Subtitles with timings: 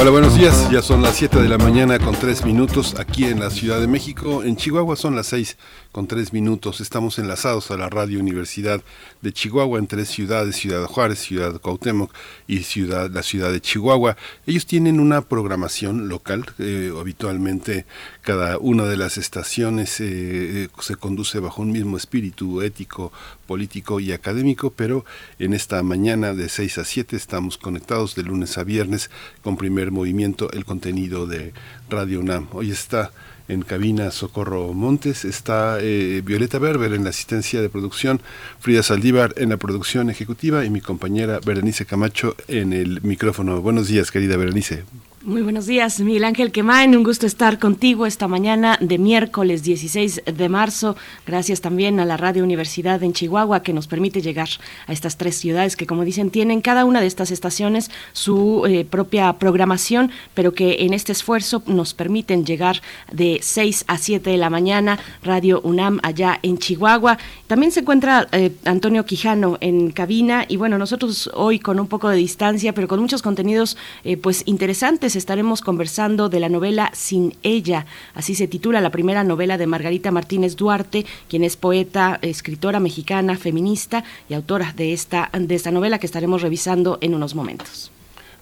[0.00, 0.70] Hola, buenos días.
[0.70, 3.88] Ya son las 7 de la mañana con 3 minutos aquí en la Ciudad de
[3.88, 4.44] México.
[4.44, 5.58] En Chihuahua son las 6
[5.98, 6.80] con 3 minutos.
[6.80, 8.80] Estamos enlazados a la Radio Universidad
[9.20, 12.14] de Chihuahua en tres ciudades, Ciudad Juárez, Ciudad Cuauhtémoc
[12.46, 14.16] y ciudad, la ciudad de Chihuahua.
[14.46, 16.46] Ellos tienen una programación local.
[16.60, 17.84] Eh, habitualmente
[18.20, 23.12] cada una de las estaciones eh, eh, se conduce bajo un mismo espíritu ético,
[23.48, 25.04] político y académico, pero
[25.40, 29.10] en esta mañana de 6 a 7 estamos conectados de lunes a viernes
[29.42, 31.52] con primer movimiento el contenido de
[31.90, 32.46] Radio UNAM.
[32.52, 33.10] Hoy está
[33.48, 38.20] en cabina Socorro Montes, está eh, Violeta Berber en la asistencia de producción,
[38.60, 43.60] Frida Saldívar en la producción ejecutiva y mi compañera Berenice Camacho en el micrófono.
[43.60, 44.84] Buenos días, querida Berenice.
[45.24, 46.96] Muy buenos días, Miguel Ángel Quemain.
[46.96, 50.94] Un gusto estar contigo esta mañana de miércoles 16 de marzo.
[51.26, 54.48] Gracias también a la Radio Universidad en Chihuahua que nos permite llegar
[54.86, 58.84] a estas tres ciudades que, como dicen, tienen cada una de estas estaciones su eh,
[58.84, 64.36] propia programación, pero que en este esfuerzo nos permiten llegar de 6 a 7 de
[64.36, 65.00] la mañana.
[65.24, 67.18] Radio UNAM allá en Chihuahua.
[67.48, 72.08] También se encuentra eh, Antonio Quijano en cabina y bueno, nosotros hoy con un poco
[72.08, 77.36] de distancia, pero con muchos contenidos eh, pues interesantes estaremos conversando de la novela Sin
[77.42, 82.80] ella, así se titula la primera novela de Margarita Martínez Duarte, quien es poeta, escritora
[82.80, 87.90] mexicana, feminista y autora de esta, de esta novela que estaremos revisando en unos momentos.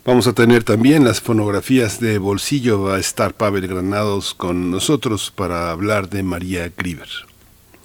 [0.07, 2.85] Vamos a tener también las fonografías de bolsillo.
[2.85, 7.26] Va a estar Pavel Granados con nosotros para hablar de María Grieber.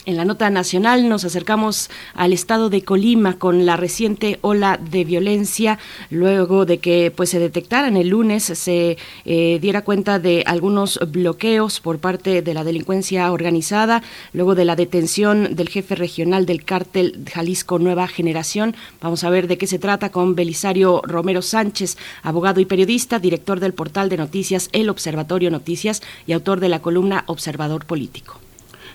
[0.03, 5.03] En la nota nacional nos acercamos al estado de Colima con la reciente ola de
[5.03, 5.77] violencia,
[6.09, 11.79] luego de que pues se detectaran el lunes, se eh, diera cuenta de algunos bloqueos
[11.81, 14.01] por parte de la delincuencia organizada,
[14.33, 18.75] luego de la detención del jefe regional del cártel Jalisco Nueva Generación.
[19.01, 23.59] Vamos a ver de qué se trata con Belisario Romero Sánchez, abogado y periodista, director
[23.59, 28.39] del portal de noticias El Observatorio Noticias y autor de la columna Observador Político.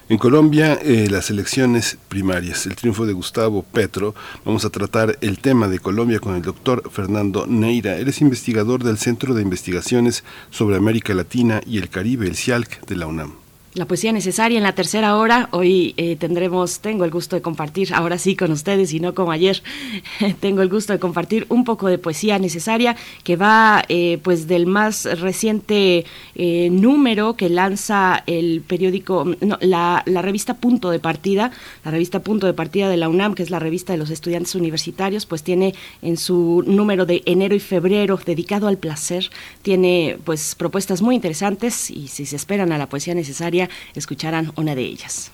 [0.08, 5.40] En Colombia, eh, las elecciones primarias, el triunfo de Gustavo Petro, vamos a tratar el
[5.40, 7.96] tema de Colombia con el doctor Fernando Neira.
[7.96, 12.86] Él es investigador del Centro de Investigaciones sobre América Latina y el Caribe, el CIALC
[12.86, 13.45] de la UNAM
[13.76, 15.48] la poesía necesaria en la tercera hora.
[15.52, 19.32] Hoy eh, tendremos, tengo el gusto de compartir, ahora sí con ustedes y no como
[19.32, 19.62] ayer,
[20.40, 24.66] tengo el gusto de compartir un poco de poesía necesaria que va eh, pues del
[24.66, 29.26] más reciente eh, número que lanza el periódico,
[29.60, 31.50] la, la, revista Punto de Partida,
[31.84, 34.54] la revista Punto de Partida de la UNAM, que es la revista de los estudiantes
[34.54, 40.54] universitarios, pues tiene en su número de enero y febrero dedicado al placer, tiene pues
[40.54, 45.30] propuestas muy interesantes y si se esperan a la poesía necesaria, escucharán una de ellas.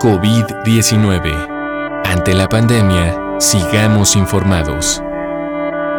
[0.00, 2.02] COVID-19.
[2.04, 5.02] Ante la pandemia, sigamos informados.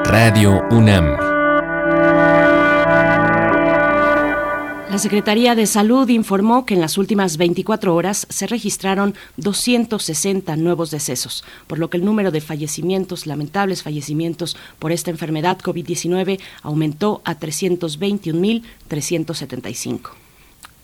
[0.05, 1.24] Radio UNAM.
[4.95, 10.89] La Secretaría de Salud informó que en las últimas 24 horas se registraron 260 nuevos
[10.89, 17.21] decesos, por lo que el número de fallecimientos, lamentables fallecimientos por esta enfermedad COVID-19 aumentó
[17.25, 20.24] a 321.375.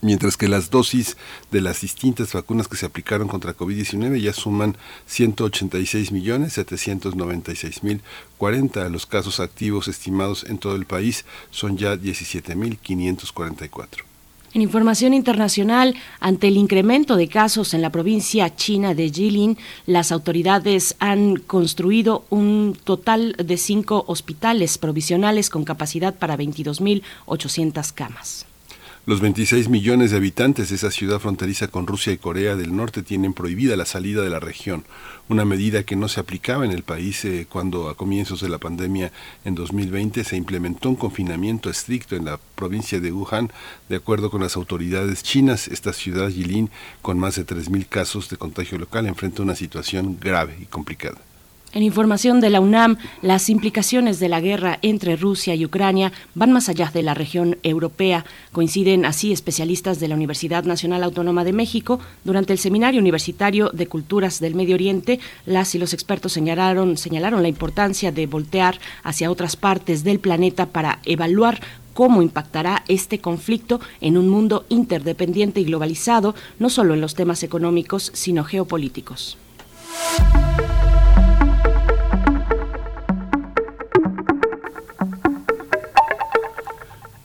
[0.00, 1.16] mientras que las dosis
[1.50, 4.76] de las distintas vacunas que se aplicaron contra COVID-19 ya suman
[5.06, 8.00] 186 millones 796 mil
[8.38, 8.88] 40.
[8.88, 14.04] Los casos activos estimados en todo el país son ya 17 mil 544.
[14.54, 19.56] En información internacional, ante el incremento de casos en la provincia china de Jilin,
[19.86, 28.51] las autoridades han construido un total de cinco hospitales provisionales con capacidad para 22.800 camas.
[29.04, 33.02] Los 26 millones de habitantes de esa ciudad fronteriza con Rusia y Corea del Norte
[33.02, 34.84] tienen prohibida la salida de la región,
[35.28, 38.58] una medida que no se aplicaba en el país eh, cuando a comienzos de la
[38.58, 39.10] pandemia
[39.44, 43.50] en 2020 se implementó un confinamiento estricto en la provincia de Wuhan.
[43.88, 46.70] De acuerdo con las autoridades chinas, esta ciudad, Yilin,
[47.02, 51.18] con más de 3.000 casos de contagio local, enfrenta una situación grave y complicada.
[51.74, 56.52] En información de la UNAM, las implicaciones de la guerra entre Rusia y Ucrania van
[56.52, 58.26] más allá de la región europea.
[58.52, 61.98] Coinciden así especialistas de la Universidad Nacional Autónoma de México.
[62.24, 66.94] Durante el Seminario Universitario de Culturas del Medio Oriente, las y los expertos señalaron,
[67.42, 71.60] la importancia de voltear hacia otras partes del planeta para evaluar
[71.94, 77.42] cómo impactará este conflicto en un mundo interdependiente y globalizado, no solo en los temas
[77.42, 79.38] económicos, sino geopolíticos.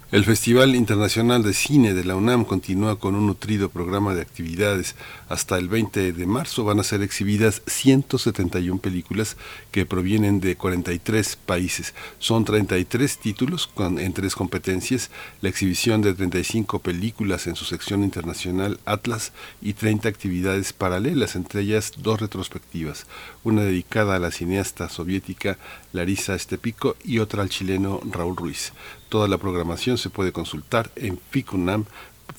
[0.10, 4.96] El Festival Internacional de Cine de la UNAM continúa con un nutrido programa de actividades.
[5.28, 9.36] Hasta el 20 de marzo van a ser exhibidas 171 películas
[9.70, 11.94] que provienen de 43 países.
[12.20, 15.12] Son 33 títulos en tres competencias,
[15.42, 21.64] la exhibición de 35 películas en su sección internacional Atlas y 30 actividades paralelas, entre
[21.64, 23.08] ellas dos retrospectivas,
[23.44, 25.58] una dedicada a la cineasta soviética
[25.92, 28.72] Larisa Estepico y otra al chileno Raúl Ruiz.
[29.10, 31.84] Toda la programación se puede consultar en ficunam,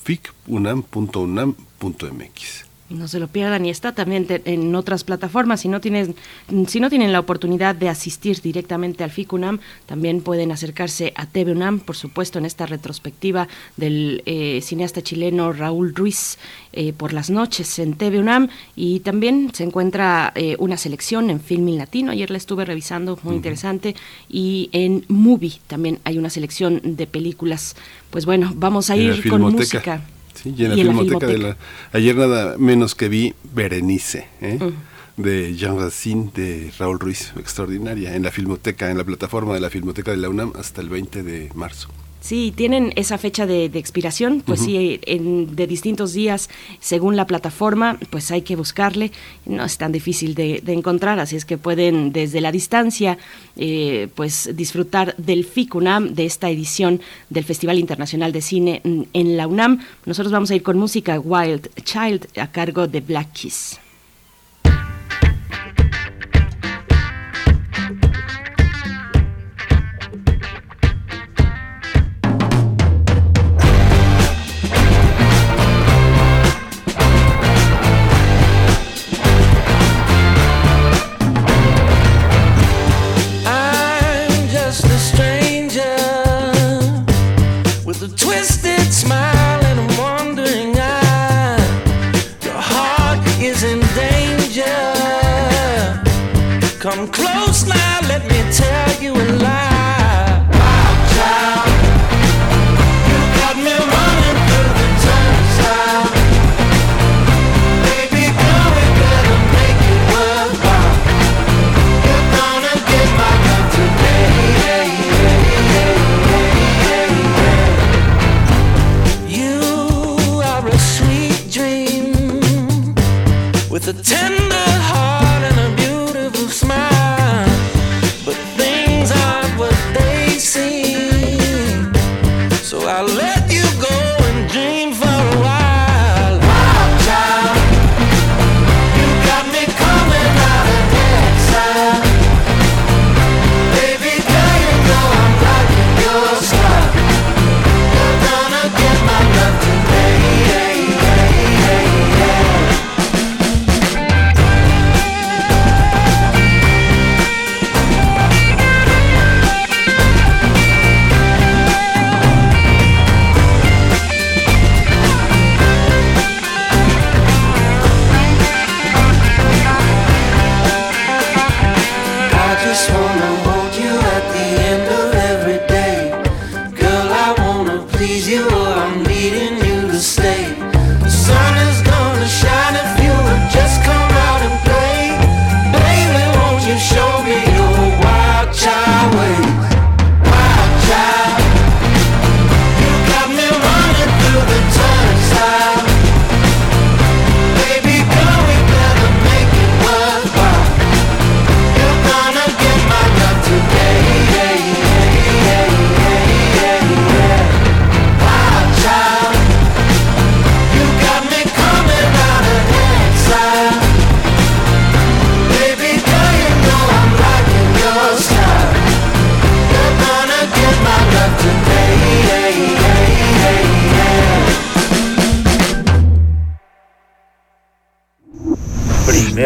[0.03, 2.68] ficunam.unam.mx.
[2.89, 5.61] No se lo pierdan y está también en otras plataformas.
[5.61, 6.15] Si no, tienen,
[6.67, 11.51] si no tienen la oportunidad de asistir directamente al FICUNAM, también pueden acercarse a TV
[11.51, 13.47] UNAM, por supuesto, en esta retrospectiva
[13.77, 16.39] del eh, cineasta chileno Raúl Ruiz
[16.73, 18.49] eh, por las noches en TV UNAM.
[18.75, 22.11] Y también se encuentra eh, una selección en Filming Latino.
[22.11, 23.95] Ayer la estuve revisando, muy interesante.
[24.27, 27.75] Y en Movie también hay una selección de películas.
[28.09, 30.01] Pues bueno, vamos a ir con música.
[30.41, 31.57] Sí, y en la, filmoteca, de la...
[31.91, 34.57] Ayer nada menos que vi Berenice, ¿eh?
[35.17, 39.69] de Jean Racine, de Raúl Ruiz, extraordinaria, en la filmoteca, en la plataforma de la
[39.69, 41.89] filmoteca de la UNAM hasta el 20 de marzo.
[42.21, 46.49] Sí, tienen esa fecha de, expiración, pues sí, en, de distintos días,
[46.81, 49.13] según la plataforma, pues hay que buscarle,
[49.45, 53.17] no es tan difícil de, encontrar, así es que pueden desde la distancia,
[53.55, 56.99] eh, pues disfrutar del FICUNAM, de esta edición
[57.29, 59.79] del Festival Internacional de Cine en la UNAM.
[60.05, 63.79] Nosotros vamos a ir con música Wild Child a cargo de Black Kiss.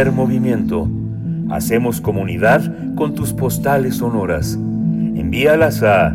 [0.04, 0.90] Primer movimiento.
[1.50, 4.56] Hacemos comunidad con tus postales sonoras.
[4.56, 6.14] Envíalas a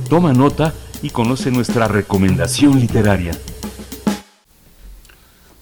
[0.07, 3.33] Toma nota y conoce nuestra recomendación literaria.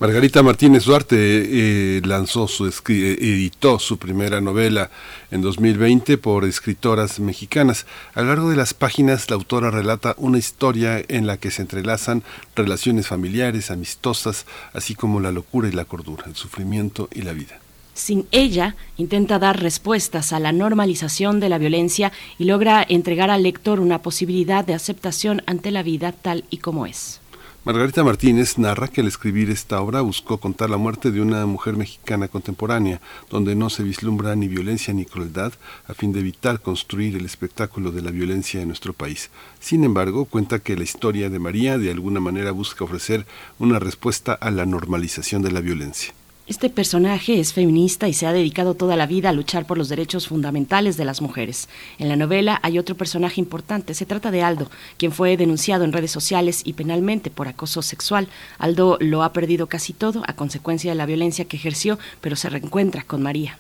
[0.04, 2.74] Margarita Martínez Duarte eh, lanzó su eh,
[3.22, 4.92] editó su primera novela
[5.32, 7.86] en 2020 por escritoras mexicanas.
[8.14, 11.62] A lo largo de las páginas la autora relata una historia en la que se
[11.62, 12.22] entrelazan
[12.54, 17.62] relaciones familiares, amistosas, así como la locura y la cordura, el sufrimiento y la vida.
[17.94, 23.44] Sin ella, intenta dar respuestas a la normalización de la violencia y logra entregar al
[23.44, 27.23] lector una posibilidad de aceptación ante la vida tal y como es.
[27.66, 31.78] Margarita Martínez narra que al escribir esta obra buscó contar la muerte de una mujer
[31.78, 35.54] mexicana contemporánea, donde no se vislumbra ni violencia ni crueldad,
[35.88, 39.30] a fin de evitar construir el espectáculo de la violencia en nuestro país.
[39.62, 43.26] Sin embargo, cuenta que la historia de María de alguna manera busca ofrecer
[43.60, 46.14] una respuesta a la normalización de la violencia.
[46.46, 49.88] Este personaje es feminista y se ha dedicado toda la vida a luchar por los
[49.88, 51.70] derechos fundamentales de las mujeres.
[52.00, 55.94] En la novela hay otro personaje importante, se trata de Aldo, quien fue denunciado en
[55.94, 58.28] redes sociales y penalmente por acoso sexual.
[58.58, 62.50] Aldo lo ha perdido casi todo a consecuencia de la violencia que ejerció, pero se
[62.50, 63.58] reencuentra con María.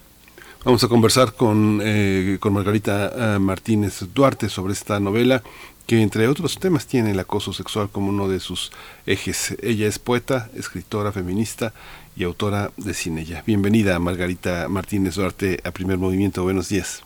[0.65, 5.41] Vamos a conversar con, eh, con Margarita eh, Martínez Duarte sobre esta novela
[5.85, 8.71] que entre otros temas tiene el acoso sexual como uno de sus
[9.05, 9.55] ejes.
[9.61, 11.73] Ella es poeta, escritora feminista
[12.15, 13.43] y autora de Cinella.
[13.45, 16.43] Bienvenida Margarita Martínez Duarte a Primer Movimiento.
[16.43, 17.03] Buenos días.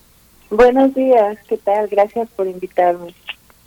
[0.49, 1.87] Buenos días, ¿qué tal?
[1.87, 3.13] Gracias por invitarme.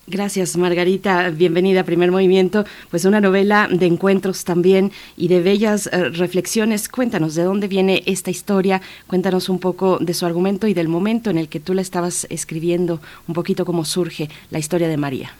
[0.06, 1.30] Gracias, Margarita.
[1.30, 2.64] Bienvenida a Primer Movimiento.
[2.90, 6.88] Pues una novela de encuentros también y de bellas eh, reflexiones.
[6.88, 8.80] Cuéntanos de dónde viene esta historia.
[9.06, 12.26] Cuéntanos un poco de su argumento y del momento en el que tú la estabas
[12.28, 15.30] escribiendo, un poquito cómo surge la historia de María.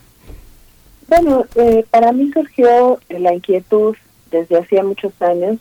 [1.08, 3.96] Bueno, eh, para mí surgió la inquietud
[4.30, 5.58] desde hacía muchos años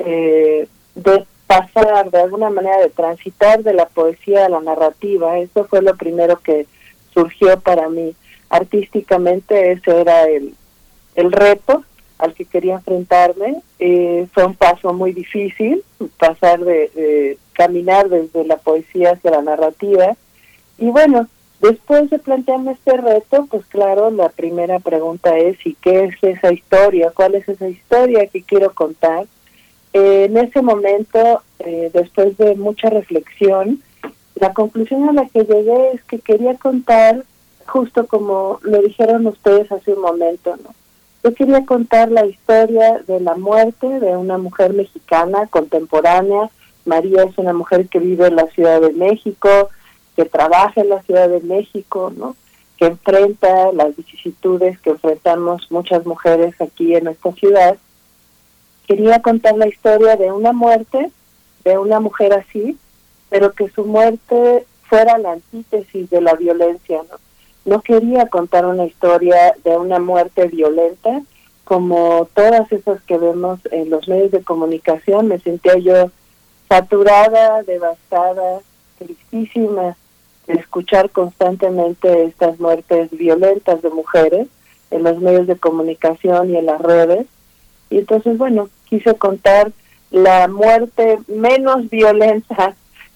[0.00, 5.38] eh, de pasar, de alguna manera, de transitar de la poesía a la narrativa.
[5.38, 6.66] Eso fue lo primero que
[7.12, 8.14] surgió para mí.
[8.48, 10.54] Artísticamente ese era el,
[11.14, 11.84] el reto
[12.18, 13.62] al que quería enfrentarme.
[13.78, 15.82] Eh, fue un paso muy difícil,
[16.18, 20.16] pasar de, de caminar desde la poesía hacia la narrativa.
[20.78, 21.28] Y bueno,
[21.60, 26.52] después de plantearme este reto, pues claro, la primera pregunta es, ¿y qué es esa
[26.52, 27.12] historia?
[27.14, 29.26] ¿Cuál es esa historia que quiero contar?
[29.92, 33.82] En ese momento, eh, después de mucha reflexión,
[34.36, 37.24] la conclusión a la que llegué es que quería contar,
[37.66, 40.70] justo como lo dijeron ustedes hace un momento, ¿no?
[41.22, 46.50] Yo quería contar la historia de la muerte de una mujer mexicana contemporánea.
[46.86, 49.68] María es una mujer que vive en la Ciudad de México,
[50.16, 52.36] que trabaja en la Ciudad de México, ¿no?
[52.80, 57.76] que enfrenta las vicisitudes que enfrentamos muchas mujeres aquí en esta ciudad.
[58.90, 61.12] Quería contar la historia de una muerte,
[61.62, 62.76] de una mujer así,
[63.28, 67.00] pero que su muerte fuera la antítesis de la violencia,
[67.64, 67.82] ¿no?
[67.82, 71.22] Quería contar una historia de una muerte violenta,
[71.62, 76.10] como todas esas que vemos en los medios de comunicación, me sentía yo
[76.68, 78.58] saturada, devastada,
[78.98, 79.96] tristísima
[80.48, 84.48] de escuchar constantemente estas muertes violentas de mujeres
[84.90, 87.28] en los medios de comunicación y en las redes.
[87.88, 89.72] Y entonces, bueno, quise contar
[90.10, 92.74] la muerte menos violenta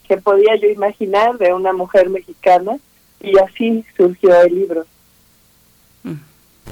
[0.08, 2.76] que podía yo imaginar de una mujer mexicana
[3.20, 4.86] y así surgió el libro.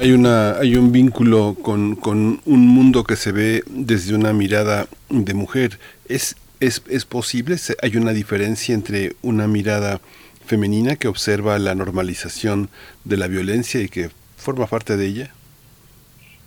[0.01, 4.87] Hay, una, hay un vínculo con, con un mundo que se ve desde una mirada
[5.11, 5.79] de mujer.
[6.09, 7.57] ¿Es, es, es posible?
[7.83, 10.01] ¿Hay una diferencia entre una mirada
[10.47, 12.69] femenina que observa la normalización
[13.05, 15.31] de la violencia y que forma parte de ella?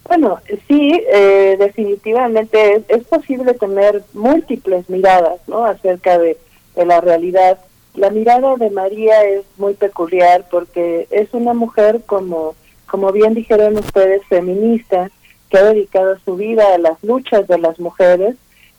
[0.08, 5.66] Bueno, sí, eh, definitivamente es, posible tener múltiples miradas, ¿no?
[5.66, 6.38] Acerca de,
[6.76, 7.60] de, la realidad.
[7.96, 13.78] La mirada de María es muy peculiar porque es una mujer como, como bien dijeron
[13.78, 15.10] ustedes, feminista,
[15.50, 18.36] que ha dedicado su vida a las luchas de las mujeres,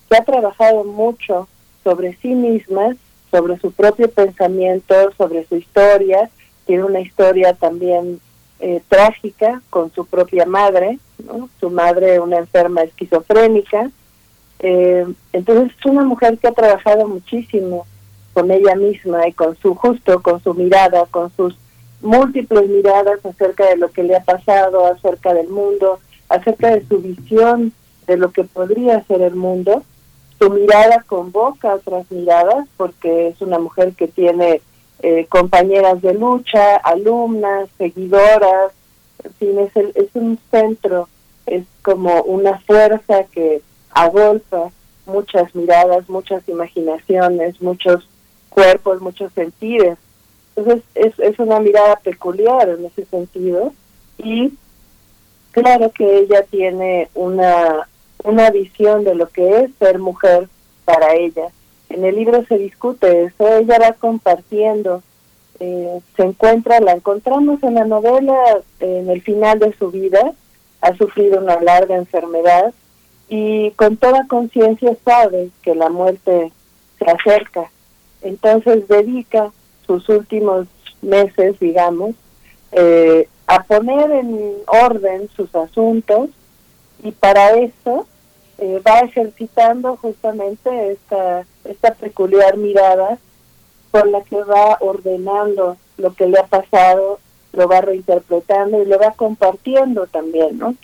[0.09, 1.47] que ha trabajado mucho
[1.83, 2.95] sobre sí misma,
[3.31, 6.29] sobre su propio pensamiento, sobre su historia,
[6.65, 8.19] tiene una historia también
[8.59, 11.49] eh, trágica con su propia madre, ¿no?
[11.59, 13.91] su madre una enferma esquizofrénica.
[14.59, 17.85] Eh, entonces es una mujer que ha trabajado muchísimo
[18.33, 21.55] con ella misma y con su justo, con su mirada, con sus
[22.01, 25.99] múltiples miradas acerca de lo que le ha pasado, acerca del mundo,
[26.29, 27.73] acerca de su visión
[28.05, 29.83] de lo que podría ser el mundo.
[30.39, 34.61] Su mirada convoca otras miradas porque es una mujer que tiene
[35.03, 38.73] eh, compañeras de lucha, alumnas, seguidoras,
[39.23, 41.07] en fin, es, el, es un centro,
[41.45, 43.61] es como una fuerza que
[43.91, 44.71] agolpa
[45.05, 48.07] muchas miradas, muchas imaginaciones, muchos
[48.49, 49.97] cuerpos, muchos sentidos.
[50.55, 53.73] Entonces es, es una mirada peculiar en ese sentido
[54.17, 54.53] y
[55.51, 57.87] claro que ella tiene una,
[58.23, 60.49] una visión de lo que es ser mujer
[60.85, 61.49] para ella
[61.89, 65.01] en el libro se discute eso, ella va compartiendo,
[65.59, 68.35] eh, se encuentra, la encontramos en la novela
[68.79, 70.33] en el final de su vida,
[70.81, 72.73] ha sufrido una larga enfermedad
[73.29, 76.51] y con toda conciencia sabe que la muerte
[76.99, 77.71] se acerca.
[78.21, 79.51] Entonces dedica
[79.85, 80.67] sus últimos
[81.01, 82.15] meses, digamos,
[82.71, 86.29] eh, a poner en orden sus asuntos
[87.03, 88.05] y para eso
[88.57, 93.17] eh, va ejercitando justamente esta, esta peculiar mirada
[93.91, 97.19] con la que va ordenando lo que le ha pasado,
[97.53, 100.75] lo va reinterpretando y lo va compartiendo también, ¿no?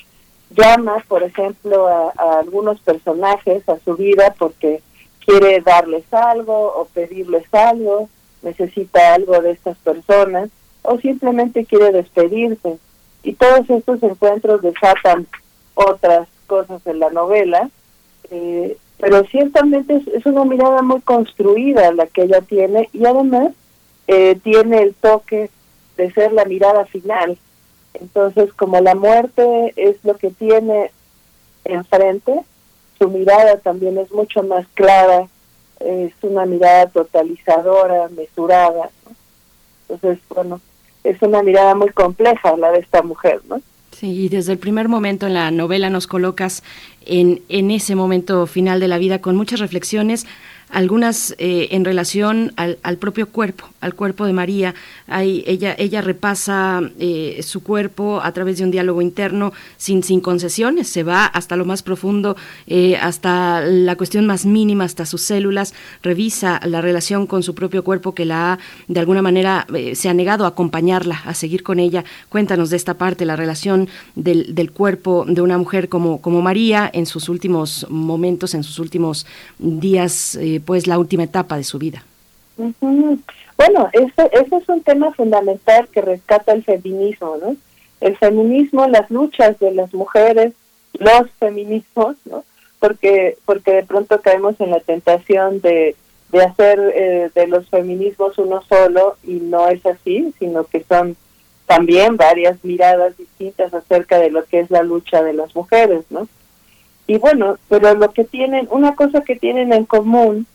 [0.51, 4.81] Llama, por ejemplo, a, a algunos personajes a su vida porque
[5.25, 8.09] quiere darles algo o pedirles algo,
[8.43, 10.49] necesita algo de estas personas
[10.83, 12.77] o simplemente quiere despedirse.
[13.23, 15.27] Y todos estos encuentros desatan
[15.75, 17.69] otras cosas en la novela,
[18.29, 23.51] eh, pero ciertamente es, una mirada muy construida la que ella tiene y además
[24.07, 25.49] eh, tiene el toque
[25.97, 27.37] de ser la mirada final.
[27.93, 30.91] Entonces, como la muerte es lo que tiene
[31.65, 32.41] enfrente,
[32.97, 35.27] su mirada también es mucho más clara,
[35.79, 38.89] es una mirada totalizadora, mesurada.
[39.89, 40.61] Entonces, bueno,
[41.03, 43.61] es una mirada muy compleja la de esta mujer, ¿no?
[43.97, 46.63] Sí, y desde el primer momento en la novela nos colocas
[47.05, 50.25] en, en ese momento final de la vida con muchas reflexiones
[50.73, 54.73] algunas eh, en relación al, propio cuerpo, al cuerpo de María.
[55.07, 60.19] Hay, ella, ella repasa eh, su cuerpo a través de un diálogo interno sin, sin
[60.19, 65.21] concesiones, se va hasta lo más profundo, eh, hasta la cuestión más mínima, hasta sus
[65.21, 70.09] células, revisa la relación con su propio cuerpo que la ha, de alguna manera, se
[70.09, 72.03] ha negado a acompañarla, a seguir con ella.
[72.29, 76.89] Cuéntanos de esta parte, la relación del, del cuerpo de una mujer como, como María
[76.91, 79.27] en sus últimos momentos, en sus últimos
[79.59, 82.03] días pues la última etapa de su vida.
[83.57, 87.55] Bueno, ese, ese es un tema fundamental que rescata el feminismo, ¿no?
[88.01, 90.53] El feminismo, las luchas de las mujeres,
[90.93, 92.43] los feminismos, ¿no?
[92.79, 95.95] Porque, porque de pronto caemos en la tentación de,
[96.31, 101.15] de hacer eh, de los feminismos uno solo y no es así, sino que son
[101.65, 106.27] también varias miradas distintas acerca de lo que es la lucha de las mujeres, ¿no?
[107.07, 110.45] Y bueno, pero lo que tienen, una cosa que tienen en común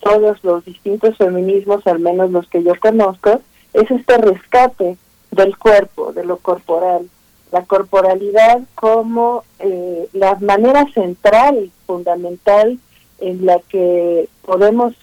[0.00, 3.40] todos los distintos feminismos, al menos los que yo conozco,
[3.72, 4.96] es este rescate
[5.30, 7.08] del cuerpo, de lo corporal,
[7.50, 12.78] la corporalidad como eh, la manera central, fundamental,
[13.20, 14.94] en la que podemos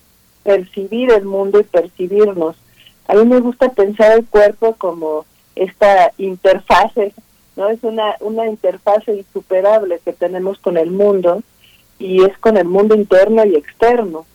[0.43, 2.55] percibir el mundo y percibirnos.
[3.07, 5.25] A mí me gusta pensar el cuerpo como
[5.55, 7.13] esta interfase,
[7.55, 7.69] ¿no?
[7.69, 11.41] Es una, una interfase insuperable que tenemos con el mundo
[11.99, 14.25] y es con el mundo interno y externo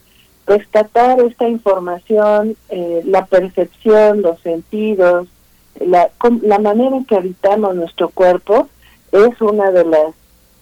[0.46, 5.28] rescatar esta información, eh, la percepción, los sentidos,
[5.80, 6.10] la,
[6.42, 8.68] la manera en que habitamos nuestro cuerpo
[9.12, 10.14] es una de las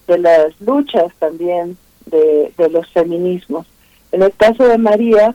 [0.07, 3.65] de las luchas también de, de los feminismos.
[4.11, 5.33] En el caso de María,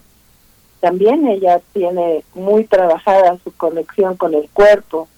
[0.78, 5.08] también ella tiene muy trabajada su conexión con el cuerpo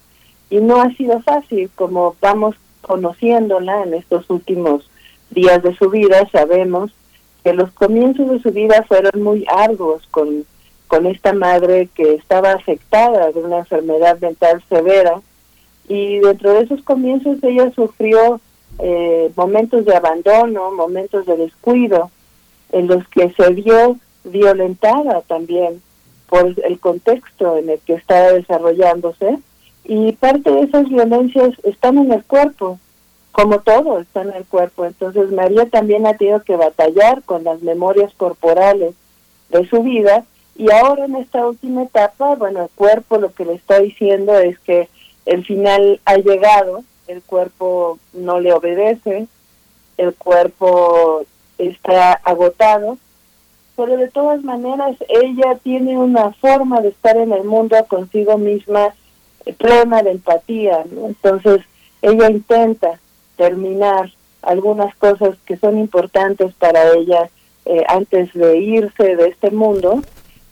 [0.48, 4.88] y no ha sido fácil como vamos conociéndola en estos últimos
[5.30, 6.92] días de su vida, sabemos
[7.42, 10.44] que los comienzos de su vida fueron muy arduos con,
[10.86, 15.20] con esta madre que estaba afectada de una enfermedad mental severa.
[15.88, 18.40] Y dentro de esos comienzos ella sufrió
[18.78, 22.10] eh, momentos de abandono, momentos de descuido,
[22.70, 25.82] en los que se vio violentada también
[26.28, 29.38] por el contexto en el que estaba desarrollándose.
[29.84, 32.78] Y parte de esas violencias están en el cuerpo,
[33.32, 34.84] como todo está en el cuerpo.
[34.84, 38.94] Entonces María también ha tenido que batallar con las memorias corporales
[39.48, 43.54] de su vida y ahora en esta última etapa, bueno, el cuerpo lo que le
[43.54, 44.88] está diciendo es que
[45.24, 49.26] el final ha llegado, el cuerpo no le obedece,
[49.96, 51.24] el cuerpo
[51.56, 52.98] está agotado,
[53.76, 58.94] pero de todas maneras ella tiene una forma de estar en el mundo consigo misma
[59.46, 61.62] eh, plena de empatía, entonces
[62.02, 63.00] ella intenta
[63.36, 64.10] terminar
[64.42, 67.30] algunas cosas que son importantes para ella
[67.64, 70.02] eh, antes de irse de este mundo,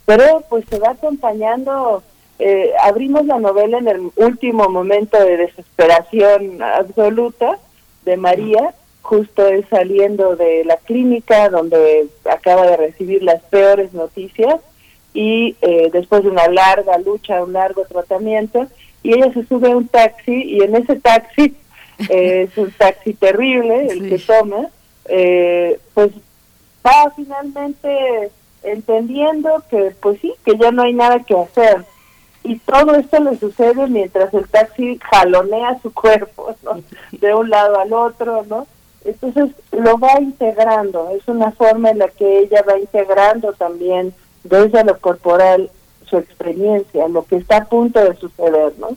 [0.07, 2.03] pero pues se va acompañando,
[2.39, 7.59] eh, abrimos la novela en el último momento de desesperación absoluta
[8.05, 14.61] de María, justo es saliendo de la clínica donde acaba de recibir las peores noticias
[15.13, 18.69] y eh, después de una larga lucha, un largo tratamiento,
[19.03, 21.57] y ella se sube a un taxi y en ese taxi
[22.09, 24.69] es un taxi terrible el que toma,
[25.07, 26.11] eh, pues
[26.87, 28.31] va finalmente
[28.63, 31.85] entendiendo que pues sí, que ya no hay nada que hacer.
[32.43, 36.83] Y todo esto le sucede mientras el taxi jalonea su cuerpo, ¿no?
[37.13, 38.67] De un lado al otro, ¿no?
[39.05, 44.85] Entonces lo va integrando, es una forma en la que ella va integrando también desde
[44.85, 45.71] lo corporal
[46.07, 48.97] su experiencia, lo que está a punto de suceder, ¿no?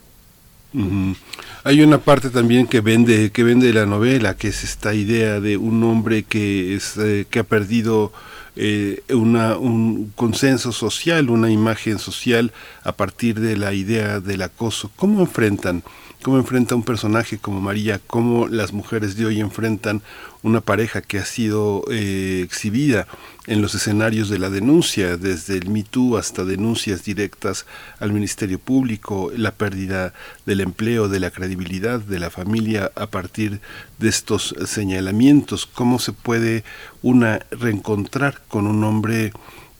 [1.65, 5.55] Hay una parte también que vende que vende la novela, que es esta idea de
[5.55, 8.11] un hombre que es eh, que ha perdido
[8.57, 12.51] eh, una, un consenso social, una imagen social
[12.83, 14.91] a partir de la idea del acoso.
[14.97, 15.83] ¿Cómo enfrentan
[16.23, 20.01] cómo enfrenta un personaje como María, cómo las mujeres de hoy enfrentan
[20.41, 23.07] una pareja que ha sido eh, exhibida
[23.45, 25.83] en los escenarios de la denuncia, desde el Me
[26.17, 27.65] hasta denuncias directas
[27.99, 30.13] al Ministerio Público, la pérdida
[30.45, 33.59] del empleo, de la credibilidad de la familia a partir
[33.99, 36.63] de estos señalamientos, cómo se puede
[37.01, 39.33] una reencontrar con un hombre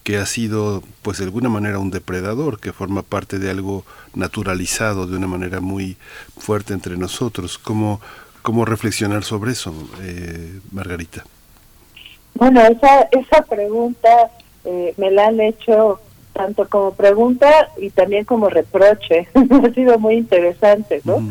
[0.03, 5.07] que ha sido pues de alguna manera un depredador, que forma parte de algo naturalizado
[5.07, 5.97] de una manera muy
[6.37, 7.57] fuerte entre nosotros.
[7.57, 8.01] ¿Cómo,
[8.41, 11.23] cómo reflexionar sobre eso, eh, Margarita?
[12.35, 14.31] Bueno, esa, esa pregunta
[14.65, 15.99] eh, me la han hecho
[16.33, 19.27] tanto como pregunta y también como reproche.
[19.63, 21.21] ha sido muy interesante, ¿no?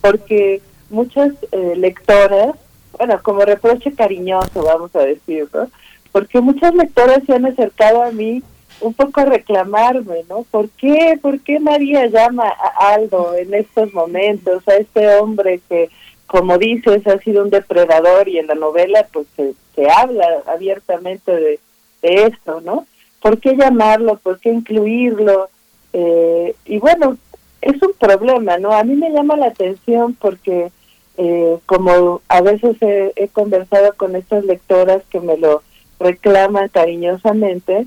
[0.00, 2.54] Porque muchas eh, lectoras,
[2.96, 5.68] bueno, como reproche cariñoso, vamos a decir, ¿no?
[6.12, 8.42] Porque muchas lectoras se han acercado a mí
[8.80, 10.44] un poco a reclamarme, ¿no?
[10.50, 15.90] ¿Por qué, por qué María llama a Aldo en estos momentos, a este hombre que,
[16.26, 19.54] como dices, ha sido un depredador y en la novela pues se,
[19.90, 21.60] habla abiertamente de,
[22.02, 22.86] esto, ¿no?
[23.20, 24.16] ¿Por qué llamarlo?
[24.16, 25.50] ¿Por qué incluirlo?
[25.92, 27.18] Eh, y bueno,
[27.60, 28.72] es un problema, ¿no?
[28.72, 30.70] A mí me llama la atención porque
[31.18, 35.62] eh, como a veces he conversado con estas lectoras que me lo
[36.00, 37.86] reclaman cariñosamente.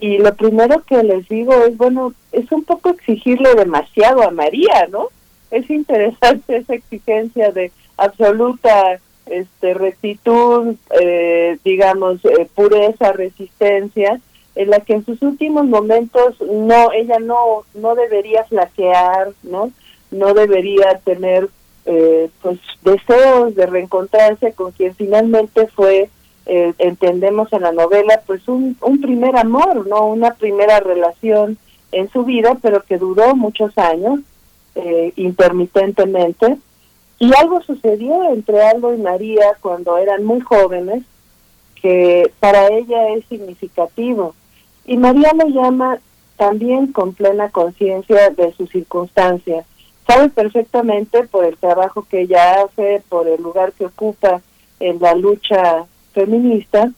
[0.00, 4.86] Y lo primero que les digo es, bueno, es un poco exigirle demasiado a María,
[4.90, 5.08] ¿no?
[5.50, 14.20] Es interesante esa exigencia de absoluta este, rectitud, eh, digamos, eh, pureza, resistencia,
[14.54, 19.70] en la que en sus últimos momentos no, ella no, no debería flaquear, ¿no?
[20.10, 21.48] No debería tener,
[21.86, 26.08] eh, pues, deseos de reencontrarse con quien finalmente fue
[26.50, 30.06] eh, entendemos en la novela, pues un, primer amor, ¿no?
[30.06, 31.58] Una primera relación
[31.92, 34.20] en su vida, pero que duró muchos años,
[34.74, 36.56] eh, intermitentemente.
[37.18, 41.02] Y algo sucedió entre Aldo y María cuando eran muy jóvenes,
[41.82, 44.34] que para ella es significativo.
[44.86, 45.98] Y María lo llama
[46.38, 49.66] también con plena conciencia de sus circunstancias.
[50.06, 54.40] Sabe perfectamente por el trabajo que ella hace, por el lugar que ocupa
[54.80, 55.86] en la lucha
[56.18, 56.90] feminista,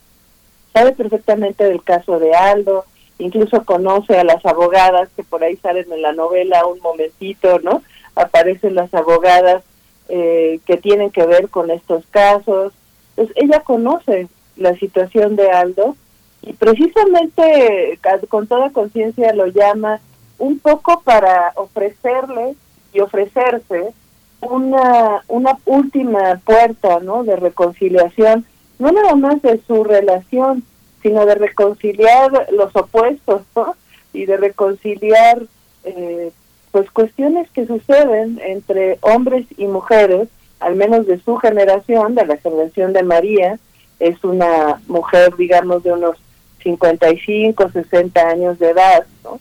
[0.73, 2.85] sabe perfectamente del caso de Aldo,
[3.19, 7.83] incluso conoce a las abogadas que por ahí salen en la novela un momentito, ¿no?
[8.15, 9.63] Aparecen las abogadas
[10.09, 12.73] eh, que tienen que ver con estos casos.
[13.15, 15.97] Pues ella conoce la situación de Aldo
[16.41, 17.99] y precisamente
[18.31, 20.01] con toda conciencia lo llama
[20.39, 22.55] un poco para ofrecerle
[22.95, 23.93] y ofrecerse
[24.41, 27.25] una, una última puerta, ¿no?
[27.25, 28.47] De reconciliación
[28.81, 30.65] no nada más de su relación,
[31.03, 33.77] sino de reconciliar los opuestos, ¿no?
[34.13, 35.43] Y de reconciliar,
[35.85, 36.33] eh,
[36.73, 40.29] pues, cuestiones que suceden entre hombres y mujeres
[40.61, 43.59] al menos de su generación, de la generación de María,
[43.99, 46.17] es una mujer, digamos, de unos
[46.63, 49.41] 55, 60 años de edad, ¿no?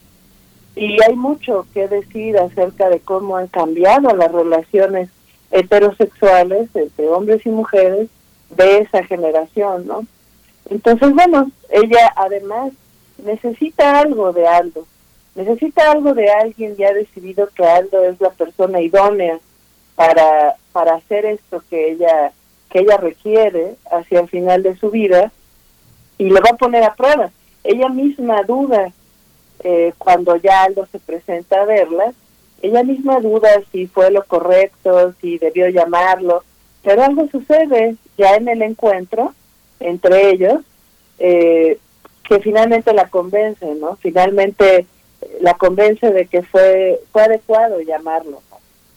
[0.75, 5.10] Y hay mucho que decir acerca de cómo han cambiado las relaciones
[5.52, 8.08] heterosexuales entre hombres y mujeres
[8.50, 10.06] de esa generación, ¿no?
[10.70, 12.74] Entonces, bueno, ella además
[13.24, 14.86] necesita algo de Aldo,
[15.36, 19.40] necesita algo de alguien y ha decidido que Aldo es la persona idónea
[19.96, 22.32] para, para hacer esto que ella,
[22.70, 25.32] que ella requiere hacia el final de su vida
[26.18, 27.32] y lo va a poner a prueba.
[27.64, 28.92] Ella misma duda
[29.64, 32.14] eh, cuando ya Aldo se presenta a verla,
[32.62, 36.44] ella misma duda si fue lo correcto, si debió llamarlo,
[36.84, 39.34] pero algo sucede ya en el encuentro
[39.79, 40.60] entre ellos
[41.17, 41.79] eh,
[42.23, 43.95] que finalmente la convence, ¿no?
[43.95, 44.86] Finalmente
[45.21, 48.41] eh, la convence de que fue fue adecuado llamarlo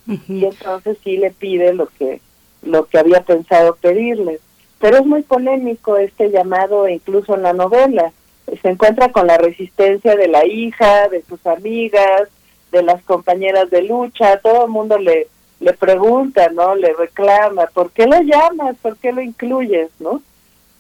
[0.07, 2.21] y entonces sí le pide lo que
[2.63, 4.41] lo que había pensado pedirle.
[4.81, 8.13] Pero es muy polémico este llamado incluso en la novela.
[8.61, 12.29] Se encuentra con la resistencia de la hija de sus amigas
[12.73, 15.29] de las compañeras de lucha todo el mundo le
[15.63, 20.23] le pregunta no le reclama por qué lo llamas por qué lo incluyes no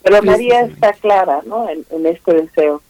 [0.03, 2.83] pero María está clara no en, en este deseo.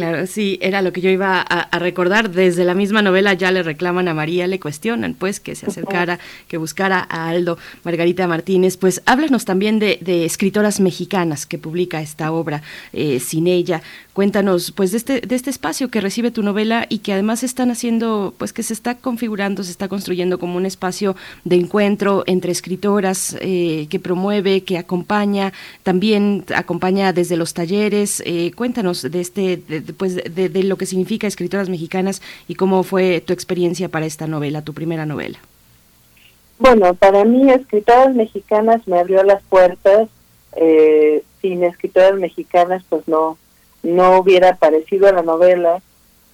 [0.00, 2.30] Claro, sí, era lo que yo iba a, recordar.
[2.30, 6.18] Desde la misma novela ya le reclaman a María, le cuestionan, pues, que se acercara,
[6.48, 7.58] que buscara a Aldo.
[7.84, 12.62] Margarita Martínez, pues, háblanos también de, escritoras mexicanas que publica esta obra,
[12.94, 13.82] eh, Sin ella.
[14.20, 17.70] Cuéntanos, pues, de este, de este espacio que recibe tu novela y que además están
[17.70, 22.52] haciendo, pues, que se está configurando, se está construyendo como un espacio de encuentro entre
[22.52, 25.54] escritoras eh, que promueve, que acompaña,
[25.84, 28.22] también acompaña desde los talleres.
[28.26, 29.56] Eh, cuéntanos de este
[29.96, 34.60] pues, de, lo que significa escritoras mexicanas y cómo fue tu experiencia para esta novela,
[34.60, 35.38] tu primera novela.
[36.58, 40.10] Bueno, para mí escritoras mexicanas me abrió las puertas.
[40.56, 43.38] Eh, sin escritoras mexicanas, pues no,
[43.82, 45.80] no hubiera aparecido la novela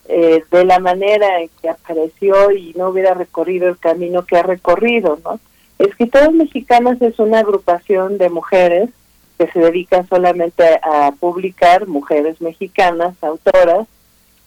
[0.09, 4.43] eh, de la manera en que apareció y no hubiera recorrido el camino que ha
[4.43, 5.41] recorrido, ¿no?
[5.79, 8.91] Escritoras mexicanas es una agrupación de mujeres
[9.37, 13.87] que se dedica solamente a publicar mujeres mexicanas, autoras,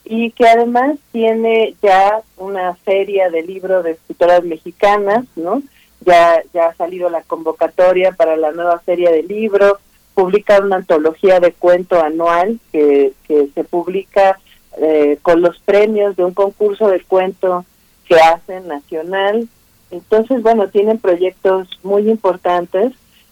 [0.03, 5.61] y que además tiene ya una feria de libros de escritoras mexicanas, ¿no?
[6.01, 9.73] Ya, ya ha salido la convocatoria para la nueva serie de libros,
[10.19, 14.37] publica una antología de cuento anual que, se publica
[14.77, 17.63] eh, con los premios de un concurso de cuento
[18.05, 19.47] que hacen nacional.
[19.91, 22.91] Entonces, bueno, tienen proyectos muy importantes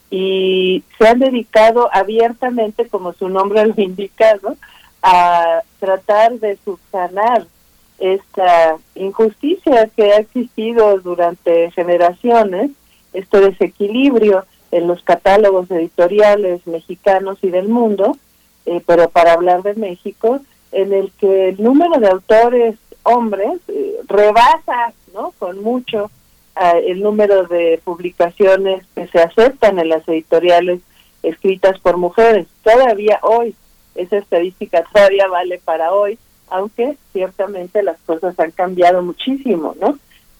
[0.09, 4.39] y se han dedicado abiertamente, como su nombre lo indica,
[5.03, 7.47] a tratar de subsanar
[7.99, 12.71] esta injusticia que ha existido durante generaciones,
[13.11, 18.17] este desequilibrio en los catálogos editoriales mexicanos y del mundo,
[18.65, 20.39] eh, pero para hablar de México,
[20.71, 25.33] en el que el número de autores hombres eh, rebasa, ¿no?
[25.39, 26.11] Con mucho
[26.83, 30.81] el número de publicaciones que se aceptan en las editoriales
[31.21, 32.47] escritas por mujeres.
[32.63, 33.55] Todavía hoy,
[33.95, 36.17] esa estadística todavía vale para hoy,
[36.49, 39.99] aunque ciertamente las cosas han cambiado muchísimo, ¿no?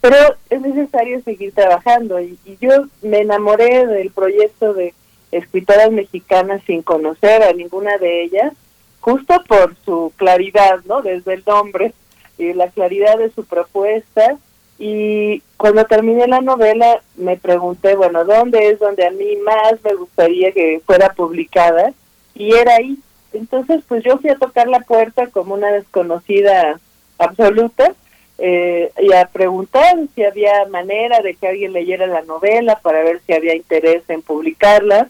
[0.10, 2.70] Pero es necesario seguir trabajando y, yo
[3.02, 4.94] me enamoré del proyecto de
[5.34, 8.54] escritoras mexicanas sin conocer a ninguna de ellas,
[9.02, 11.02] justo por su claridad, ¿no?
[11.02, 11.94] Desde el nombre
[12.38, 14.38] y la claridad de su propuesta
[14.80, 19.94] y cuando terminé la novela me pregunté, bueno, ¿dónde es donde a mí más me
[19.96, 21.92] gustaría que fuera publicada?
[22.34, 22.98] Y era ahí.
[23.34, 26.80] Entonces, pues yo fui a tocar la puerta como una desconocida
[27.18, 27.94] absoluta
[28.38, 33.22] eh, y a preguntar si había manera de que alguien leyera la novela para ver
[33.26, 35.10] si había interés en publicarla.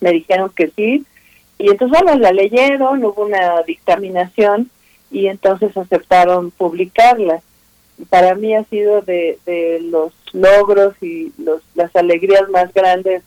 [0.00, 1.04] Me dijeron que sí.
[1.58, 4.70] Y entonces, bueno, la leyeron, hubo una dictaminación
[5.10, 7.42] y entonces aceptaron publicarla
[8.08, 9.38] para mí ha sido de,
[9.82, 13.22] los logros y los, las alegrías más grandes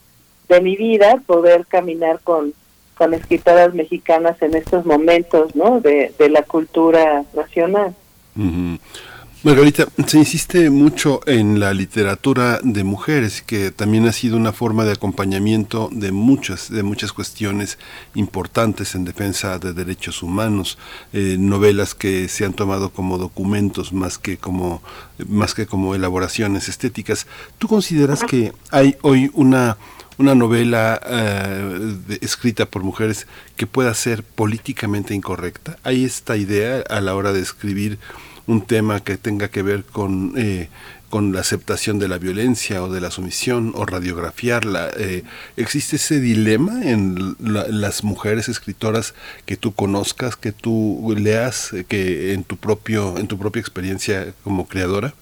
[0.48, 2.54] de mi vida poder caminar con,
[2.95, 5.80] con escritoras mexicanas en estos momentos ¿no?
[5.80, 7.95] de, de la cultura nacional.
[9.46, 14.86] Margarita, se insiste mucho en la literatura de mujeres, que también ha sido una forma
[14.86, 17.78] de acompañamiento de muchas, de muchas cuestiones
[18.16, 20.80] importantes en defensa de derechos humanos,
[21.14, 24.82] eh, novelas que se han tomado como documentos más que como,
[25.28, 27.28] más que como elaboraciones estéticas.
[27.60, 29.78] ¿Tú consideras que hay hoy una
[30.18, 33.28] una novela eh, escrita por mujeres
[33.58, 35.78] que pueda ser políticamente incorrecta?
[35.84, 38.00] ¿Hay esta idea a la hora de escribir
[38.48, 40.70] un tema que tenga que ver con eh,
[41.16, 44.90] con la aceptación de la violencia o de la sumisión o radiografiarla.
[44.98, 45.24] Eh,
[45.56, 49.14] ¿Existe ese dilema en las mujeres escritoras
[49.46, 54.34] que tú conozcas, que tú leas, eh, que en tu propio en tu propia experiencia
[54.44, 55.14] como creadora?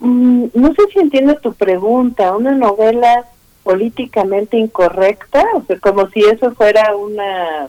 [0.00, 2.34] Mm, no sé si entiendo tu pregunta.
[2.34, 3.26] Una novela
[3.62, 7.68] políticamente incorrecta, o sea, como si eso fuera una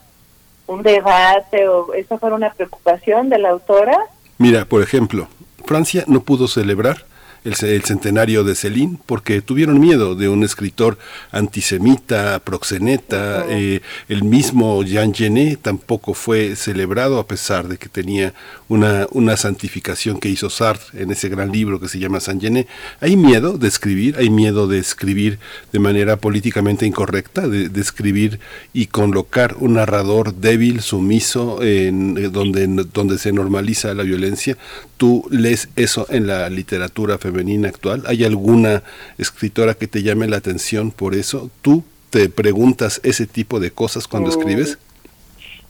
[0.72, 3.98] un debate o eso fuera una preocupación de la autora.
[4.38, 5.28] Mira, por ejemplo,
[5.66, 7.06] Francia no pudo celebrar
[7.44, 10.98] el, centenario de Céline porque tuvieron miedo de un escritor
[11.32, 13.46] antisemita, proxeneta.
[13.50, 18.34] Eh, el mismo Jean Genet tampoco fue celebrado a pesar de que tenía
[18.72, 22.68] una, una santificación que hizo Sartre en ese gran libro que se llama Saint Genet.
[23.00, 25.40] Hay miedo de escribir, hay miedo de escribir
[25.72, 28.40] de manera políticamente incorrecta, de, escribir
[28.74, 34.58] y colocar un narrador débil, sumiso, en, eh, donde, donde se normaliza la violencia.
[34.98, 37.32] ¿Tú lees eso en la literatura femenina?
[37.32, 38.04] femenina actual?
[38.08, 38.84] ¿Hay alguna
[39.18, 41.50] escritora que te llame la atención por eso?
[41.62, 44.34] ¿Tú te preguntas ese tipo de cosas cuando mm.
[44.34, 44.78] escribes?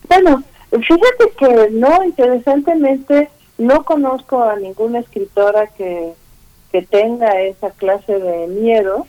[0.07, 6.13] Bueno, fíjate que no, interesantemente, no conozco a ninguna escritora que,
[6.71, 9.05] que tenga esa clase de miedo,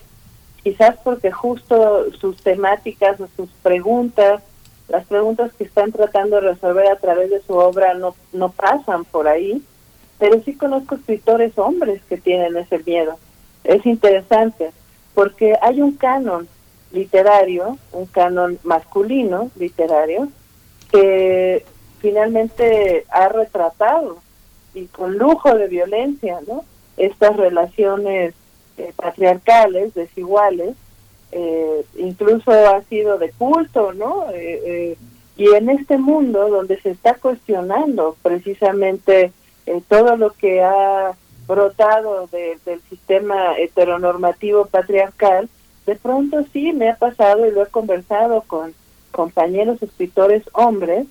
[0.62, 4.42] quizás porque justo sus temáticas o sus preguntas,
[4.88, 9.04] las preguntas que están tratando de resolver a través de su obra no, no pasan
[9.04, 9.62] por ahí
[10.22, 13.18] pero sí conozco escritores hombres que tienen ese miedo.
[13.64, 14.70] Es interesante,
[15.14, 16.46] porque hay un canon
[16.92, 20.28] literario, un canon masculino literario,
[20.92, 21.64] que
[22.00, 24.18] finalmente ha retratado
[24.74, 26.64] y con lujo de violencia, ¿no?
[26.96, 28.34] Estas relaciones
[28.78, 30.74] eh, patriarcales, desiguales,
[31.32, 34.26] eh, incluso ha sido de culto, ¿no?
[34.34, 34.96] Eh,
[35.36, 39.32] y en este mundo donde se está cuestionando precisamente
[39.66, 41.12] eh, todo lo que ha
[41.46, 45.48] brotado del sistema heteronormativo patriarcal,
[45.86, 48.74] de pronto sí me ha pasado y lo he conversado con
[49.12, 51.06] compañeros escritores hombres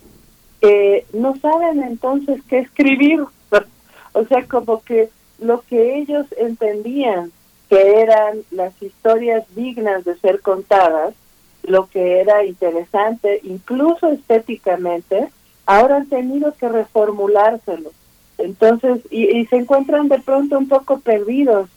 [0.60, 3.24] que no saben entonces qué escribir.
[4.14, 5.10] o sea, como que
[5.40, 7.32] lo que ellos entendían
[7.70, 11.14] que eran las historias dignas de ser contadas,
[11.64, 15.30] lo que era interesante, incluso estéticamente,
[15.66, 17.92] ahora han tenido que reformulárselo
[18.44, 21.70] entonces, y, se encuentran de pronto un poco perdidos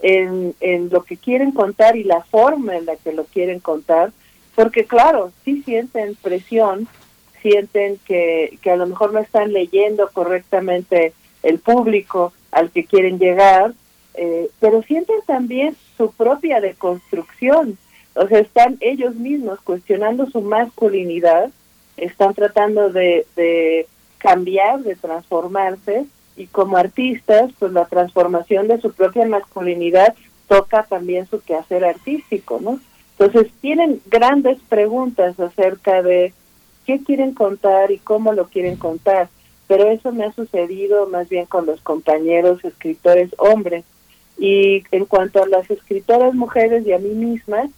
[0.00, 4.12] en, en lo que quieren contar y la forma en la que lo quieren contar,
[4.54, 6.88] porque claro, sí sienten presión,
[7.40, 11.12] sienten que, que a lo mejor no están leyendo correctamente
[11.42, 13.72] el público al que quieren llegar,
[14.14, 17.78] eh, pero sienten también su propia deconstrucción,
[18.14, 21.50] o sea, están ellos mismos cuestionando su masculinidad,
[21.96, 23.86] están tratando de, de
[24.18, 26.04] cambiar, de transformarse
[26.36, 30.14] y como artistas, pues la transformación de su propia masculinidad
[30.46, 32.78] toca también su quehacer artístico, ¿no?
[33.22, 36.32] Entonces tienen grandes preguntas acerca de
[36.84, 39.28] qué quieren contar y cómo lo quieren contar,
[39.68, 43.84] pero eso me ha sucedido más bien con los compañeros escritores hombres.
[44.38, 47.68] Y en cuanto a las escritoras mujeres y a mí misma,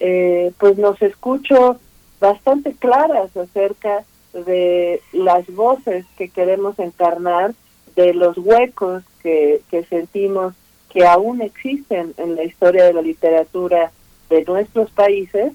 [0.00, 1.78] eh, pues nos escucho
[2.18, 7.52] bastante claras acerca de las voces que queremos encarnar,
[7.94, 10.54] de los huecos que, que sentimos
[10.88, 13.92] que aún existen en la historia de la literatura
[14.28, 15.52] de nuestros países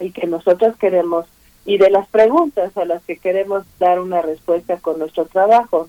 [0.00, 1.26] y que nosotros queremos,
[1.64, 5.88] y de las preguntas a las que queremos dar una respuesta con nuestro trabajo.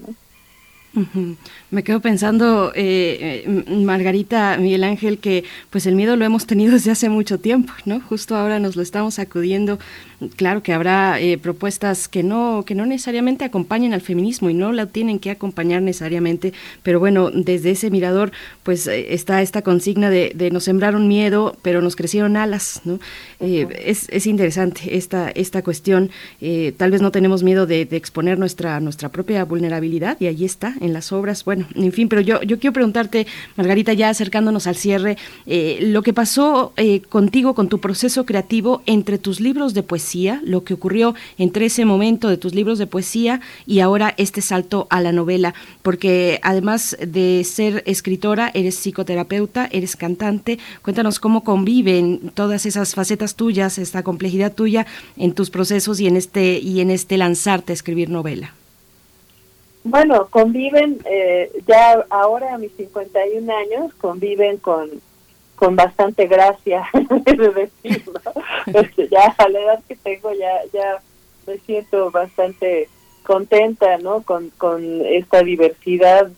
[1.70, 6.74] Me quedo pensando, eh, eh, Margarita, Miguel Ángel, que pues el miedo lo hemos tenido
[6.74, 8.02] desde hace mucho tiempo, ¿no?
[8.02, 9.78] Justo ahora nos lo estamos sacudiendo.
[10.36, 14.72] Claro que habrá eh, propuestas que no, que no necesariamente acompañen al feminismo y no
[14.72, 16.54] la tienen que acompañar necesariamente,
[16.84, 18.32] pero bueno, desde ese mirador
[18.64, 23.00] pues está esta consigna de, de nos sembraron miedo, pero nos crecieron alas, ¿no?
[23.40, 26.10] es, es, interesante esta, esta cuestión.
[26.78, 30.74] tal vez no tenemos miedo de, de exponer nuestra, nuestra propia vulnerabilidad y ahí está
[30.82, 31.44] en las obras.
[31.46, 36.02] Bueno, en fin, pero yo, yo quiero preguntarte, Margarita, ya acercándonos al cierre, eh, lo
[36.02, 40.07] que pasó eh, contigo, con tu proceso creativo entre tus libros de poesía,
[40.44, 44.88] lo que ocurrió entre ese momento de tus libros de poesía y ahora este salto
[44.90, 50.60] a la novela, porque además de ser escritora, eres psicoterapeuta, eres cantante.
[50.82, 54.86] Cuéntanos cómo conviven todas esas facetas tuyas, esta complejidad tuya
[55.18, 58.54] en tus procesos y en este y en este lanzarte a escribir novela.
[59.84, 64.90] Bueno, conviven, eh, ya ahora a mis 51 años, conviven con,
[65.58, 68.22] con bastante gracia, de decirlo.
[68.68, 71.02] Este, ya a la edad que tengo ya, ya
[71.46, 72.88] me siento bastante
[73.24, 74.22] contenta, ¿no?
[74.22, 76.30] Con, con esta diversidad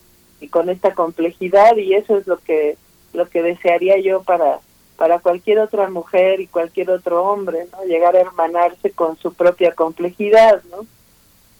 [0.41, 2.77] y con esta complejidad y eso es lo que
[3.11, 4.59] lo que desearía yo para
[4.95, 7.83] para cualquier otra mujer y cualquier otro hombre, ¿no?
[7.85, 10.85] Llegar a hermanarse con su propia complejidad, ¿no?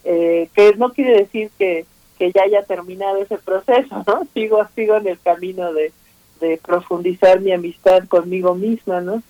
[0.04, 1.86] Eh, que no quiere decir que,
[2.18, 4.28] que ya haya terminado ese proceso, ¿no?
[4.34, 5.94] Sigo, sigo en el camino de,
[6.40, 9.22] de profundizar mi amistad conmigo misma, ¿no?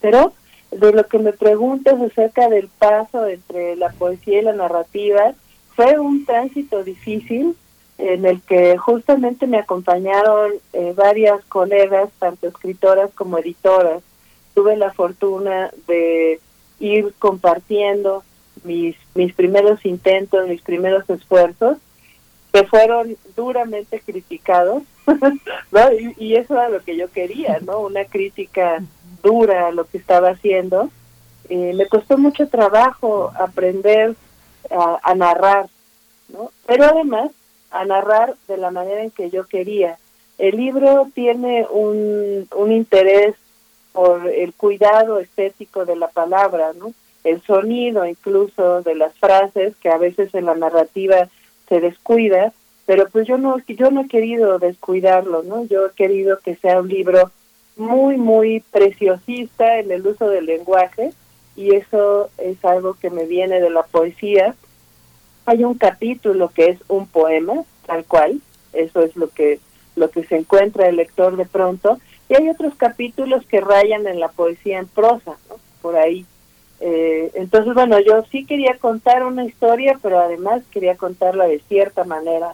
[0.00, 0.32] Pero
[0.70, 5.34] de lo que me preguntas acerca del paso entre la poesía y la narrativa,
[5.74, 7.56] fue un tránsito difícil
[7.98, 14.02] en el que justamente me acompañaron eh, varias colegas, tanto escritoras como editoras.
[14.54, 16.40] Tuve la fortuna de
[16.78, 18.22] ir compartiendo
[18.64, 21.78] mis, mis primeros intentos, mis primeros esfuerzos,
[22.52, 24.82] que fueron duramente criticados,
[25.72, 25.80] ¿no?
[26.18, 27.80] y, eso era lo que yo quería, ¿no?
[27.80, 28.82] Una crítica
[29.22, 30.90] dura a lo que estaba haciendo.
[31.48, 34.14] Eh, me costó mucho trabajo aprender
[34.70, 35.68] a, a narrar,
[36.28, 36.50] ¿no?
[36.66, 37.30] Pero además
[37.70, 39.98] a narrar de la manera en que yo quería.
[40.38, 43.34] El libro tiene un, un interés
[43.92, 46.92] por el cuidado estético de la palabra, ¿no?
[47.24, 51.28] El sonido incluso de las frases que a veces en la narrativa
[51.68, 52.52] se descuida,
[52.86, 55.64] pero pues yo no yo no he querido descuidarlo, ¿no?
[55.64, 57.30] Yo he querido que sea un libro
[57.76, 61.12] muy muy preciosista en el uso del lenguaje
[61.56, 64.54] y eso es algo que me viene de la poesía
[65.46, 68.40] hay un capítulo que es un poema, tal cual,
[68.72, 69.60] eso es lo que
[69.94, 74.20] lo que se encuentra el lector de pronto, y hay otros capítulos que rayan en
[74.20, 75.56] la poesía en prosa, ¿no?
[75.80, 76.26] por ahí.
[76.80, 82.04] Eh, entonces, bueno, yo sí quería contar una historia, pero además quería contarla de cierta
[82.04, 82.52] manera.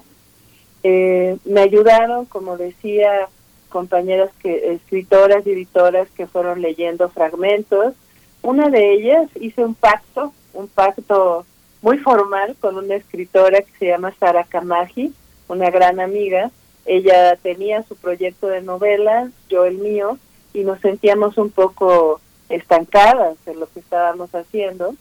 [0.82, 3.28] Eh, me ayudaron, como decía,
[3.68, 7.94] compañeras que escritoras y editoras que fueron leyendo fragmentos.
[8.42, 11.46] Una de ellas hice un pacto, un pacto
[11.80, 15.12] muy formal con una escritora que se llama Sara Kamaji,
[15.48, 16.50] una gran amiga.
[16.84, 20.18] Ella tenía su proyecto de novela, yo el mío,
[20.52, 24.94] y nos sentíamos un poco estancadas en lo que estábamos haciendo.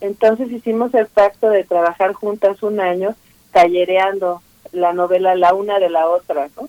[0.00, 3.14] Entonces hicimos el pacto de trabajar juntas un año
[3.52, 4.42] tallereando
[4.72, 6.68] la novela la una de la otra, ¿no?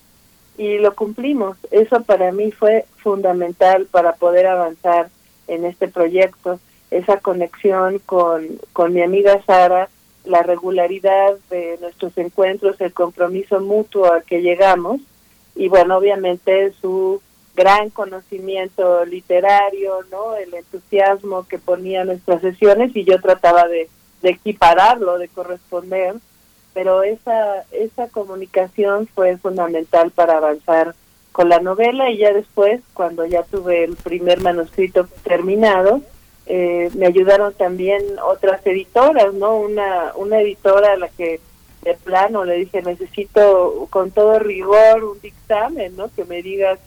[0.57, 1.57] Y lo cumplimos.
[1.71, 5.09] Eso para mí fue fundamental para poder avanzar
[5.47, 6.59] en este proyecto
[6.91, 9.89] esa conexión con, con mi amiga Sara,
[10.25, 15.01] la regularidad de nuestros encuentros, el compromiso mutuo al que llegamos
[15.55, 17.21] y bueno, obviamente su
[17.55, 20.35] gran conocimiento literario, ¿no?
[20.35, 23.89] El entusiasmo que ponía nuestras sesiones y yo trataba de,
[24.21, 26.15] de equipararlo, de corresponder,
[26.73, 30.95] pero esa esa comunicación fue fundamental para avanzar
[31.31, 36.01] con la novela y ya después, cuando ya tuve el primer manuscrito terminado,
[36.45, 39.55] eh, me ayudaron también otras editoras, ¿no?
[39.57, 41.39] Una, una editora a la que
[41.83, 46.09] de plano le dije, necesito con todo rigor un dictamen, ¿no?
[46.13, 46.79] Que me digas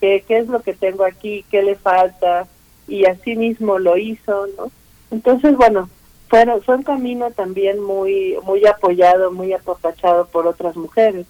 [0.00, 2.46] qué, qué es lo que tengo aquí, qué le falta,
[2.88, 4.70] y así mismo lo hizo, ¿no?
[5.10, 5.88] Entonces, bueno,
[6.34, 11.26] fue, fue un camino también muy, muy apoyado, muy apapachado por otras mujeres.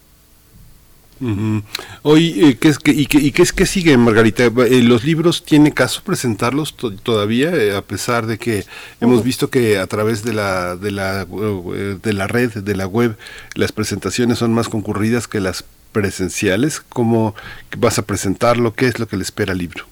[2.01, 4.45] Hoy, eh, ¿qué es, que, y, qué, ¿y qué es que sigue, Margarita?
[4.45, 8.65] Eh, ¿Los libros tiene caso presentarlos todavía, eh, a pesar de que
[8.99, 13.15] hemos visto que a través de la, de, la, de la red, de la web,
[13.53, 16.81] las presentaciones son más concurridas que las presenciales?
[16.81, 17.33] ¿Cómo
[17.77, 18.73] vas a presentarlo?
[18.73, 19.85] ¿Qué es lo que le espera al libro?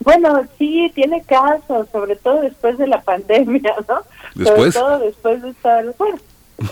[0.00, 4.02] Bueno, sí, tiene caso, sobre todo después de la pandemia, ¿no?
[4.34, 4.72] ¿Después?
[4.74, 6.18] Sobre todo después de estar, bueno,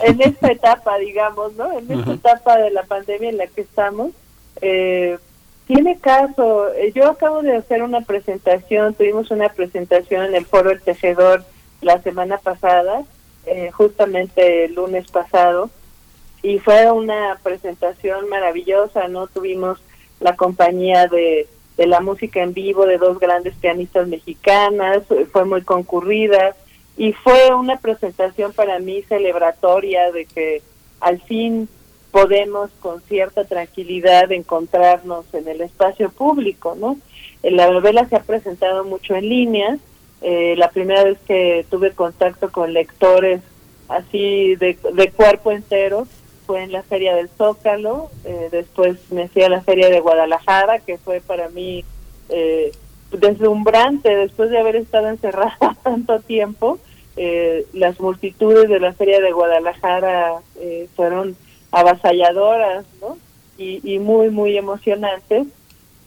[0.02, 1.72] en esta etapa, digamos, ¿no?
[1.78, 4.12] En esta etapa de la pandemia en la que estamos,
[4.60, 5.18] eh,
[5.66, 6.72] tiene caso.
[6.74, 11.44] Eh, yo acabo de hacer una presentación, tuvimos una presentación en el Foro El Tejedor
[11.82, 13.02] la semana pasada,
[13.46, 15.70] eh, justamente el lunes pasado,
[16.42, 19.26] y fue una presentación maravillosa, ¿no?
[19.26, 19.80] Tuvimos
[20.20, 25.02] la compañía de, de la música en vivo de dos grandes pianistas mexicanas,
[25.32, 26.56] fue muy concurrida
[26.96, 30.62] y fue una presentación para mí celebratoria de que
[31.00, 31.68] al fin
[32.10, 36.96] podemos con cierta tranquilidad encontrarnos en el espacio público, ¿no?
[37.42, 39.76] Eh, la novela se ha presentado mucho en línea.
[40.22, 43.42] Eh, la primera vez que tuve contacto con lectores
[43.88, 46.06] así de, de cuerpo entero
[46.46, 48.10] fue en la Feria del Zócalo.
[48.24, 51.84] Eh, después me fui a la Feria de Guadalajara, que fue para mí
[52.28, 52.72] eh,
[53.10, 56.78] deslumbrante después de haber estado encerrada tanto tiempo.
[57.16, 61.36] Eh, las multitudes de la Feria de Guadalajara eh, fueron
[61.70, 63.16] avasalladoras, ¿no?
[63.58, 65.46] Y, muy, muy emocionantes.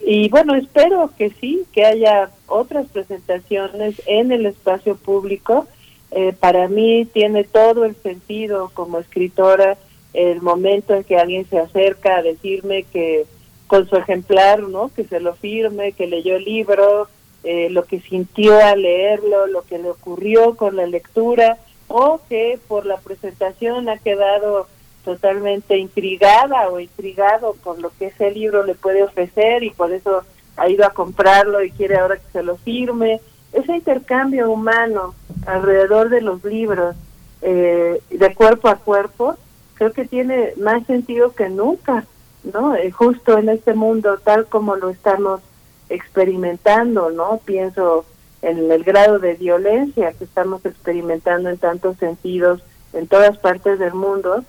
[0.05, 5.65] Y bueno, espero que sí, que haya otras presentaciones en el espacio público.
[6.11, 9.77] eh, para mí tiene todo el sentido como escritora
[10.13, 13.25] el momento en que alguien se acerca a decirme que
[13.67, 14.89] con su ejemplar, ¿no?
[14.95, 17.07] Que se lo firme, que leyó el libro,
[17.43, 21.57] eh, lo que sintió al leerlo, lo que le ocurrió con la lectura,
[21.87, 24.67] o que por la presentación ha quedado
[25.03, 30.23] totalmente intrigada o intrigado por lo que ese libro le puede ofrecer y por eso
[30.57, 33.21] ha ido a comprarlo y quiere ahora que se lo firme.
[33.53, 35.15] Ese intercambio humano
[35.47, 36.95] alrededor de los libros,
[37.41, 39.35] eh, de cuerpo a cuerpo,
[39.79, 42.03] creo que tiene más sentido que nunca,
[42.43, 42.75] ¿no?
[42.75, 45.39] Eh, justo en este mundo tal como lo estamos
[45.87, 47.39] experimentando, ¿no?
[47.45, 48.03] Pienso
[48.41, 52.61] en el grado de violencia que estamos experimentando en tantos sentidos
[52.91, 54.43] en todas partes del mundo,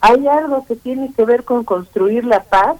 [0.00, 2.76] hay algo que tiene que ver con construir la paz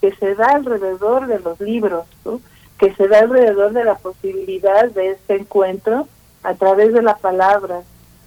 [0.00, 2.40] que se da alrededor de los libros, ¿no?
[2.78, 6.08] que se da alrededor de la posibilidad de este encuentro
[6.42, 7.82] a través de la palabra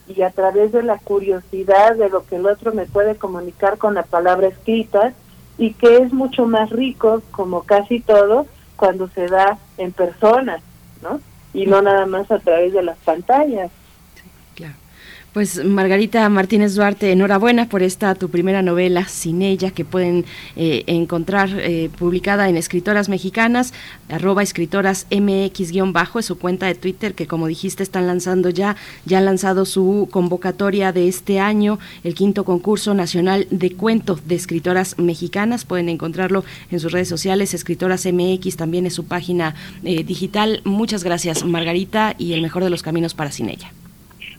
[0.08, 3.96] y a través de la curiosidad de lo que el otro me puede comunicar con
[3.96, 5.14] la palabra escrita
[5.58, 8.46] y que es mucho más rico, como casi todo,
[8.76, 10.60] cuando se da en persona,
[11.02, 11.20] ¿no?
[11.54, 13.72] Y no nada más a través de las pantallas.
[15.36, 20.24] Pues Margarita Martínez Duarte, enhorabuena por esta tu primera novela, Sin ella, que pueden
[20.56, 23.74] eh, encontrar eh, publicada en Escritoras Mexicanas,
[24.08, 29.18] arroba escritoras mx-bajo, es su cuenta de Twitter, que como dijiste están lanzando ya, ya
[29.18, 34.98] han lanzado su convocatoria de este año, el quinto concurso nacional de cuentos de escritoras
[34.98, 40.62] mexicanas, pueden encontrarlo en sus redes sociales, Escritoras MX también es su página eh, digital.
[40.64, 43.74] Muchas gracias Margarita y el mejor de los caminos para Sin ella.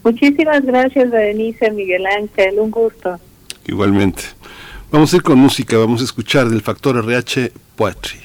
[0.07, 3.19] Muchísimas gracias, Berenice, Miguel Ángel, un gusto.
[3.67, 4.23] Igualmente.
[4.93, 8.21] Vamos a ir con música, vamos a escuchar del Factor RH Poetry.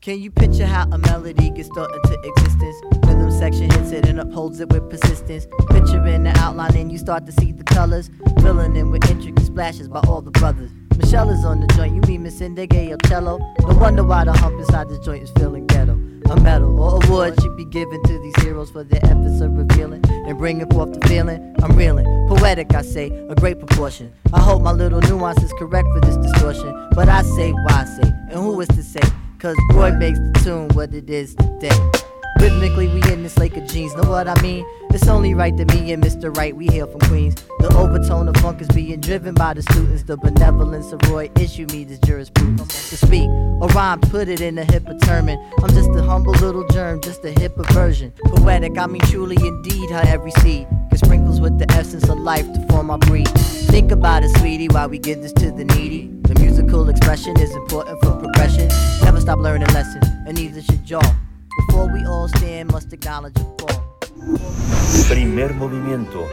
[0.00, 2.76] Can you picture how a melody gets thought into existence?
[3.06, 5.46] Rhythm section hits it and upholds it with persistence.
[5.70, 8.10] Picturing the outline and you start to see the colors.
[8.42, 10.72] Filling in with intricate splashes by all the brothers.
[10.98, 13.38] Michelle is on the joint, you mean Miss Indige or cello?
[13.60, 16.03] No wonder why the hump inside the joint is feeling ghetto.
[16.34, 20.04] A medal or award should be given to these heroes for their efforts of revealing
[20.08, 21.54] and bringing forth the feeling.
[21.62, 24.12] I'm reeling, poetic, I say, a great proportion.
[24.32, 26.88] I hope my little nuance is correct for this distortion.
[26.90, 29.02] But I say, why I say, and who is to say?
[29.38, 31.70] Cause Roy makes the tune what it is today.
[32.40, 34.64] Rhythmically, we in this lake of jeans, know what I mean?
[34.90, 36.34] It's only right that me and Mr.
[36.36, 37.34] Right, we hail from Queens.
[37.58, 40.04] The overtone of funk is being driven by the students.
[40.04, 42.90] The benevolence of Roy issue me this jurisprudence.
[42.90, 45.28] To speak or rhyme, put it in a hipper term.
[45.28, 48.12] I'm just a humble little germ, just a hipper version.
[48.26, 52.46] Poetic, I mean truly indeed, how every seed can sprinkles with the essence of life
[52.52, 53.28] to form our breed.
[53.74, 56.10] Think about it, sweetie, while we give this to the needy.
[56.22, 58.68] The musical expression is important for progression.
[59.02, 61.14] Never stop learning lessons, and neither should y'all.
[61.56, 63.84] Before we all stand, must acknowledge a fall.
[65.08, 66.26] Primer movimiento.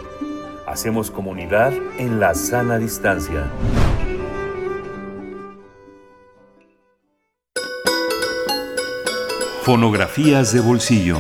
[0.66, 3.52] Hacemos comunidad en la sana distancia.
[9.64, 11.18] Fonografías de bolsillo.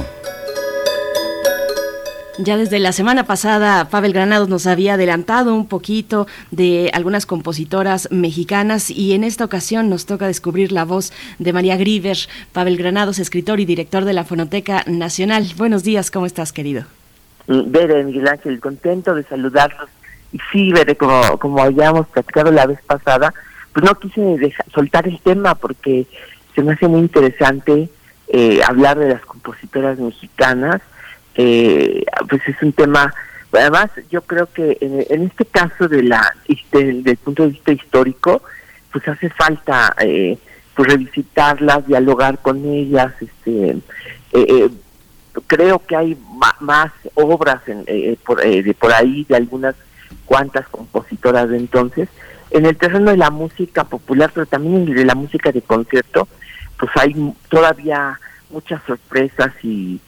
[2.43, 8.07] Ya desde la semana pasada, Pavel Granados nos había adelantado un poquito de algunas compositoras
[8.09, 12.17] mexicanas y en esta ocasión nos toca descubrir la voz de María Griver.
[12.51, 15.45] Pavel Granados, escritor y director de la Fonoteca Nacional.
[15.55, 16.85] Buenos días, ¿cómo estás, querido?
[17.45, 19.89] Bere, Miguel Ángel, contento de saludarlos.
[20.31, 23.35] Y sí, Bere, como, como habíamos platicado la vez pasada,
[23.71, 26.07] pues no quise dejar, soltar el tema porque
[26.55, 27.87] se me hace muy interesante
[28.29, 30.81] eh, hablar de las compositoras mexicanas.
[31.35, 33.13] Eh, pues es un tema,
[33.53, 36.33] además yo creo que en, este caso de la
[36.71, 38.41] del, del punto de vista histórico,
[38.91, 40.37] pues hace falta eh,
[40.75, 43.77] pues revisitarlas, dialogar con ellas, este
[44.33, 44.69] eh, eh,
[45.47, 46.17] creo que hay
[46.59, 49.75] más obras en, eh, por, eh, de por ahí de algunas
[50.25, 52.09] cuantas compositoras de entonces.
[52.51, 55.61] En el terreno de la música popular, pero también en el de la música de
[55.61, 56.27] concierto,
[56.77, 58.19] pues hay todavía
[58.49, 59.99] muchas sorpresas y,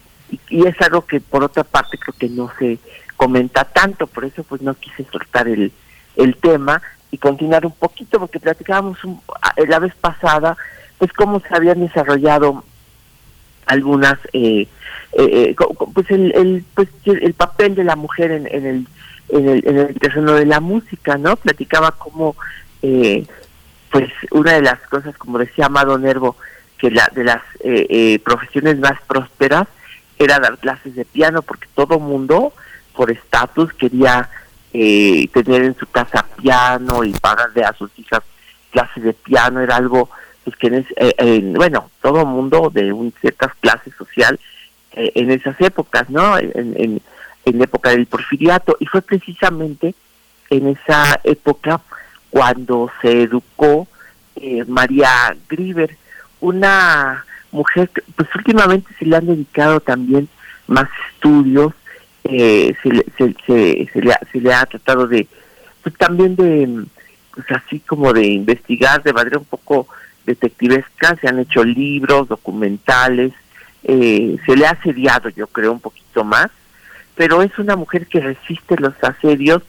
[0.50, 2.78] y, es algo que por otra parte creo que no se
[3.16, 5.72] comenta tanto, por eso pues no quise soltar el,
[6.16, 10.56] el tema y continuar un poquito, porque platicábamos un- a- la vez pasada,
[10.98, 12.64] pues cómo se habían desarrollado
[13.66, 14.68] algunas eh,
[15.12, 15.16] eh,
[15.52, 15.56] eh,
[15.94, 18.86] pues el, el pues el papel de la mujer en, en el
[19.30, 22.36] en el en el terreno de la música no platicaba como
[22.82, 23.24] eh,
[23.90, 26.36] pues una de las cosas como decía Amado Nervo
[26.76, 29.66] que la de las eh, eh, profesiones más prósperas
[30.18, 32.52] era dar clases de piano porque todo mundo
[32.94, 34.28] por estatus quería
[34.72, 38.22] eh, tener en su casa piano y pagarle a sus hijas
[38.70, 39.60] clases de piano.
[39.60, 40.08] Era algo
[40.44, 44.38] pues que en es- eh, en- bueno todo mundo de un, ciertas clases social
[44.92, 47.02] eh, en esas épocas no en, en-
[47.58, 48.76] la época del porfiriato.
[48.80, 49.94] Y fue precisamente
[50.50, 51.80] en esa época
[52.30, 53.86] cuando se educó
[54.36, 55.96] eh, María Griver,
[56.40, 57.24] una
[57.54, 60.28] mujer pues últimamente se le han dedicado también
[60.66, 61.72] más estudios,
[62.24, 65.26] eh, se, le, se le ha, se le ha tratado de,
[65.82, 66.84] pues también de,
[67.32, 69.88] pues así como de investigar de manera un poco
[70.26, 73.32] detectivesca, se han hecho libros, documentales,
[73.84, 76.48] eh, se le ha asediado yo creo un poquito más,
[77.14, 79.62] pero es una mujer que resiste los asedios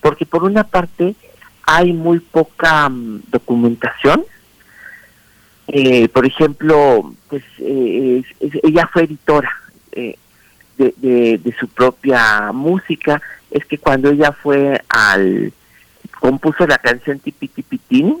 [0.00, 1.14] porque por una parte
[1.64, 4.24] hay muy poca mm, documentación,
[5.74, 8.22] eh, por ejemplo, pues eh,
[8.62, 9.50] ella fue editora
[9.92, 10.18] eh,
[10.76, 13.22] de, de, su propia música.
[13.50, 15.50] Es que cuando ella fue al
[16.20, 18.18] compuso la canción Tipi Tipitín,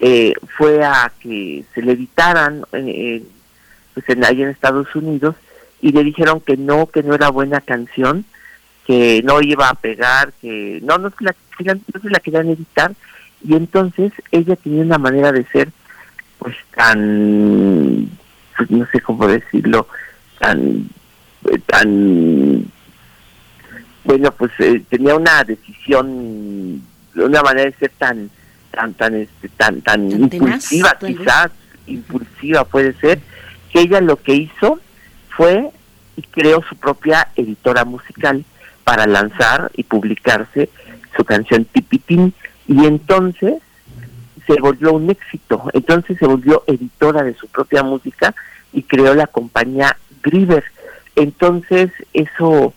[0.00, 5.36] eh, fue a que se le editaran pues en, ahí en Estados Unidos
[5.80, 8.26] y le dijeron que no, que no era buena canción,
[8.86, 11.34] que no iba a pegar, que no, no se la,
[11.74, 12.92] no se la querían editar
[13.42, 15.72] y entonces ella tenía una manera de ser
[16.42, 18.10] pues tan
[18.56, 19.86] pues, no sé cómo decirlo
[20.38, 20.88] tan
[21.50, 22.64] eh, tan
[24.04, 26.82] bueno pues eh, tenía una decisión
[27.14, 28.28] una manera de ser tan
[28.72, 31.52] tan tan este, tan tan impulsiva quizás
[31.86, 33.20] impulsiva puede ser
[33.70, 34.80] que ella lo que hizo
[35.30, 35.70] fue
[36.16, 38.44] y creó su propia editora musical
[38.84, 40.68] para lanzar y publicarse
[41.16, 42.34] su canción Tipitín.
[42.66, 43.54] Y entonces
[44.46, 45.64] se volvió un éxito.
[45.72, 48.34] Entonces se volvió editora de su propia música
[48.72, 50.64] y creó la compañía Griver.
[51.16, 52.74] Entonces eso,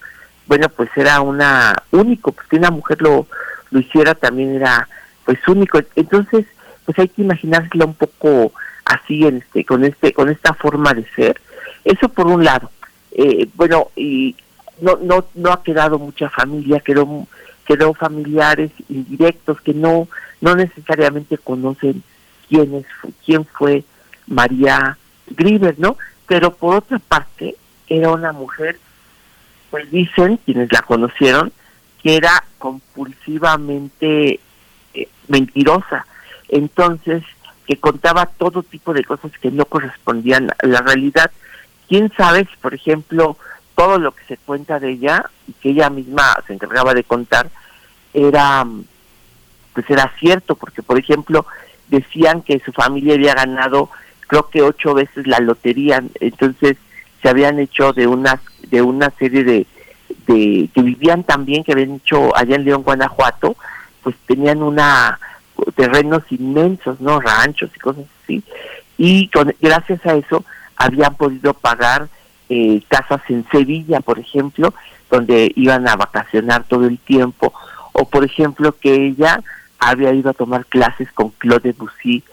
[0.48, 3.28] bueno, pues era una único, pues una mujer lo,
[3.72, 4.88] lo hiciera también era
[5.26, 5.80] pues único.
[5.96, 6.46] Entonces,
[6.86, 8.54] pues hay que imaginársela un poco
[8.86, 11.42] así en este, con este, con esta forma de ser.
[11.84, 12.70] Eso por un lado.
[13.12, 14.36] Eh, bueno, y
[14.82, 17.28] no, no, no ha quedado mucha familia, quedó,
[17.66, 20.08] quedó familiares indirectos que no,
[20.46, 22.04] no necesariamente conocen
[22.48, 22.86] quién es,
[23.26, 23.84] quién fue
[24.28, 25.98] María Griver, ¿no?
[26.28, 27.56] Pero por otra parte,
[27.88, 28.80] era una mujer,
[29.72, 31.52] pues dicen quienes la conocieron,
[32.04, 34.40] que era compulsivamente
[34.94, 36.06] eh, mentirosa.
[36.50, 37.24] Entonces,
[37.66, 41.32] que contaba todo tipo de cosas que no correspondían a la realidad.
[41.88, 43.36] ¿Quién sabe si, por ejemplo,
[43.76, 47.50] todo lo que se cuenta de ella y que ella misma se encargaba de contar
[48.14, 48.64] era
[49.76, 51.46] pues era cierto porque por ejemplo
[51.90, 53.92] decían que su familia había ganado
[54.28, 56.04] creo que ocho veces la lotería.
[56.20, 56.78] Entonces
[57.22, 59.68] se habían hecho de una de una serie de,
[60.26, 63.56] de que vivían también que habían hecho allá en León Guanajuato
[64.02, 65.20] pues tenían una
[65.76, 68.44] terrenos inmensos no ranchos y cosas así.
[68.98, 70.44] Y con, gracias a eso
[70.76, 72.08] habían podido pagar
[72.50, 74.74] eh, casas en Sevilla, por ejemplo,
[75.10, 77.54] donde iban a vacacionar todo el tiempo,
[77.94, 79.42] o por ejemplo que ella
[79.80, 82.24] había ido a tomar clases con Claude Debussy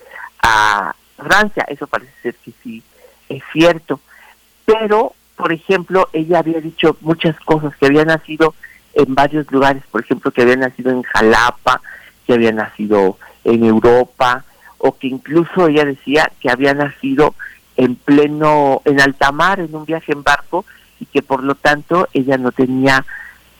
[0.42, 2.82] a Francia, eso parece ser que sí
[3.28, 4.00] es cierto,
[4.64, 8.54] pero por ejemplo ella había dicho muchas cosas que había nacido
[8.94, 11.80] en varios lugares, por ejemplo que había nacido en Jalapa,
[12.26, 14.44] que había nacido en Europa,
[14.78, 17.34] o que incluso ella decía que había nacido
[17.76, 20.64] en pleno, en alta mar, en un viaje en barco,
[21.00, 23.04] y que por lo tanto ella no tenía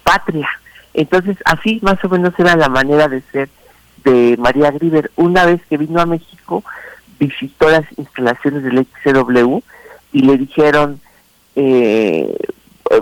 [0.03, 0.49] patria.
[0.95, 3.49] Entonces, así más o menos era la manera de ser
[4.05, 5.11] de María Griver.
[5.17, 6.65] Una vez que vino a México,
[7.19, 9.59] visitó las instalaciones del XCW
[10.13, 11.01] y le dijeron,
[11.57, 12.37] eh,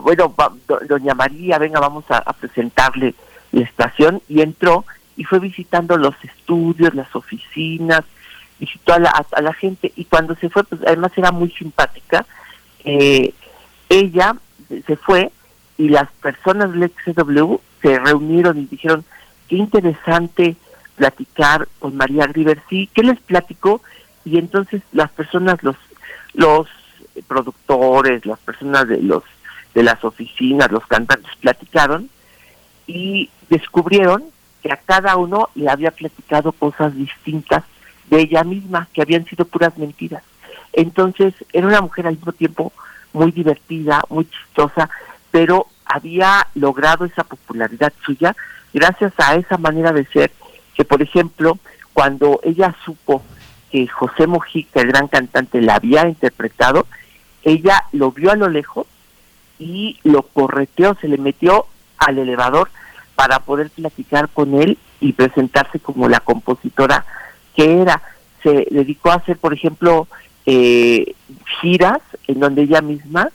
[0.03, 3.15] bueno, va- do- doña María, venga, vamos a, presentarle
[3.53, 4.85] la estación, y entró
[5.17, 8.03] y fue visitando los estudios, las oficinas,
[8.59, 12.25] visitó a la, a, la gente, y cuando se fue, pues además era muy simpática,
[12.85, 13.33] eh,
[13.89, 14.37] ella
[14.87, 15.31] se- fue
[15.79, 19.05] y las personas del XW se reunieron y dijeron,
[19.49, 20.55] qué interesante
[21.01, 23.81] platicar con María River, sí, ¿qué les platicó?
[24.27, 25.77] Y entonces las personas, los,
[26.35, 26.69] los
[27.27, 29.25] productores, las personas de los
[29.75, 32.11] de las oficinas, los cantantes platicaron
[32.87, 34.25] y descubrieron
[34.63, 37.63] que a cada uno le había platicado cosas distintas
[38.11, 40.23] de ella misma, que habían sido puras mentiras.
[40.75, 42.73] Entonces era una mujer al mismo tiempo
[43.15, 44.91] muy divertida, muy chistosa,
[45.31, 48.37] pero había logrado esa popularidad suya
[48.75, 50.31] gracias a esa manera de ser,
[50.81, 51.59] que por ejemplo,
[51.93, 53.23] cuando ella supo
[53.71, 56.87] que José Mojica, el gran cantante, la había interpretado,
[57.43, 58.87] ella lo vio a lo lejos
[59.59, 61.67] y lo correteó, se le metió
[61.99, 62.71] al elevador
[63.15, 67.05] para poder platicar con él y presentarse como la compositora
[67.55, 68.01] que era.
[68.43, 70.09] Se dedicó a hacer, por ejemplo,
[70.47, 71.15] eh,
[71.61, 73.29] giras en donde ella misma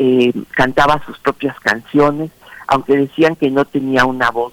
[0.00, 2.32] eh, cantaba sus propias canciones,
[2.66, 4.52] aunque decían que no tenía una voz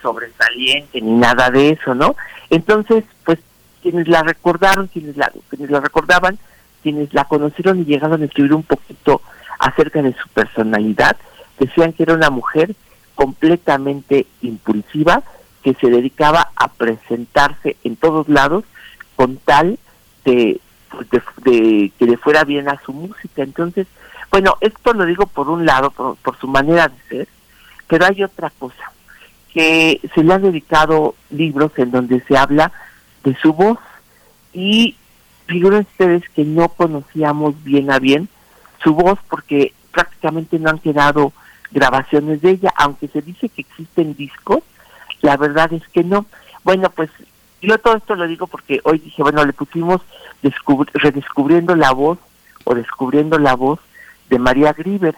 [0.00, 2.16] sobresaliente ni nada de eso, ¿no?
[2.50, 3.38] Entonces, pues
[3.82, 6.38] quienes la recordaron, quienes la, quienes la recordaban,
[6.82, 9.20] quienes la conocieron y llegaron a escribir un poquito
[9.58, 11.16] acerca de su personalidad,
[11.58, 12.74] decían que era una mujer
[13.14, 15.22] completamente impulsiva,
[15.62, 18.64] que se dedicaba a presentarse en todos lados
[19.16, 19.78] con tal
[20.24, 20.60] de,
[20.90, 23.42] pues, de, de que le fuera bien a su música.
[23.42, 23.86] Entonces,
[24.30, 27.28] bueno, esto lo digo por un lado, por, por su manera de ser,
[27.88, 28.92] pero hay otra cosa,
[29.58, 32.70] que se le han dedicado libros en donde se habla
[33.24, 33.78] de su voz
[34.52, 34.94] y
[35.46, 38.28] figuren ustedes que no conocíamos bien a bien
[38.84, 41.32] su voz porque prácticamente no han quedado
[41.72, 44.60] grabaciones de ella, aunque se dice que existen discos,
[45.22, 46.24] la verdad es que no.
[46.62, 47.10] Bueno, pues
[47.60, 50.00] yo todo esto lo digo porque hoy dije, bueno, le pusimos
[50.40, 52.18] descubri- redescubriendo la voz
[52.62, 53.80] o descubriendo la voz
[54.30, 55.16] de María Grieber.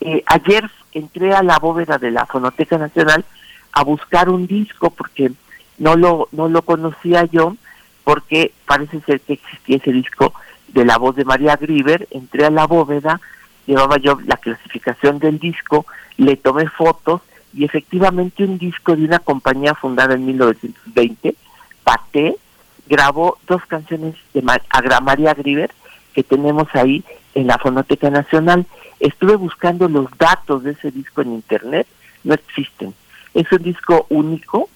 [0.00, 3.24] Eh, ayer entré a la bóveda de la Fonoteca Nacional
[3.72, 5.32] a buscar un disco porque
[5.78, 7.56] no lo no lo conocía yo
[8.04, 10.32] porque parece ser que existía ese disco
[10.68, 13.20] de la voz de María Grieber, entré a la bóveda,
[13.66, 17.20] llevaba yo la clasificación del disco, le tomé fotos
[17.52, 21.34] y efectivamente un disco de una compañía fundada en 1920,
[21.84, 22.36] Paté,
[22.86, 25.70] grabó dos canciones de María Grieber
[26.14, 27.04] que tenemos ahí
[27.34, 28.66] en la Fonoteca Nacional.
[29.00, 31.86] Estuve buscando los datos de ese disco en internet,
[32.24, 32.94] no existen.
[33.38, 34.68] Es un disco único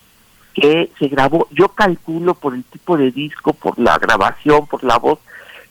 [0.55, 4.99] que se grabó, yo calculo por el tipo de disco, por la grabación, por la
[4.99, 5.19] voz,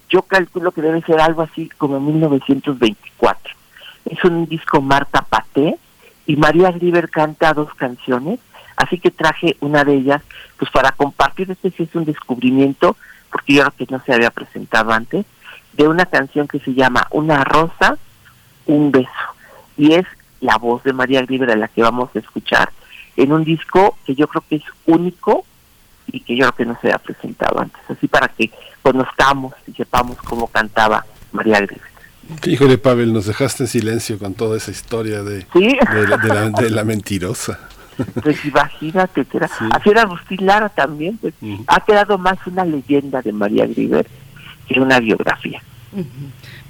[0.10, 3.56] yo calculo que debe ser algo así como 1924.
[4.10, 5.78] Es un disco Marta Paté
[6.26, 8.42] y María Grieber canta dos canciones,
[8.76, 10.22] así que traje una de ellas
[10.58, 12.98] pues para compartir, este sí es un descubrimiento,
[13.32, 15.26] porque yo creo que no se había presentado antes,
[15.72, 17.98] de una canción que se llama Una rosa,
[18.66, 19.08] un beso,
[19.78, 20.06] y es
[20.42, 22.70] la voz de María Grieber a la que vamos a escuchar
[23.24, 25.46] en un disco que yo creo que es único
[26.12, 28.52] y que yo creo que no se había presentado antes, así para que
[28.82, 31.90] conozcamos y sepamos cómo cantaba María Grieber.
[32.46, 35.78] Híjole, Pavel, nos dejaste en silencio con toda esa historia de, Sí.
[35.94, 37.60] de, la, de la- de la mentirosa.
[38.24, 39.66] Pues imagínate que era, Sí.
[39.72, 41.34] así era Agustín Lara también, pues
[41.68, 44.08] ha quedado más una leyenda de María Grieber
[44.68, 45.62] que una biografía.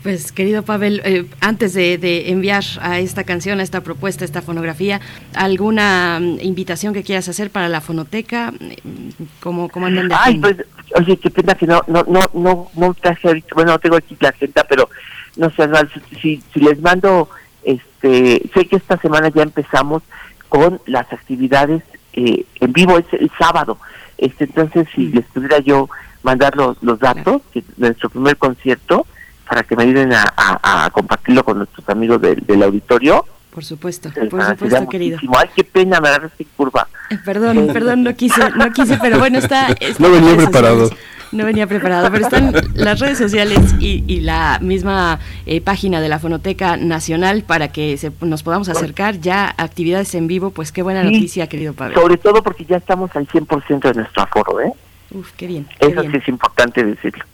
[0.01, 4.25] Pues querido Pavel, eh, antes de, de enviar a esta canción, a esta propuesta, a
[4.25, 4.99] esta fonografía,
[5.35, 8.51] ¿alguna mm, invitación que quieras hacer para la fonoteca?
[8.51, 10.57] Mm, ¿Cómo, cómo andan de Ay, pues,
[10.95, 14.17] oye, qué pena que no, no, no, no, no traje ahorita, bueno, no tengo aquí
[14.19, 14.89] la agenda, pero
[15.37, 17.29] no sé, si, si, si les mando,
[17.63, 20.01] este, sé que esta semana ya empezamos
[20.49, 23.77] con las actividades eh, en vivo, es el sábado,
[24.17, 25.89] este, entonces si les pudiera yo
[26.23, 29.05] mandar los, los datos de nuestro primer concierto,
[29.47, 33.25] para que me ayuden a, a- a compartirlo con nuestros amigos del, del auditorio.
[33.53, 35.17] Por supuesto, por supuesto, querido.
[35.17, 35.37] muchísimo.
[35.37, 36.87] Ay, qué pena, me agarraste en curva.
[37.09, 39.67] Eh, Perdón, perdón, no quise, no quise, pero bueno, está...
[39.79, 40.79] está No en venía preparado.
[40.87, 41.05] sociales.
[41.33, 46.09] No venía preparado, pero están las redes sociales y, y la misma eh, página de
[46.09, 50.51] la Fonoteca Nacional para que se- nos podamos acercar ya a actividades en vivo.
[50.51, 51.93] Pues qué buena Sí, noticia, querido Pavel.
[51.95, 54.71] Sobre todo porque ya estamos al 100% de nuestro aforo, ¿eh?
[55.13, 55.67] Uf, qué bien.
[55.79, 56.11] qué Eso bien.
[56.13, 57.25] sí es importante decirlo.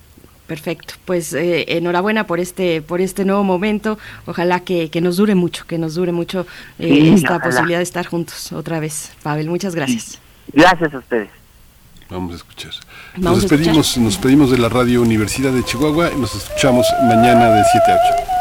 [0.47, 3.99] Perfecto, pues eh, enhorabuena por este por este nuevo momento.
[4.25, 6.47] Ojalá que, que nos dure mucho, que nos dure mucho
[6.79, 7.43] eh, Sí, esta ojalá.
[7.43, 9.11] posibilidad de estar juntos otra vez.
[9.23, 10.19] Pavel, muchas gracias.
[10.53, 11.29] Gracias a ustedes.
[12.09, 12.71] Vamos a escuchar.
[13.17, 16.87] Vamos nos a despedimos, nos despedimos de la Radio Universidad de Chihuahua y nos escuchamos
[17.09, 18.36] mañana de 7 a 8.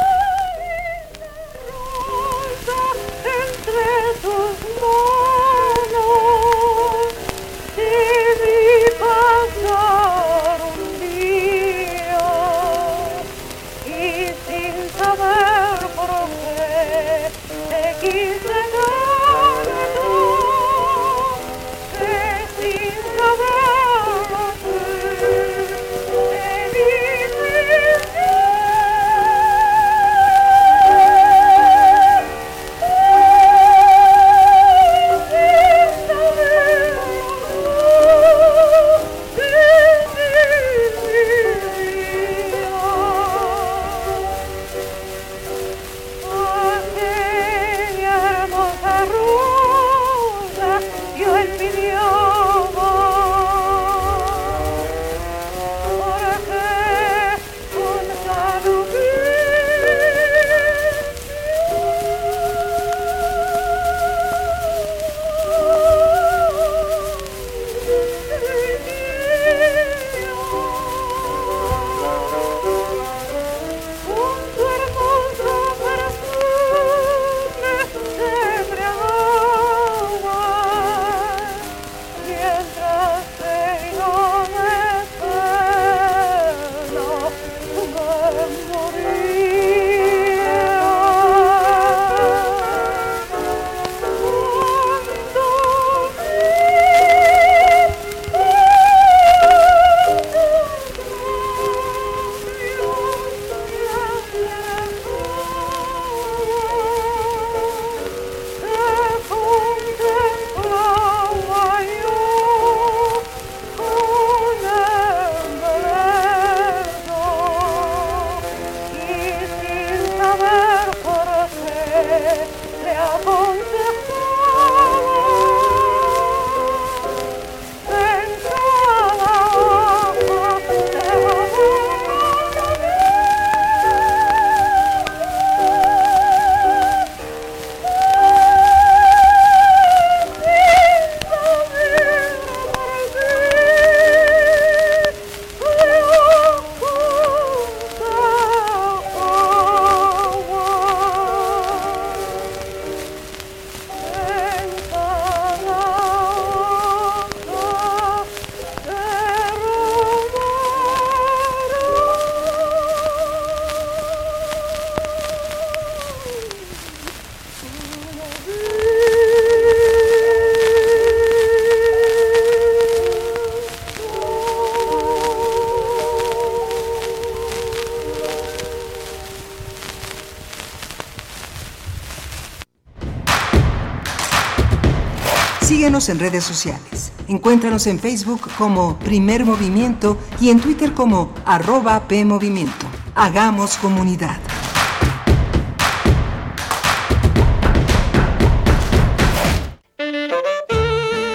[186.07, 187.13] Síguenos en redes sociales.
[187.27, 192.87] Encuéntranos en Facebook como Primer Movimiento y en Twitter como arroba PMovimiento.
[193.15, 194.39] Hagamos comunidad.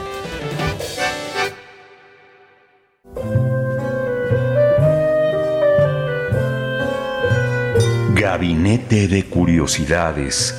[8.13, 10.53] Gabinete de Curiosidades.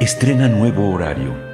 [0.00, 1.53] Estrena nuevo horario.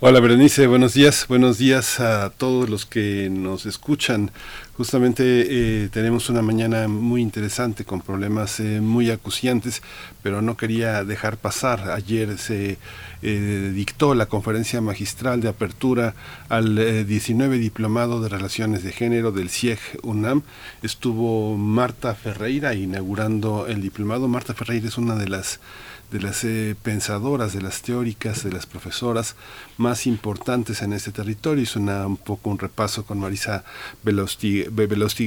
[0.00, 4.30] Hola Berenice, buenos días, buenos días a todos los que nos escuchan
[4.76, 5.22] Justamente
[5.84, 9.82] eh, tenemos una mañana muy interesante con problemas eh, muy acuciantes,
[10.20, 11.92] pero no quería dejar pasar.
[11.92, 12.78] Ayer se
[13.22, 16.16] eh, dictó la conferencia magistral de apertura
[16.48, 20.42] al 19 diplomado de Relaciones de Género del CIEG UNAM.
[20.82, 24.26] Estuvo Marta Ferreira inaugurando el diplomado.
[24.26, 25.60] Marta Ferreira es una de las
[26.10, 26.46] de las
[26.82, 29.36] pensadoras, de las teóricas, de las profesoras
[29.78, 31.62] más importantes en este territorio.
[31.62, 33.64] Hizo un poco un repaso con Marisa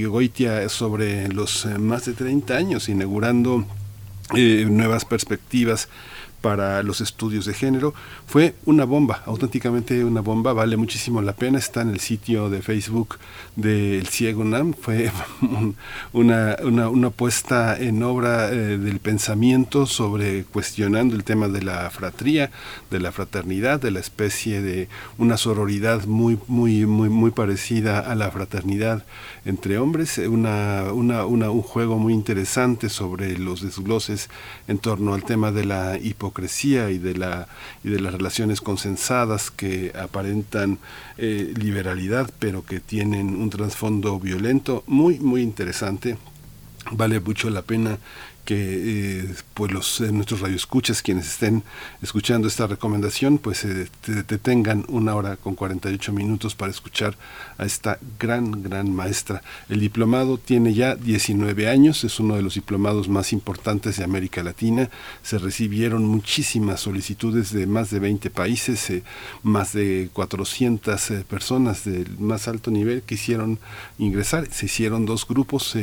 [0.10, 3.66] Goitia sobre los más de 30 años, inaugurando
[4.34, 5.90] nuevas perspectivas
[6.42, 7.94] para los estudios de género.
[8.26, 12.62] Fue una bomba, auténticamente una bomba, vale muchísimo la pena, está en el sitio de
[12.62, 13.18] Facebook
[13.56, 15.12] del Ciego Nam, fue
[16.14, 21.90] una, una, una, puesta en obra eh, del pensamiento sobre cuestionando el tema de la
[21.90, 22.52] fratría,
[22.92, 28.16] de la fraternidad, de la especie de una sororidad muy, muy, muy, muy parecida a
[28.16, 29.06] la fraternidad
[29.48, 34.30] entre hombres, una, una, una, un juego muy interesante sobre los desgloses
[34.68, 37.48] en torno al tema de la hipocresía y de, la,
[37.82, 40.80] y de las relaciones consensadas que aparentan
[41.18, 46.18] eh, liberalidad, pero que tienen un trasfondo violento, muy, muy interesante.
[46.92, 48.00] Vale mucho la pena
[48.48, 51.64] que eh, pues los eh, nuestros radioescuchas quienes estén
[52.02, 57.18] escuchando esta recomendación pues eh, te, tengan una hora con 48 minutos para escuchar
[57.58, 59.42] a esta gran gran maestra.
[59.68, 64.42] El diplomado tiene ya 19 años es uno de los diplomados más importantes de América
[64.44, 64.90] Latina.
[65.24, 69.04] Se recibieron muchísimas solicitudes de más de 20 países eh,
[69.44, 73.60] más de 400 personas del más alto nivel quisieron
[73.98, 74.48] ingresar.
[74.52, 75.76] Se hicieron dos grupos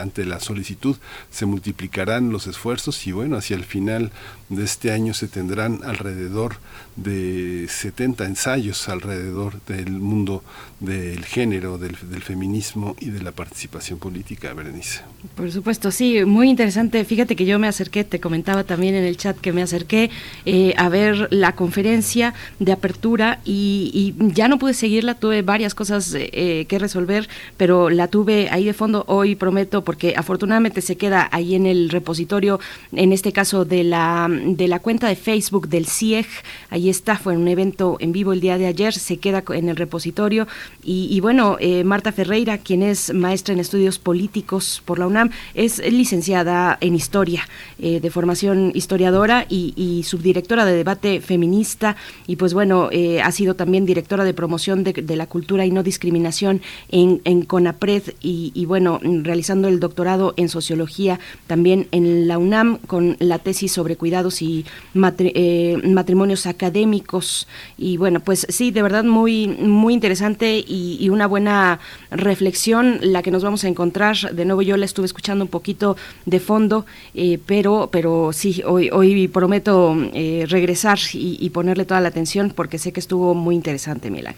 [0.00, 0.96] ante la solicitud.
[1.30, 4.10] Se multiplicaron multiplicarán los esfuerzos y bueno, hacia el final
[4.50, 6.56] de este año se tendrán alrededor
[6.96, 10.44] de 70 ensayos alrededor del mundo
[10.80, 15.00] del género, del, feminismo y de la participación política, Berenice.
[15.34, 17.04] Por supuesto, sí, muy interesante.
[17.04, 20.10] Fíjate que yo me acerqué, te comentaba también en el chat que me acerqué
[20.44, 26.14] eh, a ver la conferencia de apertura y, ya no pude seguirla, tuve varias cosas
[26.14, 31.28] eh, que resolver, pero la tuve ahí de fondo hoy, prometo, porque afortunadamente se queda
[31.32, 32.60] ahí en el repositorio,
[32.92, 36.26] en este caso de la, de la cuenta de Facebook del CIEG,
[36.70, 39.76] ahí está, fue un evento en vivo el día de ayer, se queda en el
[39.76, 40.46] repositorio.
[40.82, 45.78] Y, bueno, eh, Marta Ferreira, quien es maestra en estudios políticos por la UNAM, es
[45.78, 47.48] licenciada en historia,
[47.78, 51.96] eh, de formación historiadora y, subdirectora de debate feminista.
[52.26, 55.82] Y pues bueno, eh, ha sido también directora de promoción de, la cultura y no
[55.82, 58.14] discriminación en, en CONAPRED.
[58.20, 61.20] Y, y bueno, realizando el doctorado en sociología
[61.52, 67.46] también en la UNAM con la tesis sobre cuidados y eh, matrimonios académicos.
[67.76, 71.78] Y bueno, pues sí, de verdad muy, muy interesante y, una buena
[72.10, 74.16] reflexión la que nos vamos a encontrar.
[74.34, 78.88] De nuevo, yo la estuve escuchando un poquito de fondo, eh, pero, pero sí, hoy,
[78.90, 84.10] hoy prometo eh, regresar y, ponerle toda la atención porque sé que estuvo muy interesante,
[84.10, 84.34] Miguel.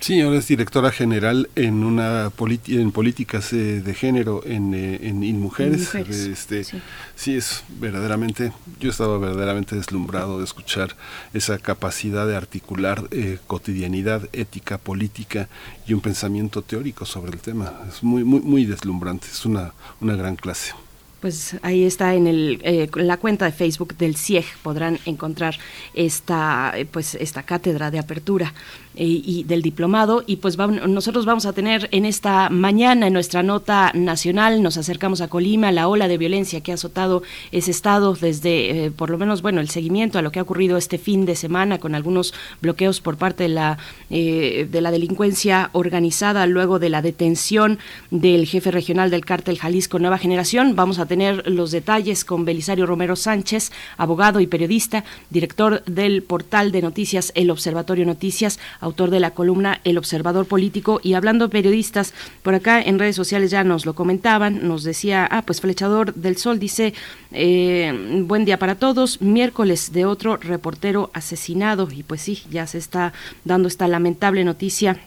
[0.00, 2.30] Sí, ahora es directora general en una
[2.68, 5.94] en políticas eh, de género en, eh, en, mujeres.
[5.94, 7.34] Este, sí.
[7.34, 10.96] es verdaderamente, yo estaba verdaderamente deslumbrado de escuchar
[11.34, 15.48] esa capacidad de articular eh, cotidianidad, ética, política
[15.86, 17.72] y un pensamiento teórico sobre el tema.
[17.88, 20.72] Es muy, muy, muy deslumbrante, es una, una gran clase.
[21.20, 25.58] Pues ahí está en el, la cuenta de Facebook del CIEG podrán encontrar
[25.92, 28.54] esta pues esta cátedra de apertura
[28.87, 30.24] eh, y del diplomado.
[30.26, 35.20] Y pues nosotros vamos a tener en esta mañana, en nuestra nota nacional, nos acercamos
[35.20, 37.22] a Colima, la ola de violencia que ha azotado
[37.52, 40.76] ese estado desde, eh, por lo menos, bueno, el seguimiento a lo que ha ocurrido
[40.76, 43.78] este fin de semana con algunos bloqueos por parte de la,
[44.10, 47.78] eh, de la delincuencia organizada luego de la detención
[48.10, 50.74] del jefe regional del cártel Jalisco Nueva Generación.
[50.74, 56.72] Vamos a tener los detalles con Belisario Romero Sánchez, abogado y periodista, director del portal
[56.72, 58.58] de noticias El Observatorio Noticias,
[58.88, 61.00] autor de la columna El Observador Político.
[61.02, 65.42] Y hablando periodistas, por acá en redes sociales ya nos lo comentaban, nos decía, ah,
[65.42, 66.94] pues Flechador del Sol dice,
[67.32, 71.88] eh, buen día para todos, miércoles de otro reportero asesinado.
[71.90, 73.12] Y pues sí, ya se está
[73.44, 74.98] dando esta lamentable noticia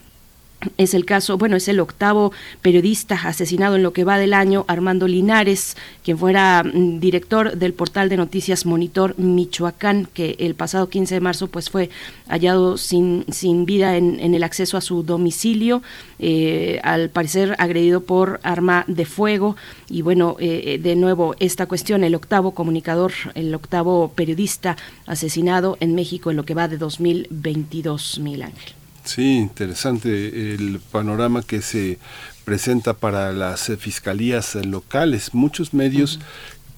[0.76, 4.64] es el caso, bueno, es el octavo periodista asesinado en lo que va del año,
[4.68, 10.88] Armando Linares, quien fuera mm, director del portal de noticias Monitor Michoacán, que el pasado
[10.88, 11.90] 15 de marzo pues fue
[12.28, 15.82] hallado sin, sin vida en, el acceso a su domicilio,
[16.18, 19.56] eh, al parecer agredido por arma de fuego.
[19.88, 25.76] Y bueno, eh, eh, de nuevo, esta cuestión, el octavo comunicador, el octavo periodista asesinado
[25.80, 28.81] en México en lo que va de 2022, Mil Ángel.
[29.04, 31.98] Sí, interesante el panorama que se
[32.44, 35.34] presenta para las fiscalías locales.
[35.34, 36.20] Muchos medios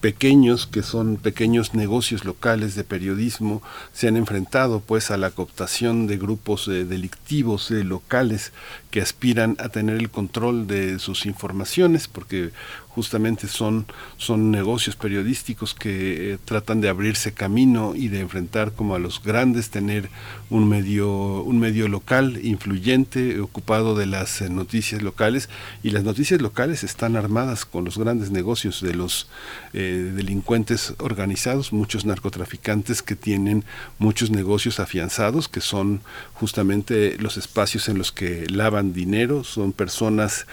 [0.05, 3.63] pequeños que son pequeños negocios locales de periodismo
[3.95, 8.53] se han enfrentado pues a la cooptación de grupos eh, delictivos eh, locales
[8.91, 12.51] que aspiran a tener el control de sus informaciones porque
[12.95, 13.87] justamente son,
[14.19, 19.21] son negocios periodísticos que eh, tratan de abrirse camino y de enfrentar como a los
[19.21, 20.09] grandes, tener
[20.49, 25.49] un medio, un medio local influyente, ocupado de las eh, noticias locales,
[25.83, 29.27] y las noticias locales están armadas con los grandes negocios de los
[29.73, 33.65] eh, delincuentes organizados, muchos narcotraficantes que tienen
[33.99, 36.01] muchos negocios afianzados, que son
[36.35, 40.47] justamente los espacios en los que lavan dinero, son personas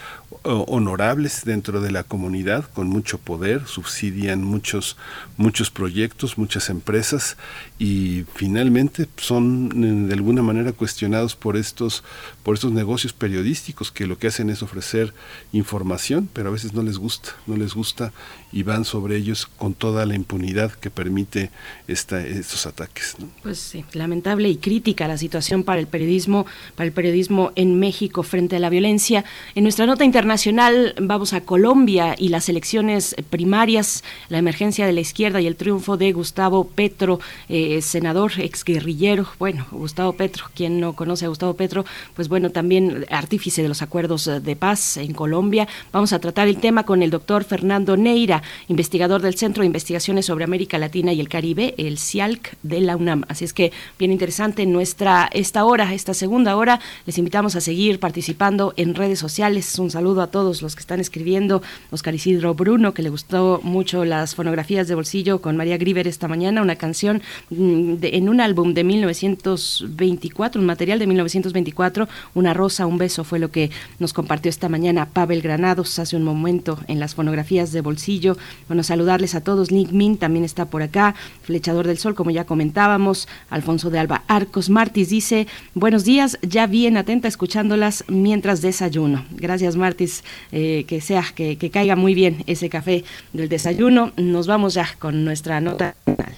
[0.44, 2.31] honorables dentro de la comunidad,
[2.74, 4.98] con mucho poder, subsidian muchos,
[5.38, 7.38] muchos proyectos, muchas empresas
[7.78, 12.04] y finalmente son eh, de alguna manera cuestionados por estos,
[12.44, 15.14] por estos negocios periodísticos que lo que hacen es ofrecer
[15.54, 18.12] información, pero a veces no les gusta, no les gusta
[18.52, 21.52] y van sobre ellos con toda la impunidad que permite
[21.88, 23.16] esta, estos ataques.
[23.44, 28.24] Pues sí, lamentable y crítica la situación para el periodismo, para el periodismo en México
[28.24, 29.24] frente a la violencia.
[29.56, 35.02] En nuestra nota internacional vamos a Colombia y las elecciones primarias, la emergencia de la
[35.02, 37.20] izquierda y el triunfo de Gustavo Petro.
[37.50, 41.86] Eh, senador, exguerrillero, bueno, Gustavo Petro, quien no conoce a Gustavo Petro,
[42.16, 45.68] pues bueno, también artífice de los acuerdos de paz en Colombia.
[45.92, 50.26] Vamos a tratar el tema con el doctor Fernando Neira, investigador del Centro de Investigaciones
[50.26, 53.26] sobre América Latina y el Caribe, el CIALC de la UNAM.
[53.28, 56.80] Así es que bien interesante nuestra esta hora, esta segunda hora.
[57.06, 59.78] Les invitamos a seguir participando en redes sociales.
[59.78, 61.62] Un saludo a todos los que están escribiendo.
[61.92, 66.28] Oscar Isidro Bruno, que le gustó mucho las fonografías de bolsillo con María Griver esta
[66.28, 72.86] mañana, una canción Mm, en un álbum de 1924, un material de 1924, Una rosa,
[72.86, 77.00] un beso fue lo que nos compartió esta mañana Pavel Granados hace un momento en
[77.00, 78.38] las fonografías de bolsillo.
[78.68, 79.72] Bueno, saludarles a todos.
[79.72, 83.28] Nick Min también está por acá, Flechador del Sol, como ya comentábamos.
[83.50, 89.26] Alfonso de Alba Arcos Martis dice, buenos días, ya bien atenta escuchándolas mientras desayuno.
[89.32, 93.04] Gracias Martis, eh, que sea, que, que caiga muy bien ese café
[93.34, 94.12] del desayuno.
[94.18, 96.36] Nos vamos ya con nuestra nota final.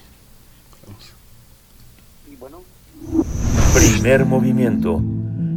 [3.74, 5.02] Primer movimiento.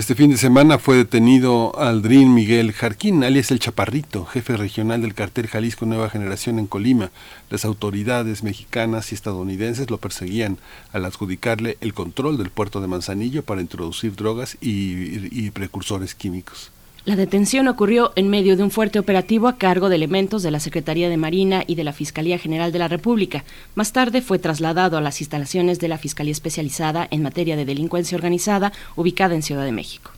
[0.00, 5.12] Este fin de semana fue detenido Aldrin Miguel Jarquín, alias El Chaparrito, jefe regional del
[5.12, 7.10] cartel Jalisco Nueva Generación en Colima.
[7.50, 10.56] Las autoridades mexicanas y estadounidenses lo perseguían
[10.94, 16.72] al adjudicarle el control del puerto de Manzanillo para introducir drogas y, y precursores químicos.
[17.06, 20.60] La detención ocurrió en medio de un fuerte operativo a cargo de elementos de la
[20.60, 23.42] Secretaría de Marina y de la Fiscalía General de la República.
[23.74, 28.16] Más tarde fue trasladado a las instalaciones de la Fiscalía Especializada en materia de delincuencia
[28.16, 30.10] organizada, ubicada en Ciudad de México.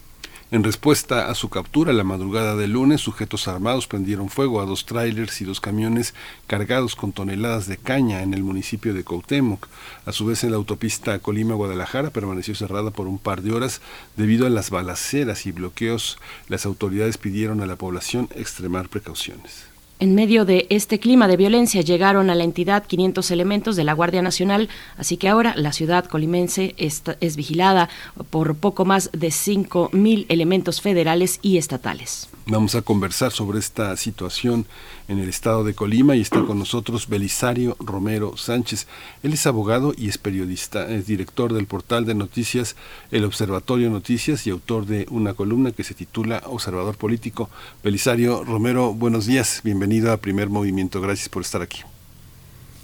[0.53, 4.85] En respuesta a su captura la madrugada del lunes, sujetos armados prendieron fuego a dos
[4.85, 6.13] tráilers y dos camiones
[6.47, 9.67] cargados con toneladas de caña en el municipio de Cuauhtémoc.
[10.05, 13.81] A su vez, en la autopista Colima-Guadalajara permaneció cerrada por un par de horas
[14.19, 16.19] debido a las balaceras y bloqueos.
[16.49, 19.72] Las autoridades pidieron a la población extremar precauciones.
[20.03, 23.93] En medio de este clima de violencia llegaron a la entidad 500 elementos de la
[23.93, 27.89] Guardia Nacional, así que ahora la ciudad colimense está, es vigilada
[28.31, 32.32] por poco más de 5.000 elementos federales y estatales.
[32.47, 34.67] Vamos a conversar sobre esta situación
[35.07, 38.89] en el estado de Colima y está con nosotros Belisario Romero Sánchez.
[39.23, 42.75] Él es abogado y es periodista, es director del portal de noticias
[43.13, 47.49] El Observatorio Noticias y autor de una columna que se titula Observador Político.
[47.85, 51.83] Belisario Romero, buenos días, bienvenido a Primer Movimiento, gracias por estar aquí.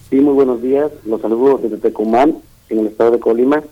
[0.08, 3.64] Sí, muy buenos días, los saludo desde Tecumán, en el estado de Colima.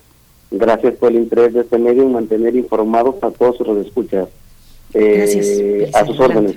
[0.51, 4.29] Gracias por el interés de este medio en mantener informados a todos los escuchas.
[4.95, 6.57] Eh, a sus órdenes.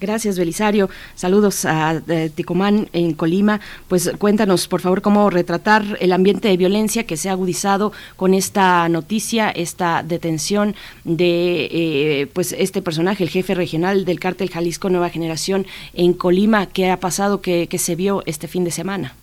[0.00, 0.90] Gracias, Belisario.
[1.14, 3.60] Saludos a eh, Ticomán en Colima.
[3.88, 8.34] Pues cuéntanos, por favor, cómo retratar el ambiente de violencia que se ha agudizado con
[8.34, 10.74] esta noticia, esta detención
[11.04, 15.64] de eh, pues este personaje, el jefe regional del cártel Jalisco Nueva Generación
[15.94, 16.66] en Colima.
[16.66, 19.14] ¿Qué ha pasado que, que se vio este fin de semana?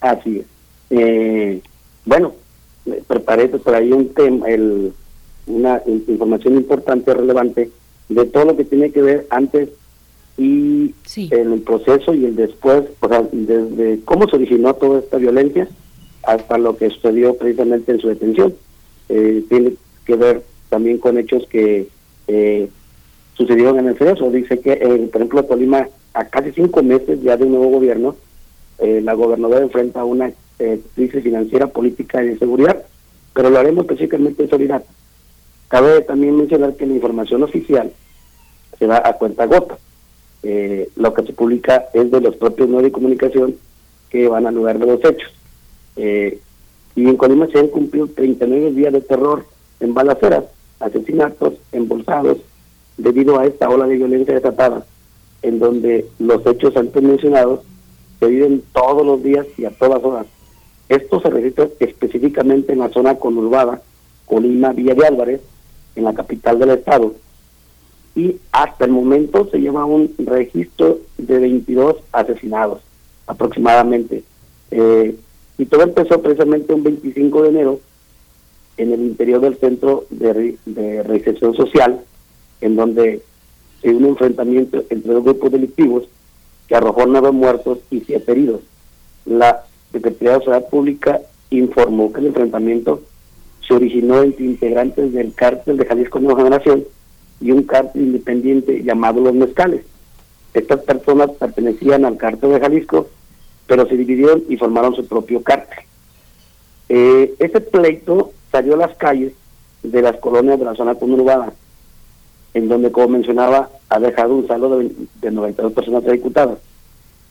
[0.00, 0.46] Así es.
[0.90, 1.60] Eh,
[2.04, 2.34] bueno,
[3.06, 4.92] preparé por ahí un tema, el,
[5.48, 7.70] una información importante, relevante
[8.08, 9.68] de todo lo que tiene que ver antes
[10.36, 15.16] y en el proceso y el después, o sea, desde cómo se originó toda esta
[15.16, 15.68] violencia
[16.22, 18.54] hasta lo que sucedió precisamente en su detención.
[19.08, 19.72] eh, tiene
[20.04, 21.88] que ver también con hechos que
[22.28, 22.68] eh,
[23.34, 24.30] sucedieron en el CESO.
[24.30, 28.16] Dice que, eh, por ejemplo, Colima, a casi cinco meses ya de un nuevo gobierno,
[28.78, 32.82] eh, la gobernadora enfrenta una eh, crisis financiera, política y de seguridad,
[33.34, 34.84] pero lo haremos específicamente de seguridad.
[35.68, 37.92] Cabe también mencionar que la información oficial
[38.78, 39.78] se da a cuenta gota.
[40.42, 43.56] Eh, lo que se publica es de los propios medios de comunicación
[44.08, 45.30] que van al lugar de los hechos.
[45.96, 46.40] Eh,
[46.94, 49.44] y en Colima se han cumplido 39 días de terror
[49.80, 50.44] en balaceras,
[50.80, 52.38] asesinatos, embolsados,
[52.96, 54.84] debido a esta ola de violencia desatada,
[55.42, 57.60] en donde los hechos antes mencionados
[58.18, 60.26] se viven todos los días y a todas horas.
[60.88, 63.82] Esto se registra específicamente en la zona conurbada,
[64.24, 65.40] Colima, Villa de Álvarez,
[65.96, 67.14] en la capital del estado.
[68.14, 72.80] Y hasta el momento se lleva un registro de 22 asesinados
[73.26, 74.24] aproximadamente.
[74.70, 75.16] Eh,
[75.56, 77.80] y todo empezó precisamente un 25 de enero
[78.76, 82.00] en el interior del centro de, de recepción social,
[82.60, 83.22] en donde
[83.80, 86.04] se dio un enfrentamiento entre dos grupos delictivos
[86.66, 88.60] que arrojó nueve muertos y siete heridos.
[89.24, 91.20] La Secretaría de Seguridad Pública
[91.50, 93.02] informó que el enfrentamiento
[93.68, 96.84] se originó entre integrantes del cártel de Jalisco Nueva Generación
[97.40, 99.84] y un cártel independiente llamado Los Mezcales.
[100.54, 103.08] Estas personas pertenecían al cártel de Jalisco,
[103.66, 105.84] pero se dividieron y formaron su propio cártel.
[106.88, 109.34] Eh, ese pleito salió a las calles
[109.82, 111.52] de las colonias de la zona conurbada,
[112.54, 114.90] en donde, como mencionaba, ha dejado un saldo de,
[115.20, 116.58] de 92 personas ejecutadas.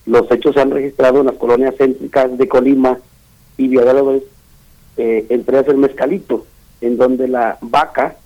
[0.06, 2.98] Los hechos se han registrado en las colonias céntricas de Colima
[3.56, 4.22] y Villalobos,
[4.98, 6.44] eh, entre ellas el Mezcalito,
[6.80, 8.16] en donde la vaca,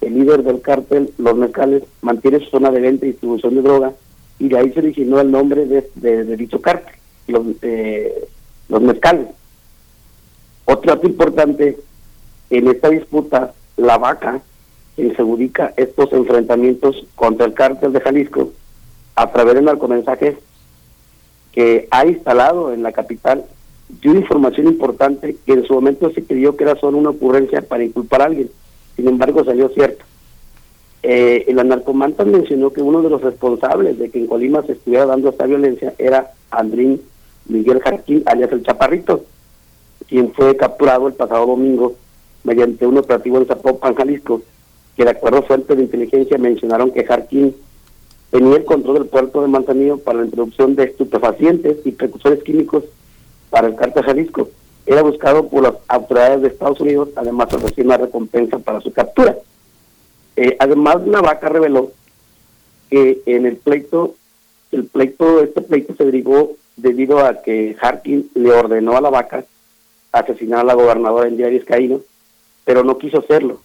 [0.00, 3.92] el líder del cártel, los mezcales, mantiene su zona de venta y distribución de droga,
[4.38, 6.94] y de ahí se originó el nombre de, dicho cártel,
[7.28, 8.28] los, eh,
[8.68, 9.28] los mezcales.
[10.64, 11.78] Otro dato importante,
[12.50, 14.42] en esta disputa, la vaca
[14.96, 18.52] quien se ubica estos enfrentamientos contra el cártel de Jalisco
[19.14, 20.36] a través de narcomensajes
[21.52, 23.44] que ha instalado en la capital
[24.00, 27.84] dio información importante que en su momento se creyó que era solo una ocurrencia para
[27.84, 28.50] inculpar a alguien.
[28.96, 30.04] Sin embargo, salió cierto.
[31.02, 35.06] Eh, el narcomanta mencionó que uno de los responsables de que en Colima se estuviera
[35.06, 37.00] dando esta violencia era Andrín
[37.46, 39.24] Miguel Jarquín, alias el Chaparrito,
[40.08, 41.94] quien fue capturado el pasado domingo
[42.44, 44.42] mediante un operativo en Zapopan, Jalisco,
[44.96, 47.54] que de acuerdo a fuentes de inteligencia mencionaron que Jarquín
[48.30, 52.84] tenía el control del puerto de Manzanillo para la introducción de estupefacientes y precursores químicos
[53.50, 54.48] para el cártel Jalisco.
[54.86, 58.92] Era buscado por las autoridades de Estados Unidos, además de recibir una recompensa para su
[58.92, 59.36] captura.
[60.36, 61.92] Eh, además, la vaca reveló
[62.88, 64.14] que en el pleito,
[64.72, 69.44] el pleito, este pleito se derivó debido a que Harkin le ordenó a la vaca
[70.12, 72.00] asesinar a la gobernadora del día vizcaíno,
[72.64, 73.60] pero no quiso hacerlo.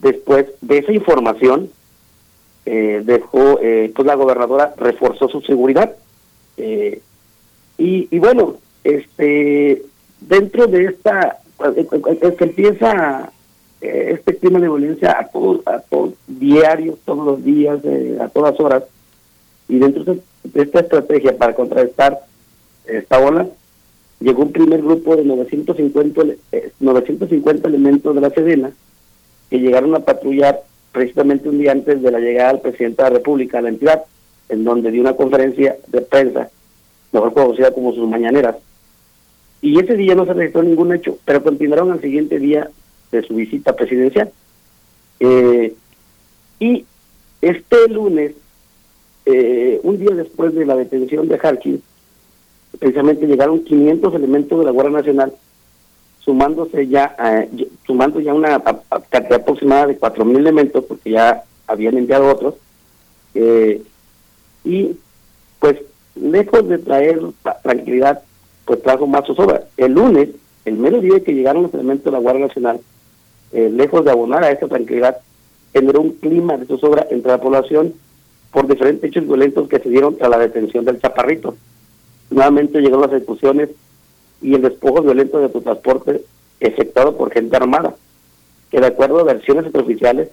[0.00, 1.70] Después de esa información,
[2.66, 5.94] eh, dejó, eh, pues la gobernadora reforzó su seguridad.
[6.56, 7.00] Eh,
[7.78, 9.82] y, y bueno, este
[10.20, 11.38] dentro de esta,
[12.38, 13.32] se empieza
[13.80, 18.28] eh, este clima de violencia a todos, a todos, diario, todos los días, eh, a
[18.28, 18.84] todas horas,
[19.68, 20.04] y dentro
[20.44, 22.20] de esta estrategia para contrarrestar
[22.86, 23.48] esta ola,
[24.20, 28.70] llegó un primer grupo de 950, ele- eh, 950 elementos de la Sedena
[29.50, 33.16] que llegaron a patrullar precisamente un día antes de la llegada del presidente de la
[33.16, 34.04] República a la entidad,
[34.48, 36.50] en donde dio una conferencia de prensa,
[37.12, 38.56] mejor conocida como sus mañaneras.
[39.62, 42.68] Y ese día no se registró ningún hecho, pero continuaron al siguiente día
[43.10, 44.30] de su visita presidencial.
[45.20, 45.72] Eh,
[46.58, 46.84] y
[47.40, 48.32] este lunes,
[49.24, 51.82] eh, un día después de la detención de Harkin,
[52.78, 55.32] precisamente llegaron 500 elementos de la Guardia Nacional,
[56.20, 57.46] sumándose ya, a-
[57.86, 58.60] sumando ya una
[59.10, 62.54] cantidad aproximada de 4.000 elementos, porque ya habían enviado otros,
[63.34, 63.80] eh,
[64.64, 64.96] y
[65.60, 65.76] pues
[66.16, 67.20] lejos de traer
[67.62, 68.22] tranquilidad,
[68.64, 69.64] pues trajo más zozobra.
[69.76, 70.30] El lunes,
[70.64, 72.80] el mero día que llegaron los elementos de la Guardia Nacional,
[73.52, 75.18] eh, lejos de abonar a esa tranquilidad,
[75.72, 77.94] generó un clima de zozobra entre la población
[78.50, 81.56] por diferentes hechos violentos que se dieron tras la detención del chaparrito.
[82.30, 83.70] Nuevamente llegaron las ejecuciones
[84.40, 86.22] y el despojo violento de tu transporte
[86.60, 87.94] efectuado por gente armada,
[88.70, 90.28] que de acuerdo a versiones extraoficiales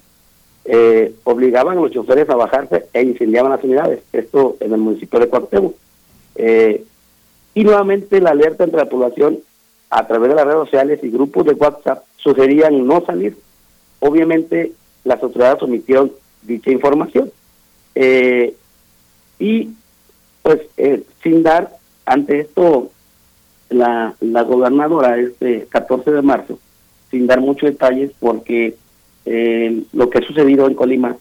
[0.66, 5.20] eh, obligaban a los choferes a bajarse e incendiaban las unidades, esto en el municipio
[5.20, 5.76] de Cuauhtémoc.
[6.36, 6.84] Eh,
[7.60, 9.40] y nuevamente la alerta entre la población
[9.90, 13.36] a través de las redes sociales y grupos de WhatsApp sugerían no salir.
[14.00, 14.72] Obviamente
[15.04, 16.10] las autoridades omitieron
[16.44, 17.30] dicha información.
[17.96, 18.56] Eh,
[19.40, 19.72] y
[20.42, 21.76] pues eh, sin dar
[22.06, 22.92] ante esto
[23.70, 26.60] la, la gobernadora este 14 de marzo
[27.12, 28.78] sin dar muchos detalles porque
[29.26, 31.18] eh, lo que ha sucedido en Colima,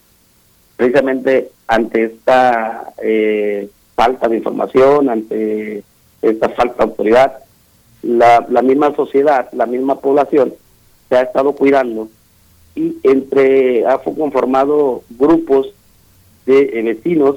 [0.77, 5.83] precisamente ante esta eh, falta de información, ante
[6.23, 7.39] esta falta de autoridad,
[8.03, 10.55] la, misma sociedad, la misma población
[11.09, 12.09] se ha estado cuidando
[12.75, 15.69] y entre ha conformado grupos
[16.47, 17.37] de eh, vecinos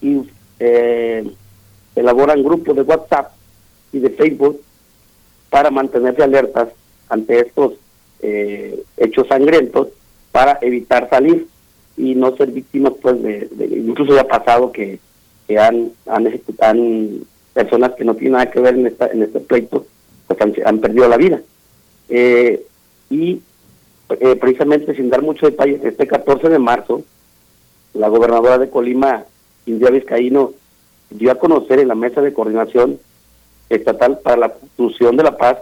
[0.00, 0.22] y
[0.60, 1.30] eh,
[1.96, 3.32] elaboran grupos de WhatsApp
[3.92, 4.60] y de Facebook
[5.50, 6.68] para mantenerse alertas
[7.08, 7.74] ante estos
[8.20, 9.88] eh, hechos sangrientos
[10.32, 11.46] para evitar salir
[11.96, 14.98] y no ser víctimas pues de, incluso ya ha pasado que,
[15.46, 16.82] que han han ejecutado
[17.54, 19.86] personas que no tienen nada que ver en esta en este pleito
[20.26, 21.40] pues han, han perdido la vida
[22.08, 22.66] Eh,
[23.08, 23.40] y
[24.10, 27.02] eh, precisamente sin dar muchos detalles este 14 de marzo
[27.94, 29.24] la gobernadora de Colima
[29.64, 30.52] India Vizcaíno
[31.10, 32.98] dio a conocer en la mesa de coordinación
[33.70, 35.58] estatal para la construcción de la paz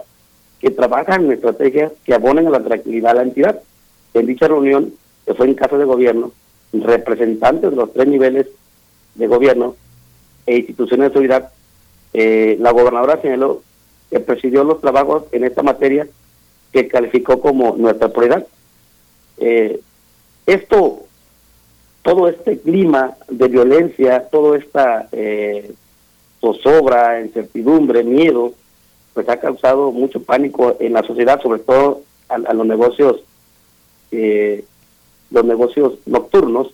[0.59, 3.61] que trabajan en estrategias que abonen a la tranquilidad de la entidad.
[4.13, 4.93] En dicha reunión,
[5.25, 6.31] que fue en casa de gobierno,
[6.71, 8.47] representantes de los tres niveles
[9.15, 9.75] de gobierno
[10.45, 11.51] e instituciones de seguridad,
[12.13, 13.61] eh, la gobernadora señaló
[14.09, 16.07] que presidió los trabajos en esta materia
[16.71, 18.45] que calificó como nuestra prioridad.
[19.37, 19.79] Eh,
[20.45, 21.03] esto,
[22.01, 25.73] todo este clima de violencia, toda esta eh,
[26.41, 28.53] zozobra, incertidumbre, miedo,
[29.13, 33.23] pues ha causado mucho pánico en la sociedad, sobre todo a, los negocios,
[34.11, 34.65] eh,
[35.31, 36.73] los negocios nocturnos,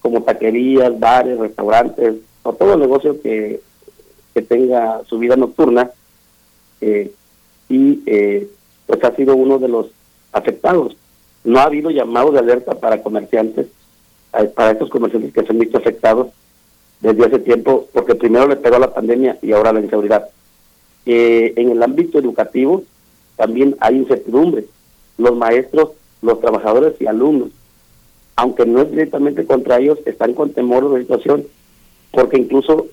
[0.00, 3.60] como taquerías, bares, restaurantes, o todo negocio que,
[4.38, 5.90] que tenga su vida nocturna,
[6.80, 7.10] eh,
[7.68, 8.48] y eh,
[8.86, 9.86] pues ha sido uno de los
[10.32, 10.96] afectados.
[11.42, 13.66] No ha habido llamado de alerta para comerciantes,
[14.38, 16.28] eh, para estos comerciantes que se han visto afectados
[17.00, 20.28] desde hace tiempo, porque primero le pegó la pandemia y ahora la inseguridad.
[21.04, 22.84] Eh, en el ámbito educativo
[23.36, 24.66] también hay incertidumbre.
[25.16, 25.90] Los maestros,
[26.22, 27.48] los trabajadores y alumnos,
[28.36, 31.44] aunque no es directamente contra ellos, están con temor de la situación,
[32.12, 32.86] porque incluso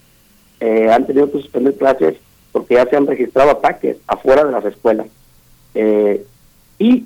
[0.65, 2.15] eh, han tenido que suspender clases
[2.51, 5.07] porque ya se han registrado ataques afuera de las escuelas.
[5.73, 6.25] Eh,
[6.79, 7.03] y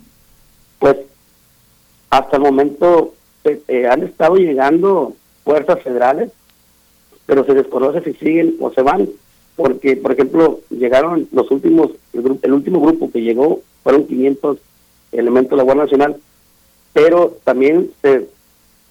[0.80, 0.98] pues
[2.10, 3.14] hasta el momento
[3.44, 5.14] pues, eh, han estado llegando
[5.44, 6.32] fuerzas federales,
[7.26, 9.10] pero se desconoce si siguen o se van,
[9.56, 14.58] porque por ejemplo llegaron los últimos, el, gru- el último grupo que llegó fueron 500
[15.12, 16.18] elementos de la Guardia Nacional,
[16.94, 18.28] pero también se,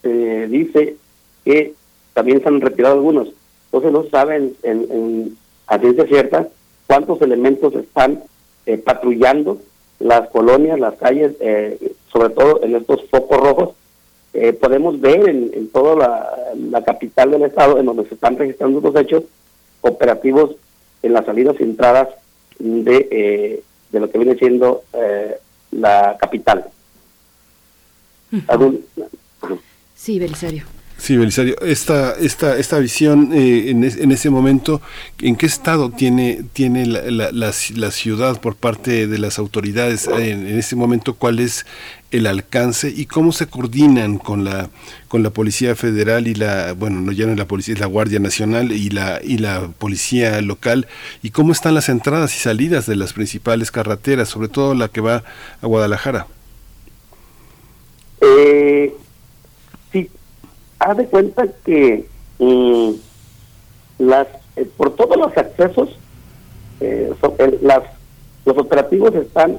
[0.02, 0.96] se dice
[1.44, 1.74] que
[2.14, 3.28] también se han retirado algunos.
[3.72, 5.36] Entonces no saben en, en,
[5.66, 6.48] a ciencia cierta
[6.86, 8.22] cuántos elementos están
[8.66, 9.58] eh, patrullando
[10.00, 13.70] las colonias, las calles, eh, sobre todo en estos focos rojos.
[14.32, 16.34] Eh, podemos ver en, en toda la,
[16.70, 19.24] la capital del estado, en donde se están registrando los hechos,
[19.80, 20.56] operativos
[21.02, 22.08] en las salidas y entradas
[22.58, 25.36] de, eh, de lo que viene siendo eh,
[25.72, 26.64] la capital.
[28.46, 28.84] ¿Algún-
[29.94, 30.64] Sí, Belisario.
[31.00, 34.82] Sí, Belisario, esta, esta, esta visión eh, en, en ese momento,
[35.20, 40.08] ¿en qué estado tiene, tiene la, la, la la ciudad por parte de las autoridades
[40.08, 41.14] en, en ese momento?
[41.14, 41.66] ¿Cuál es
[42.10, 44.70] el alcance y cómo se coordinan con la,
[45.06, 48.18] con la Policía Federal y la, bueno, no ya no es la Policía, la Guardia
[48.18, 50.88] Nacional y la, y la Policía Local?
[51.22, 55.00] ¿Y cómo están las entradas y salidas de las principales carreteras, sobre todo la que
[55.00, 55.22] va
[55.62, 56.26] a Guadalajara?
[58.20, 58.92] Eh,
[59.92, 60.10] sí,
[60.78, 62.06] haz de cuenta que
[62.38, 62.90] mm,
[63.98, 64.28] las
[64.58, 65.90] eh, por todos los accesos,
[66.80, 67.12] eh,
[67.62, 67.82] las,
[68.44, 69.58] los operativos están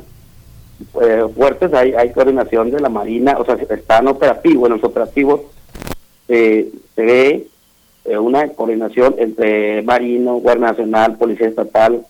[1.02, 5.42] eh, fuertes, hay, hay coordinación de la Marina, o sea, están operativos, en los operativos
[6.28, 7.48] eh, se ve
[8.06, 12.06] eh, una coordinación entre Marino, Guardia Nacional, Policía Estatal,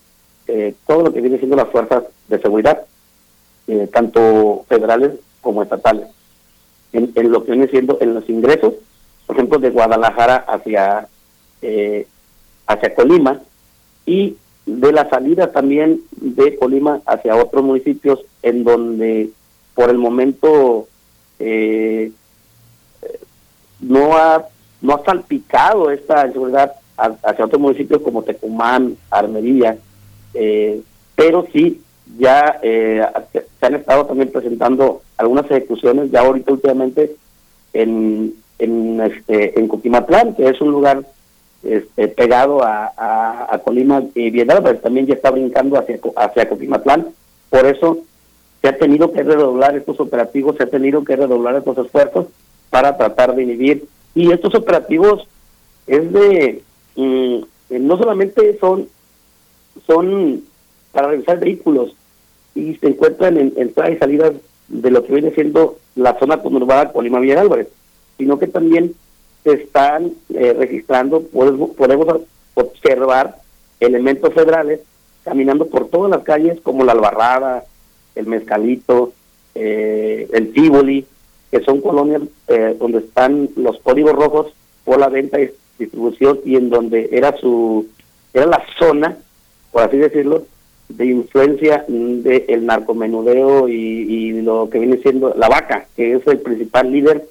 [0.48, 2.81] eh, todo lo que viene siendo las fuerzas de seguridad,
[3.68, 5.11] eh, tanto federales
[5.41, 6.07] como estatales
[6.91, 8.73] en lo que viene siendo en los ingresos,
[9.30, 11.08] por ejemplo, de Guadalajara hacia
[11.62, 12.08] eh,
[12.66, 13.40] hacia Colima
[14.04, 19.30] y de la salida también de Colima hacia otros municipios en donde
[19.76, 20.88] por el momento
[21.38, 22.12] eh,
[23.80, 24.48] no ha
[24.82, 29.78] no ha salpicado esta inseguridad hacia otros municipios como Tecumán, Armería,
[30.34, 30.82] eh,
[31.16, 31.84] pero sí
[32.18, 37.16] ya eh, se han estado también presentando algunas ejecuciones ya ahorita últimamente
[37.74, 41.03] en en este en Coquimatlán, que es un lugar
[41.64, 47.07] este, pegado a, Colima y Viedad, pero también ya está brincando hacia hacia Coquimatlán.
[47.49, 47.99] Por eso
[48.61, 52.27] se ha tenido que redoblar estos operativos, se ha tenido que redoblar estos esfuerzos
[52.69, 53.86] para tratar de inhibir.
[54.15, 55.27] Y estos operativos
[55.88, 56.61] es de,
[56.95, 57.36] mm,
[57.69, 58.88] eh, no solamente son,
[59.86, 60.44] son
[60.91, 61.95] para revisar vehículos
[62.56, 64.34] y se encuentran en entradas y salidas
[64.68, 67.68] de lo que viene siendo la zona conurbada Colima Villa Álvarez,
[68.20, 68.94] sino que también
[69.44, 72.22] se están eh, registrando, podemos,
[72.54, 73.38] observar
[73.80, 74.82] elementos federales
[75.24, 77.64] caminando por todas las calles como la Albarrada,
[78.16, 79.14] el Mezcalito,
[79.56, 81.06] eh, el Tívoli,
[81.50, 86.58] que son colonias eh, donde están los códigos rojos por la venta y distribución y
[86.58, 87.88] en donde era su
[88.34, 89.18] era la zona,
[89.72, 90.44] por así decirlo,
[90.90, 96.40] de influencia del narcomenudeo y, y lo que viene siendo la vaca, que es el
[96.40, 97.26] principal líder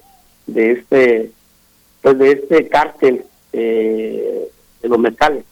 [0.53, 1.31] de este
[2.01, 3.23] pues de este cártel
[3.53, 4.49] eh,
[4.81, 5.43] de los mezcales.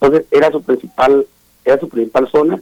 [0.00, 1.26] Entonces era su principal
[1.64, 2.60] era su principal zona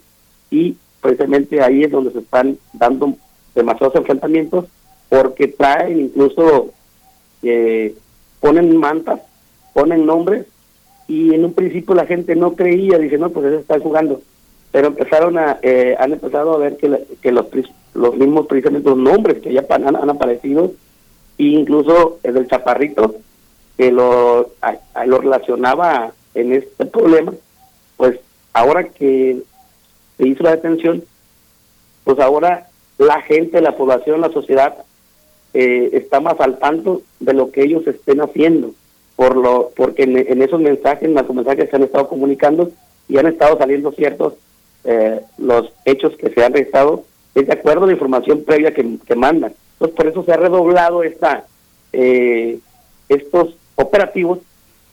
[0.50, 3.14] y precisamente ahí es donde se están dando
[3.54, 4.66] demasiados enfrentamientos
[5.08, 6.70] porque traen incluso
[7.42, 7.94] eh,
[8.40, 9.20] ponen mantas,
[9.72, 10.46] ponen nombres
[11.08, 14.20] y en un principio la gente no creía, dice no pues eso están jugando,
[14.70, 17.46] pero empezaron a eh, han empezado a ver que, que los
[17.94, 20.72] los mismos precisamente los nombres que ya han aparecido
[21.40, 23.14] e incluso el del chaparrito
[23.78, 24.50] que lo,
[24.94, 27.32] relacionaba en este problema,
[27.96, 28.20] pues
[28.52, 29.38] ahora que
[30.18, 31.02] se hizo la detención,
[32.04, 32.68] pues ahora
[32.98, 34.74] la gente, la población, la sociedad
[35.54, 38.72] eh, está más al tanto de lo que ellos estén haciendo,
[39.16, 42.70] por lo porque en, esos mensajes, en los mensajes se han estado comunicando
[43.08, 44.34] y han estado saliendo ciertos
[44.84, 47.04] eh, los hechos que se han registrado
[47.34, 49.52] es de acuerdo a la información previa que, que mandan.
[49.74, 51.46] Entonces por eso se ha redoblado esta
[51.92, 52.58] eh,
[53.08, 54.38] estos operativos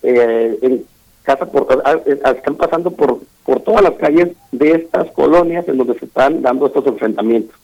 [0.02, 0.84] eh, en
[1.22, 6.06] casa por, están pasando por, por todas las calles de estas colonias en donde se
[6.06, 7.54] están dando estos enfrentamientos.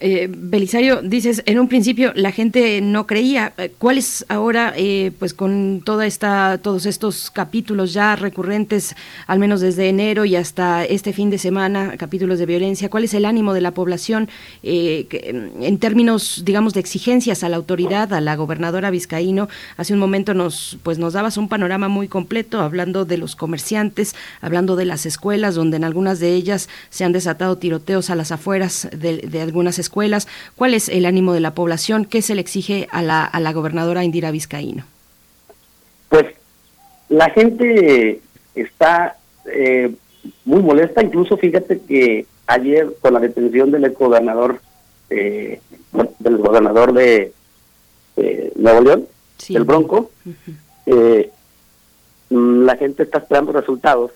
[0.00, 3.52] Eh, Belisario, dices, en un principio la gente no creía.
[3.58, 8.94] Eh, ¿Cuál es ahora, eh, pues con toda esta, todos estos capítulos ya recurrentes,
[9.26, 13.14] al menos desde enero y hasta este fin de semana, capítulos de violencia, cuál es
[13.14, 14.28] el ánimo de la población
[14.62, 19.48] en términos, digamos, de exigencias a la autoridad, a la gobernadora Vizcaíno?
[19.76, 24.14] Hace un momento nos, pues nos dabas un panorama muy completo, hablando de los comerciantes,
[24.40, 28.30] hablando de las escuelas, donde en algunas de ellas se han desatado tiroteos a las
[28.30, 30.28] afueras de, de algunas escuelas escuelas.
[30.56, 32.04] ¿Cuál es el ánimo de la población?
[32.04, 34.84] ¿Qué se le exige a la, a la gobernadora Indira Vizcaíno?
[36.08, 36.26] Pues
[37.08, 38.20] la gente
[38.54, 39.16] está
[39.46, 39.94] eh,
[40.44, 44.60] muy molesta, incluso fíjate que ayer con la detención del gobernador
[45.10, 45.60] eh,
[46.18, 47.32] del gobernador de
[48.56, 49.06] Nuevo León,
[49.48, 50.10] el Bronco,
[50.84, 51.30] eh,
[52.28, 54.10] mm, la gente está esperando resultados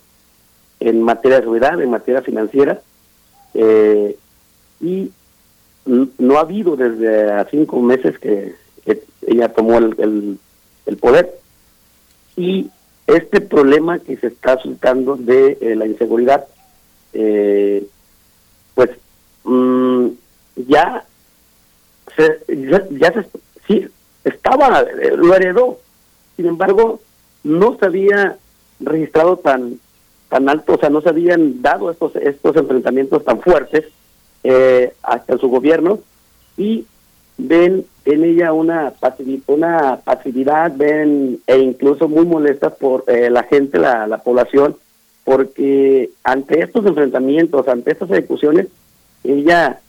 [0.80, 2.80] en materia de seguridad, en materia financiera,
[4.80, 5.10] y
[5.84, 8.54] no ha habido desde a cinco meses que,
[9.24, 10.38] ella tomó el,
[10.86, 11.32] el, poder.
[12.36, 12.68] Y
[13.06, 16.44] este problema que se está suscitando de eh, la inseguridad,
[17.12, 17.86] eh,
[18.74, 18.90] pues
[19.44, 20.08] mm,
[20.66, 21.04] ya,
[22.16, 22.40] se,
[22.98, 23.26] ya, se,
[23.68, 23.88] sí,
[24.24, 25.78] estaba, eh, lo heredó.
[26.36, 27.00] Sin embargo,
[27.44, 28.38] no se había
[28.80, 29.78] registrado tan
[30.28, 33.84] tan alto, o sea, no se habían dado estos estos enfrentamientos tan fuertes
[34.44, 36.00] eh, hasta su gobierno
[36.56, 36.84] y
[37.38, 38.92] ven en ella una,
[39.46, 44.76] una pasividad, ven e incluso muy molestas por eh, la gente, la, la población,
[45.24, 48.66] porque ante estos enfrentamientos, ante estas ejecuciones,
[49.22, 49.80] ella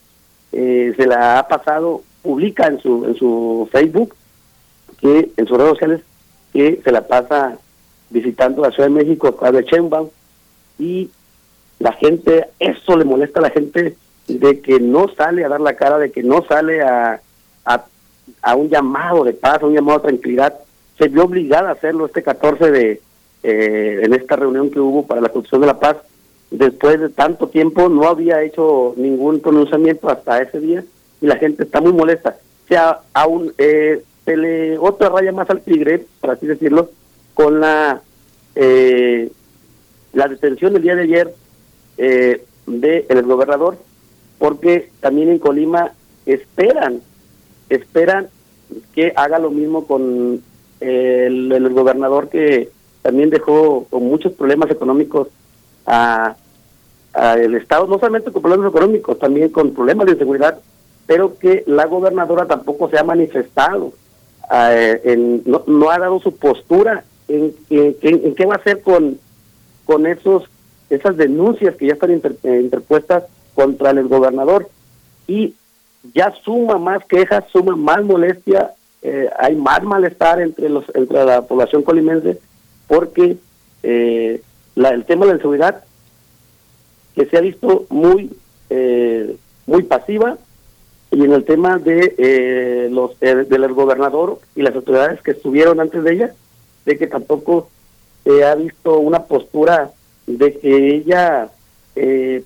[0.52, 4.16] eh, se la ha pasado, publica en su, en su Facebook,
[5.00, 6.02] que en sus redes sociales,
[6.54, 7.58] que se la pasa
[8.12, 10.10] visitando la Ciudad de México a de Chembaum
[10.78, 11.10] y
[11.80, 13.98] la gente, eso le molesta a la gente
[14.28, 17.22] de que no sale a dar la cara, de que no sale a,
[17.66, 20.60] a, un llamado de paz, a un llamado de tranquilidad,
[20.98, 23.02] se vio obligada a hacerlo este 14 de,
[23.44, 25.98] eh, en esta reunión que hubo para la construcción de la paz.
[26.52, 30.84] Después de tanto tiempo no había hecho ningún pronunciamiento hasta ese día
[31.20, 32.38] y la gente está muy molesta.
[32.66, 36.92] O sea, aún eh, se le otra raya más al tigre, por así decirlo,
[37.34, 38.02] con la
[38.56, 39.32] eh,
[40.14, 41.34] la detención el día de ayer
[41.98, 43.78] eh, de el gobernador
[44.44, 45.94] porque también en Colima
[46.26, 47.00] esperan,
[47.70, 48.28] esperan
[48.94, 50.42] que haga lo mismo con
[50.82, 52.70] el, gobernador que
[53.04, 55.30] también dejó con muchos problemas económicos
[55.86, 56.36] a,
[57.38, 60.60] el Estado, no solamente con problemas económicos, también con problemas de seguridad,
[61.08, 63.94] pero que la gobernadora tampoco se ha manifestado,
[64.54, 69.18] eh, no, ha dado su postura en, en, qué va a hacer con,
[69.86, 70.50] con esos
[70.90, 73.24] esas denuncias que ya están eh, interpuestas
[73.56, 74.70] contra el gobernador.
[75.28, 75.56] Y
[76.14, 78.72] ya suma más quejas, suma más molestia,
[79.02, 82.40] eh, hay más malestar entre los entre la población colimense
[82.88, 83.38] porque
[83.84, 84.42] eh,
[84.76, 85.84] la, el tema de la seguridad
[87.16, 88.32] que se ha visto muy
[88.70, 89.36] eh,
[89.66, 90.38] muy pasiva
[91.12, 95.80] y en el tema de eh, los eh, del gobernador y las autoridades que estuvieron
[95.80, 96.34] antes de ella
[96.86, 97.70] de que tampoco
[98.24, 99.92] se ha visto una postura
[100.26, 101.50] de que ella
[101.96, 102.44] eh,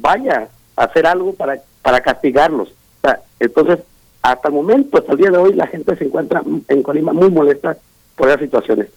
[0.00, 3.78] vaya a hacer algo para para castigarlos O sea, entonces
[4.22, 7.30] hasta el momento hasta el día de hoy la gente se encuentra en Colima muy
[7.30, 7.76] molesta
[8.16, 8.88] por esas situaciones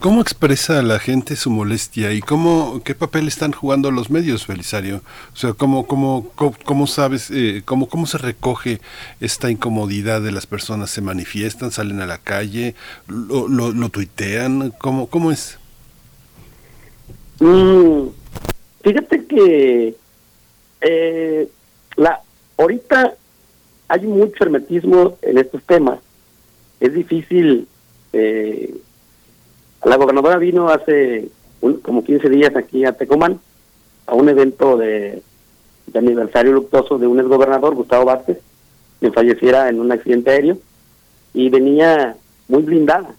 [0.00, 5.02] ¿Cómo expresa la gente su molestia y cómo, qué papel están jugando los medios, Belisario?
[5.34, 8.80] O sea, ¿cómo, cómo, cómo, cómo sabes, eh, cómo, cómo se recoge
[9.20, 10.90] esta incomodidad de las personas?
[10.90, 12.74] ¿Se manifiestan, salen a la calle,
[13.06, 14.72] lo, lo, lo tuitean?
[14.78, 15.58] ¿Cómo, ¿Cómo es?
[17.40, 18.08] Mm,
[18.84, 19.94] fíjate que
[20.80, 21.48] eh,
[21.96, 22.20] la
[22.58, 23.14] ahorita
[23.88, 25.98] hay mucho hermetismo en estos temas.
[26.80, 27.66] Es difícil.
[28.12, 28.74] Eh,
[29.84, 31.28] la gobernadora vino hace
[31.60, 33.40] un- como 15 días aquí a Tecomán
[34.06, 35.22] a un evento de,
[35.86, 38.38] de aniversario luctuoso de un exgobernador, Gustavo Vázquez,
[39.00, 40.58] que falleciera en un accidente aéreo
[41.34, 42.16] y venía
[42.48, 43.14] muy blindada.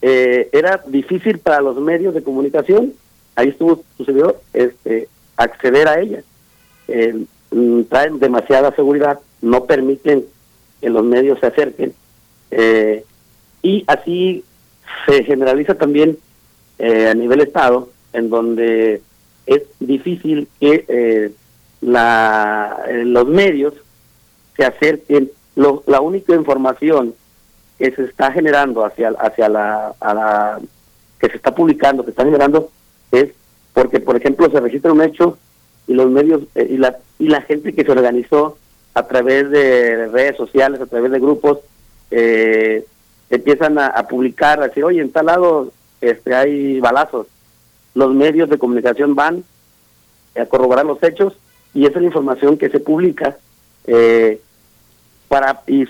[0.00, 2.92] Eh, era difícil para los medios de comunicación,
[3.36, 6.22] ahí estuvo sucedió este acceder a ella.
[6.88, 10.24] Eh, mm, traen demasiada seguridad, no permiten
[10.80, 11.94] que los medios se acerquen
[12.50, 13.04] eh,
[13.62, 14.44] y así
[15.06, 16.18] se generaliza también
[16.78, 19.00] eh, a nivel estado, en donde
[19.46, 21.32] es difícil que eh,
[21.80, 23.74] la, eh, los medios
[24.56, 25.30] se acerquen.
[25.54, 27.14] Lo- la única información
[27.78, 30.60] que se está generando hacia hacia la, a la
[31.20, 32.70] que se está publicando, que está generando
[33.12, 33.30] es
[33.72, 35.38] porque, por ejemplo, se registra un hecho
[35.86, 38.58] y los medios eh, y la y la gente que se organizó
[38.94, 41.58] a través de redes sociales, a través de grupos,
[42.10, 42.84] eh,
[43.30, 47.26] empiezan a, publicar, a decir, oye, en tal lado este, hay balazos.
[47.94, 49.44] Los medios de comunicación van
[50.38, 51.34] a corroborar los hechos
[51.74, 53.36] y esa es la información que se publica
[53.86, 54.40] eh,
[55.28, 55.86] para y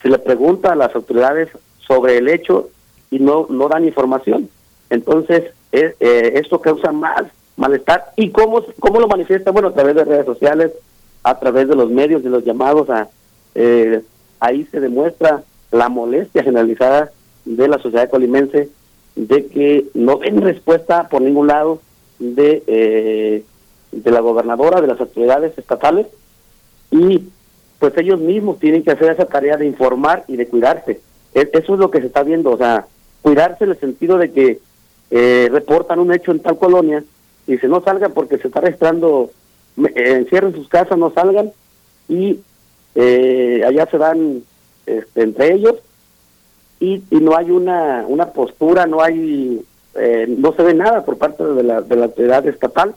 [0.00, 1.48] se le pregunta a las autoridades
[1.86, 2.70] sobre el hecho
[3.10, 4.48] y no no dan información.
[4.88, 7.22] Entonces, eh, eh, esto causa más
[7.56, 8.12] malestar.
[8.16, 9.50] ¿Y cómo, cómo lo manifiesta?
[9.50, 10.72] Bueno, a través de redes sociales,
[11.22, 13.08] a través de los medios, de los llamados a...
[13.54, 14.00] eh,
[14.40, 17.10] ahí se demuestra la molestia generalizada
[17.44, 18.68] de la sociedad colimense
[19.14, 21.80] de que no ven respuesta por ningún lado
[22.18, 23.44] de, eh,
[23.92, 26.06] de la gobernadora, de las autoridades estatales
[26.90, 27.22] y
[27.78, 31.00] pues ellos mismos tienen que hacer esa tarea de informar y de cuidarse.
[31.34, 32.86] E- Eso es lo que se está viendo, o sea,
[33.22, 34.60] cuidarse en el sentido de que
[35.12, 37.04] eh, reportan un hecho en tal colonia
[37.46, 39.30] y dice no salgan porque se está registrando,
[39.76, 41.52] eh, encierren sus casas, no salgan
[42.08, 42.40] y
[42.94, 44.42] eh, allá se dan
[44.86, 45.74] este, entre ellos
[46.80, 49.62] y, y no hay una, una postura, no hay,
[49.94, 52.94] eh, no se ve nada por parte de la, de la autoridad estatal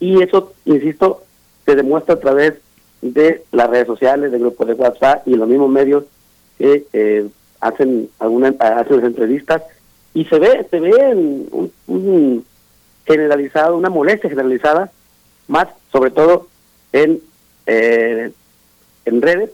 [0.00, 1.22] y eso, insisto,
[1.66, 2.54] se demuestra a través
[3.02, 6.04] de las redes sociales, de grupos de WhatsApp y los mismos medios
[6.56, 7.28] que eh,
[7.60, 9.62] hacen algunas hacen las entrevistas
[10.18, 11.14] y se ve se ve
[11.86, 12.44] un
[13.06, 14.90] generalizado una molestia generalizada
[15.46, 16.48] más sobre todo
[16.92, 17.20] en
[17.66, 18.32] eh,
[19.04, 19.50] en redes.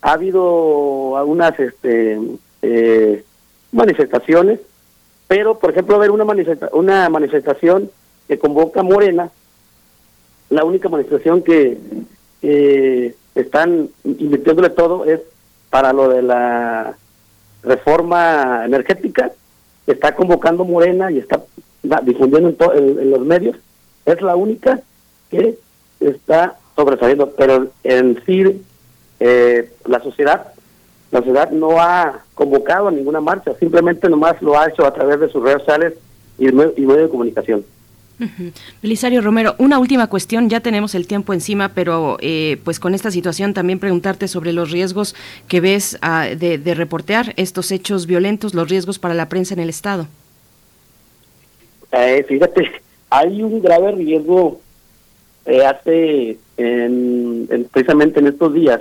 [0.00, 2.18] Ha habido algunas este
[2.62, 3.22] eh,
[3.70, 4.60] manifestaciones
[5.28, 7.90] pero por ejemplo ver una manifesta una manifestación
[8.28, 9.30] que convoca Morena
[10.48, 11.76] la única manifestación que
[12.40, 15.20] eh, están invirtiéndole todo es
[15.68, 16.96] para lo de la
[17.62, 19.32] reforma energética,
[19.86, 21.40] está convocando Morena y está
[22.02, 23.56] difundiendo en, los medios,
[24.06, 24.80] es la única
[25.30, 25.58] que
[26.00, 28.62] está sobresaliendo, pero en sí
[29.20, 30.52] eh, la sociedad
[31.12, 35.20] la sociedad no ha convocado a ninguna marcha, simplemente nomás lo ha hecho a través
[35.20, 35.92] de sus redes sociales
[36.38, 37.64] y, y medios de comunicación.
[38.82, 43.10] Belisario Romero, una última cuestión, ya tenemos el tiempo encima, pero eh, pues con esta
[43.10, 45.14] situación también preguntarte sobre los riesgos
[45.48, 49.60] que ves ah, de, de reportear estos hechos violentos, los riesgos para la prensa en
[49.60, 50.06] el Estado.
[51.90, 52.70] Eh, fíjate,
[53.10, 54.60] hay un grave riesgo
[55.44, 58.80] eh, hace en, en- precisamente en estos días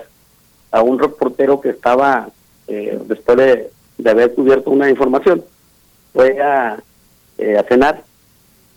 [0.72, 2.30] a un reportero que estaba
[2.68, 5.44] eh, después de, de haber cubierto una información
[6.14, 6.80] fue a,
[7.38, 8.04] eh, a cenar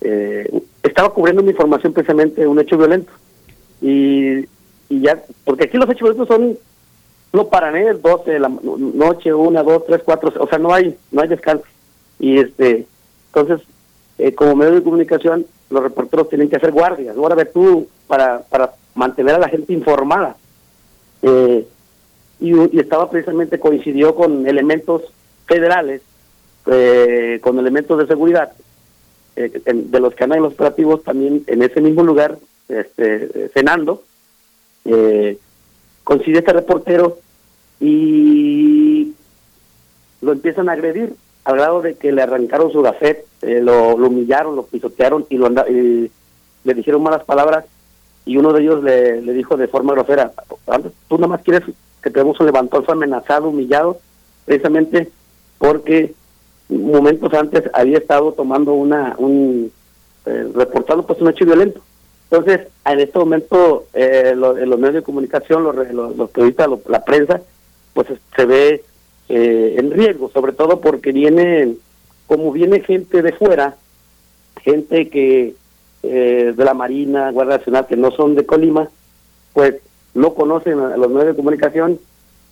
[0.05, 3.11] eh, estaba cubriendo una información precisamente un hecho violento.
[3.81, 4.41] Y,
[4.89, 6.57] y ya porque aquí los hechos violentos son
[7.33, 7.93] no paran ¿eh?
[7.95, 11.29] 12 de la no- noche una dos tres cuatro o sea no hay no hay
[11.29, 11.65] descanso.
[12.19, 12.87] Y este
[13.35, 13.67] entonces
[14.19, 18.75] eh, como medio de comunicación los reporteros tienen que hacer guardias guarda tú para para
[18.95, 20.37] mantener a la gente informada.
[21.23, 21.67] Eh,
[22.41, 25.03] y, y estaba precisamente coincidió con elementos
[25.47, 26.03] federales
[26.67, 28.53] eh, con elementos de seguridad
[29.37, 32.39] eh, en- de los que andan en operativos también en ese mismo lugar,
[32.69, 34.03] este, cenando,
[34.85, 35.39] eh,
[36.05, 37.19] coincide este reportero
[37.81, 39.13] y
[40.21, 44.57] lo empiezan a agredir al grado de que le arrancaron su gafet, eh, lo, humillaron,
[44.57, 46.11] lo pisotearon y, lo anda- y
[46.65, 47.65] le dijeron malas palabras
[48.25, 50.33] y uno de ellos le, le dijo de forma grosera,
[50.67, 51.63] "Anda, tú nada más quieres
[52.03, 53.99] que te un levantón, amenazado, humillado,
[54.47, 55.11] precisamente
[55.59, 56.15] porque
[56.69, 59.71] momentos antes había estado tomando una, un,
[60.27, 61.81] eh, reportando pues un hecho violento.
[62.31, 65.77] Entonces, en este momento, eh, lo- los medios de comunicación, los,
[66.17, 67.41] los periodistas, lo- la prensa,
[67.93, 68.83] pues se ve
[69.29, 71.77] eh, en riesgo, sobre todo porque viene,
[72.27, 73.77] como viene gente de fuera,
[74.63, 75.55] gente que
[76.03, 78.89] eh, de la Marina, Guardia Nacional, que no son de Colima,
[79.55, 79.77] pues
[80.15, 81.99] no conocen a los medios de comunicación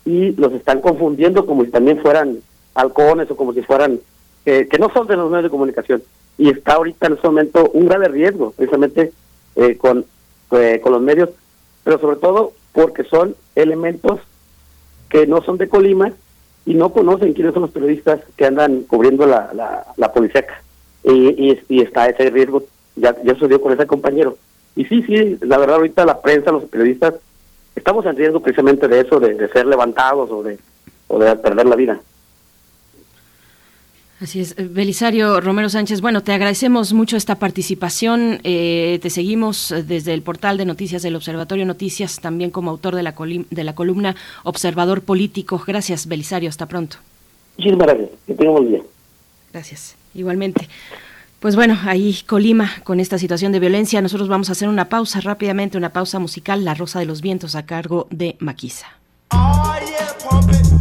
[0.05, 2.39] y los están confundiendo como si también fueran
[2.75, 3.99] halcones o como si fueran,
[4.45, 6.03] eh, que no son de los medios de comunicación.
[6.37, 9.11] Y está ahorita en este momento un grave riesgo, precisamente
[9.55, 10.05] eh, con,
[10.51, 11.29] eh, con los medios,
[11.83, 14.19] pero sobre todo porque son elementos
[15.09, 16.11] que no son de Colima
[16.65, 20.61] y no conocen quiénes son los periodistas que andan cubriendo la, la, la policíaca.
[21.03, 22.63] Y, y, y está ese riesgo,
[22.95, 24.37] ya, ya sucedió con ese compañero.
[24.75, 27.15] Y sí, sí, la verdad ahorita la prensa, los periodistas,
[27.75, 30.57] estamos en riesgo precisamente de eso, de, de ser levantados o de,
[31.09, 31.99] o de perder la vida.
[34.23, 35.99] Así es, Eh, Belisario Romero Sánchez.
[35.99, 38.39] Bueno, te agradecemos mucho esta participación.
[38.45, 42.95] eh, te seguimos eh, desde el portal de noticias del Observatorio Noticias, también como autor
[42.95, 45.61] de la, colim- de la columna Observador Político.
[45.67, 46.47] Gracias, Belisario.
[46.47, 46.97] Hasta pronto.
[47.57, 48.09] Muchísimas gracias.
[48.25, 48.83] Que tengamos buen día.
[49.51, 49.95] Gracias.
[50.15, 50.69] Igualmente.
[51.41, 54.01] Pues bueno, ahí Colima con esta situación de violencia.
[54.01, 57.55] Nosotros vamos a hacer una pausa rápidamente, una pausa musical, La Rosa de los Vientos
[57.55, 58.87] a cargo de Maquisa.
[59.31, 60.72] Yo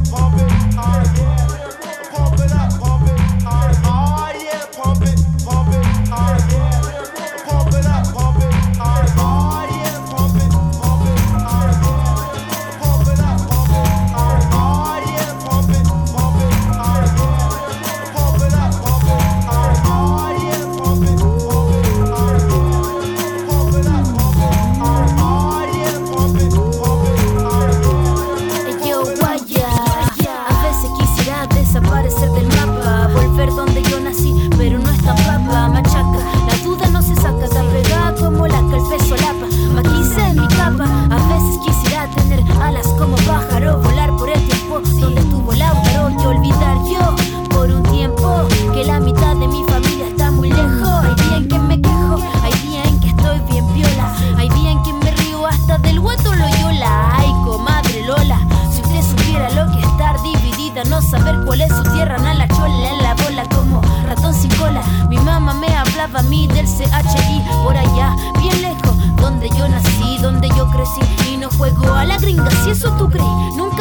[61.13, 64.83] saber cuál es su tierra, na la chola en la bola como ratón sin cola.
[65.11, 70.19] Mi mamá me hablaba a mí del CHI por allá, bien lejos, donde yo nací,
[70.23, 72.51] donde yo crecí y no juego a la gringa.
[72.65, 73.27] Si eso tú crees,
[73.59, 73.72] nunca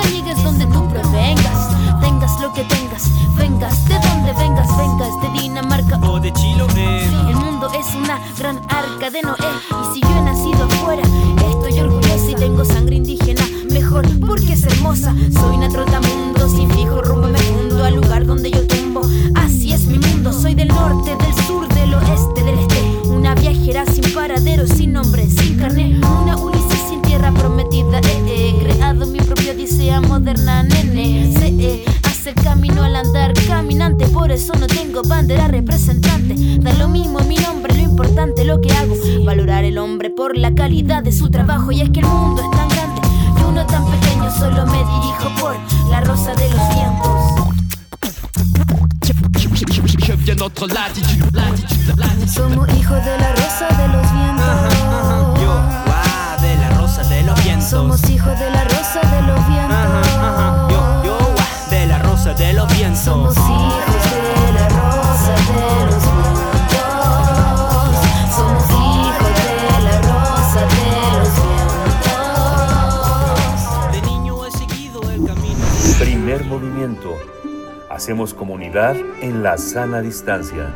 [79.72, 80.70] sana distancia.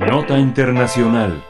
[0.00, 1.44] Nota Internacional.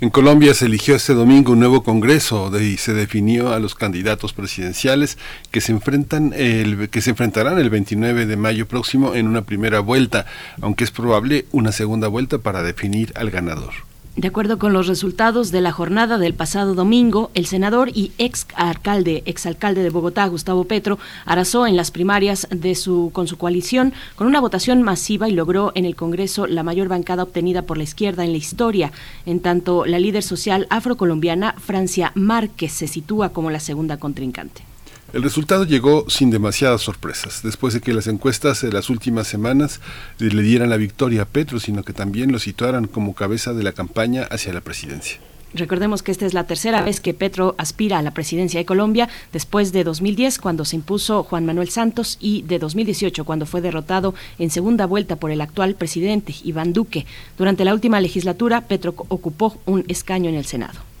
[0.00, 4.32] En Colombia se eligió este domingo un nuevo Congreso y se definió a los candidatos
[4.32, 5.18] presidenciales
[5.50, 9.80] que se enfrentan el, que se enfrentarán el 29 de mayo próximo en una primera
[9.80, 10.24] vuelta,
[10.60, 13.91] aunque es probable una segunda vuelta para definir al ganador.
[14.14, 18.46] De acuerdo con los resultados de la jornada del pasado domingo, el senador y ex
[18.56, 23.94] alcalde, exalcalde de Bogotá, Gustavo Petro, arrasó en las primarias de su, con su coalición
[24.14, 27.84] con una votación masiva y logró en el Congreso la mayor bancada obtenida por la
[27.84, 28.92] izquierda en la historia.
[29.24, 34.71] En tanto, la líder social afrocolombiana Francia Márquez se sitúa como la segunda contrincante.
[35.12, 39.82] El resultado llegó sin demasiadas sorpresas, después de que las encuestas de las últimas semanas
[40.18, 43.72] le dieran la victoria a Petro, sino que también lo situaran como cabeza de la
[43.72, 45.18] campaña hacia la presidencia.
[45.52, 49.10] Recordemos que esta es la tercera vez que Petro aspira a la presidencia de Colombia,
[49.34, 54.14] después de 2010, cuando se impuso Juan Manuel Santos, y de 2018, cuando fue derrotado
[54.38, 57.04] en segunda vuelta por el actual presidente, Iván Duque.
[57.36, 60.91] Durante la última legislatura, Petro ocupó un escaño en el Senado.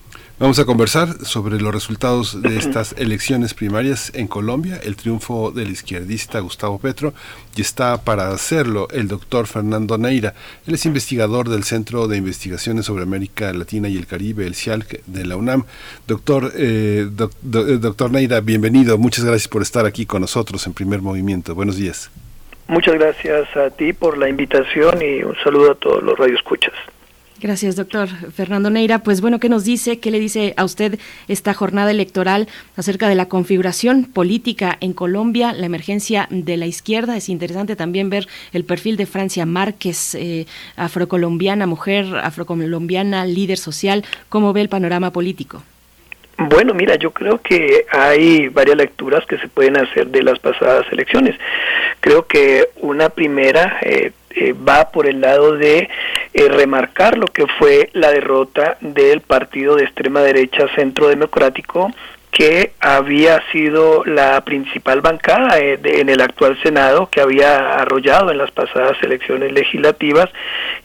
[0.42, 5.70] Vamos a conversar sobre los resultados de estas elecciones primarias en Colombia, el triunfo del
[5.70, 7.14] izquierdista Gustavo Petro,
[7.54, 10.34] y está para hacerlo el doctor Fernando Neira.
[10.66, 15.04] Él es investigador del Centro de Investigaciones sobre América Latina y el Caribe, el CIALC
[15.06, 15.62] de la UNAM.
[16.08, 18.98] Doctor, eh, eh, doctor Neira, bienvenido.
[18.98, 21.54] Muchas gracias por estar aquí con nosotros en Primer Movimiento.
[21.54, 22.10] Buenos días.
[22.66, 26.74] Muchas gracias a ti por la invitación y un saludo a todos los radioescuchas.
[27.42, 29.00] Gracias, doctor Fernando Neira.
[29.00, 29.98] Pues bueno, ¿qué nos dice?
[29.98, 32.46] ¿Qué le dice a usted esta jornada electoral
[32.76, 37.16] acerca de la configuración política en Colombia, la emergencia de la izquierda?
[37.16, 40.46] Es interesante también ver el perfil de Francia Márquez, eh,
[40.76, 44.04] afrocolombiana, mujer afrocolombiana, líder social.
[44.28, 45.64] ¿Cómo ve el panorama político?
[46.38, 50.86] Bueno, mira, yo creo que hay varias lecturas que se pueden hacer de las pasadas
[50.92, 51.36] elecciones.
[52.00, 55.88] Creo que una primera eh, eh, va por el lado de
[56.34, 61.90] eh, remarcar lo que fue la derrota del partido de extrema derecha Centro Democrático
[62.32, 68.38] que había sido la principal bancada eh, en el actual Senado, que había arrollado en
[68.38, 70.30] las pasadas elecciones legislativas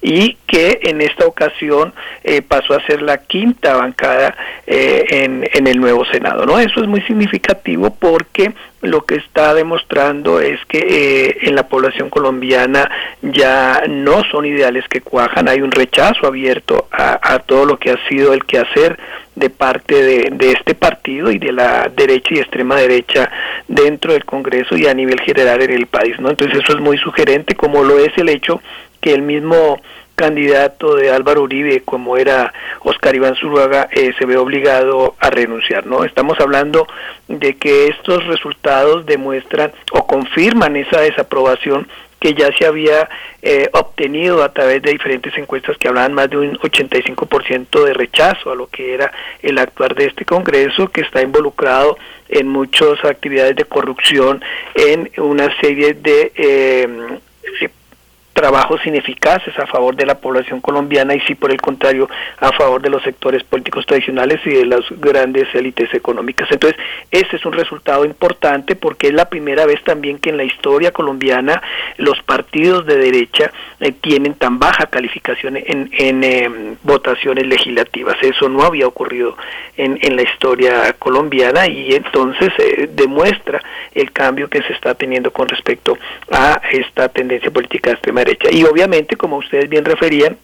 [0.01, 1.93] y que en esta ocasión
[2.25, 4.35] eh, pasó a ser la quinta bancada
[4.67, 6.45] eh, en, en el nuevo Senado.
[6.45, 6.59] ¿no?
[6.59, 12.09] Eso es muy significativo porque lo que está demostrando es que eh, en la población
[12.09, 12.89] colombiana
[13.21, 17.91] ya no son ideales que cuajan, hay un rechazo abierto a, a todo lo que
[17.91, 18.97] ha sido el quehacer
[19.35, 23.29] de parte de, de este partido y de la derecha y extrema derecha
[23.67, 26.29] dentro del Congreso y a nivel general en el país, ¿no?
[26.29, 28.61] Entonces eso es muy sugerente, como lo es el hecho
[28.99, 29.79] que el mismo
[30.17, 35.85] candidato de Álvaro Uribe, como era Oscar Iván Zuluaga, eh, se ve obligado a renunciar,
[35.85, 36.03] ¿no?
[36.03, 36.87] Estamos hablando
[37.27, 41.87] de que estos resultados demuestran o confirman esa desaprobación
[42.19, 43.07] que ya se había
[43.43, 48.51] eh, obtenido a través de diferentes encuestas que hablaban más de un 85% de rechazo
[48.51, 49.11] a lo que era
[49.43, 51.95] el actuar de este Congreso, que está involucrado
[52.27, 57.19] en muchas actividades de corrupción, en una serie de eh,
[58.37, 62.07] trabajos ineficaces a favor de la población colombiana y sí por el contrario
[62.37, 66.47] a favor de los sectores políticos tradicionales y de las grandes élites económicas.
[66.51, 70.43] Entonces, ese es un resultado importante porque es la primera vez también que en la
[70.43, 71.63] historia colombiana
[71.97, 75.89] los partidos de derecha eh, tienen tan baja calificación en,
[76.23, 78.17] eh, votaciones legislativas.
[78.21, 79.35] Eso no había ocurrido
[79.77, 83.63] en, en la historia colombiana y entonces eh, demuestra
[83.95, 85.97] el cambio que se está teniendo con respecto
[86.31, 90.37] a esta tendencia política extrema Y obviamente, como ustedes bien referían,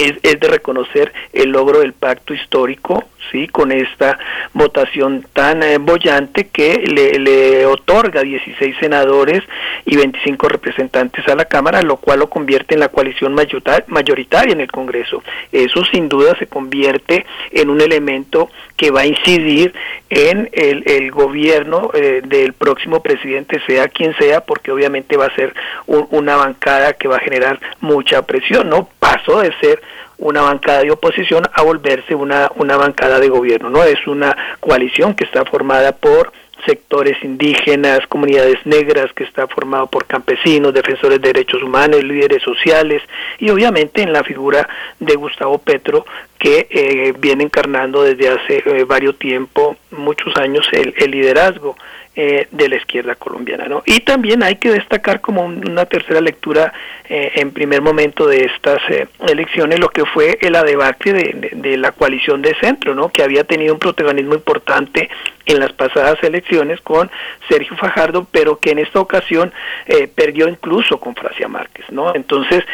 [0.00, 4.18] es, es de reconocer el logro del pacto histórico, sí, con esta
[4.54, 9.42] votación tan eh, bollante que le, otorga 16 senadores
[9.86, 14.60] y 25 representantes a la Cámara, lo cual lo convierte en la coalición mayoritaria en
[14.60, 15.22] el Congreso.
[15.52, 19.72] Eso sin duda se convierte en un elemento que va a incidir
[20.08, 25.34] en el, el gobierno eh, del próximo presidente, sea quien sea, porque obviamente va a
[25.34, 25.54] ser
[25.86, 28.88] un- una bancada que va a generar mucha presión, ¿no?
[28.98, 29.80] Pasó de ser
[30.20, 33.82] una bancada de oposición a volverse una, una bancada de gobierno, ¿no?
[33.82, 36.32] Es una coalición que está formada por
[36.66, 43.02] sectores indígenas, comunidades negras, que está formado por campesinos, defensores de derechos humanos, líderes sociales
[43.38, 44.68] y obviamente en la figura
[44.98, 46.04] de Gustavo Petro
[46.38, 51.76] que eh, viene encarnando desde hace eh, varios tiempo, muchos años, el, el liderazgo
[52.16, 53.66] eh, de la izquierda colombiana.
[53.68, 53.82] ¿no?
[53.86, 56.72] Y también hay que destacar como un- una tercera lectura
[57.08, 61.50] eh, en primer momento de estas eh, elecciones lo que fue la debacle de, de-
[61.70, 63.08] de la coalición de centro, ¿no?
[63.10, 65.08] que había tenido un protagonismo importante
[65.46, 67.10] en las pasadas elecciones con
[67.48, 69.52] Sergio Fajardo, pero que en esta ocasión
[69.86, 72.14] eh, perdió incluso con Francia Márquez, ¿no?
[72.14, 72.64] Entonces,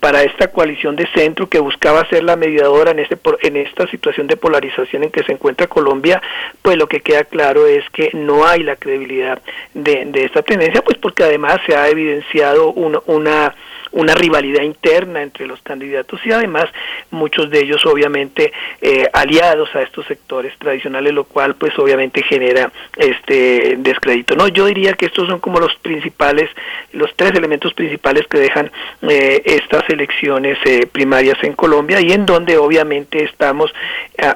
[0.00, 4.26] para esta coalición de centro que buscaba ser la mediadora en este en esta situación
[4.26, 6.20] de polarización en que se encuentra Colombia,
[6.62, 9.40] pues lo que queda claro es que no hay la credibilidad
[9.74, 13.54] de, de esta tendencia, pues porque además se ha evidenciado una, una
[13.92, 16.66] una rivalidad interna entre los candidatos y además
[17.10, 22.72] muchos de ellos obviamente eh, aliados a estos sectores tradicionales, lo cual pues obviamente genera
[22.96, 24.36] este descrédito.
[24.36, 26.50] No, yo diría que estos son como los principales,
[26.92, 28.70] los tres elementos principales que dejan
[29.02, 33.72] eh, estas elecciones eh, primarias en Colombia y en donde obviamente estamos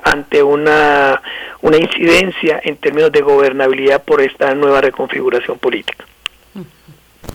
[0.04, 1.20] ante una
[1.62, 6.04] una incidencia en términos de gobernabilidad por esta nueva reconfiguración política.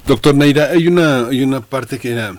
[0.05, 2.35] Doctor Neira, hay una, hay una parte que era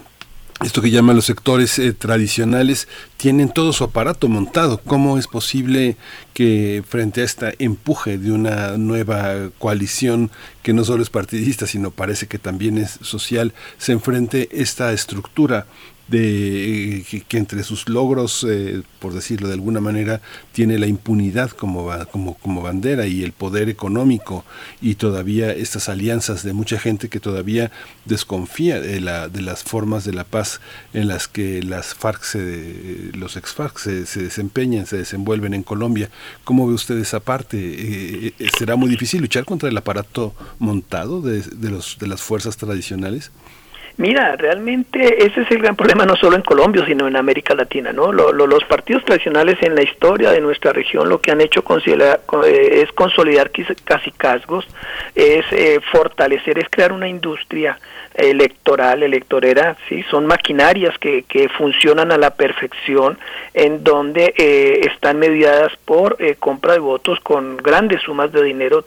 [0.64, 2.88] esto que llaman los sectores eh, tradicionales,
[3.18, 4.78] tienen todo su aparato montado.
[4.78, 5.96] ¿Cómo es posible
[6.32, 10.30] que frente a este empuje de una nueva coalición
[10.62, 15.66] que no solo es partidista, sino parece que también es social, se enfrente esta estructura
[16.08, 20.20] de que, entre sus logros, eh, por decirlo de alguna manera,
[20.52, 24.44] tiene la impunidad como, como, como bandera y el poder económico
[24.80, 27.72] y todavía estas alianzas de mucha gente que todavía
[28.04, 30.60] desconfía de, la, de las formas de la paz
[30.94, 35.62] en las que las FARC, se, los ex FARC se, se desempeñan, se desenvuelven en
[35.62, 36.10] Colombia.
[36.44, 37.58] ¿Cómo ve usted esa parte?
[37.58, 42.22] Eh, eh, ¿Será muy difícil luchar contra el aparato montado de, de, los, de las
[42.22, 43.32] fuerzas tradicionales?
[43.98, 47.92] Mira, realmente ese es el gran problema no solo en Colombia, sino en América Latina,
[47.92, 48.12] ¿no?
[48.12, 51.64] los partidos tradicionales en la historia de nuestra región lo que han hecho
[52.44, 53.50] eh, es consolidar
[53.84, 54.66] casi casgos,
[55.14, 57.78] es eh, fortalecer, es crear una industria
[58.16, 63.18] electoral, electorera, sí, son maquinarias que, que funcionan a la perfección,
[63.52, 68.82] en donde eh, están mediadas por eh, compra de votos con grandes sumas de dinero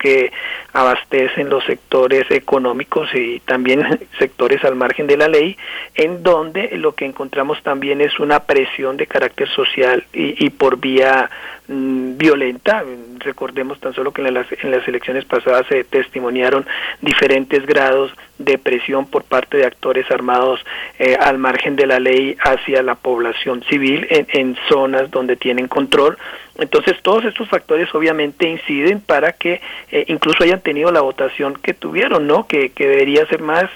[0.00, 0.32] que
[0.72, 5.56] abastecen los sectores económicos y también sectores al margen de la ley,
[5.94, 10.78] en donde lo que encontramos también es una presión de carácter social y, y por
[10.78, 11.30] vía
[11.68, 12.84] Mm, violenta.
[13.20, 16.66] Recordemos tan solo que en las, en las elecciones pasadas se testimoniaron
[17.00, 20.58] diferentes grados de presión por parte de actores armados
[20.98, 25.68] eh, al margen de la ley hacia la población civil en, en zonas donde tienen
[25.68, 26.18] control.
[26.58, 29.60] Entonces todos estos factores obviamente inciden para que
[29.92, 32.48] eh, incluso hayan tenido la votación que tuvieron, ¿no?
[32.48, 33.70] Que, que debería ser más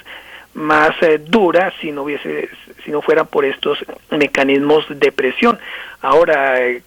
[0.56, 2.48] más eh, dura si no hubiese
[2.84, 3.78] si no fuera por estos
[4.10, 5.58] mecanismos de presión.
[6.00, 6.82] Ahora, eh,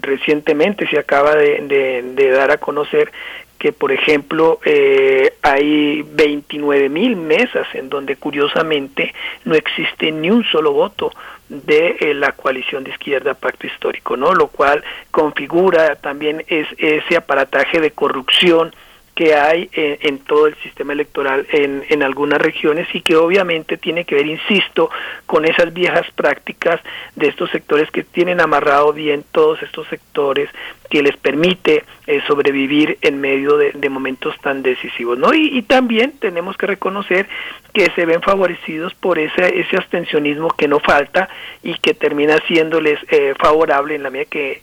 [0.00, 3.10] recientemente se acaba de, dar a conocer
[3.58, 9.14] que, por ejemplo, eh, hay 29 mil mesas en donde curiosamente
[9.44, 11.10] no existe ni un solo voto
[11.48, 14.34] de eh, la coalición de izquierda Pacto Histórico, ¿no?
[14.34, 18.72] Lo cual configura también es, ese aparataje de corrupción
[19.20, 24.06] que hay en, todo el sistema electoral en, en, algunas regiones y que obviamente tiene
[24.06, 24.88] que ver, insisto,
[25.26, 26.80] con esas viejas prácticas
[27.16, 30.48] de estos sectores que tienen amarrado bien todos estos sectores
[30.88, 35.34] que les permite eh, sobrevivir en medio de, momentos tan decisivos, ¿no?
[35.34, 37.28] Y, también tenemos que reconocer
[37.74, 41.28] que se ven favorecidos por ese, ese abstencionismo que no falta
[41.62, 44.62] y que termina siéndoles eh, favorable en la medida que,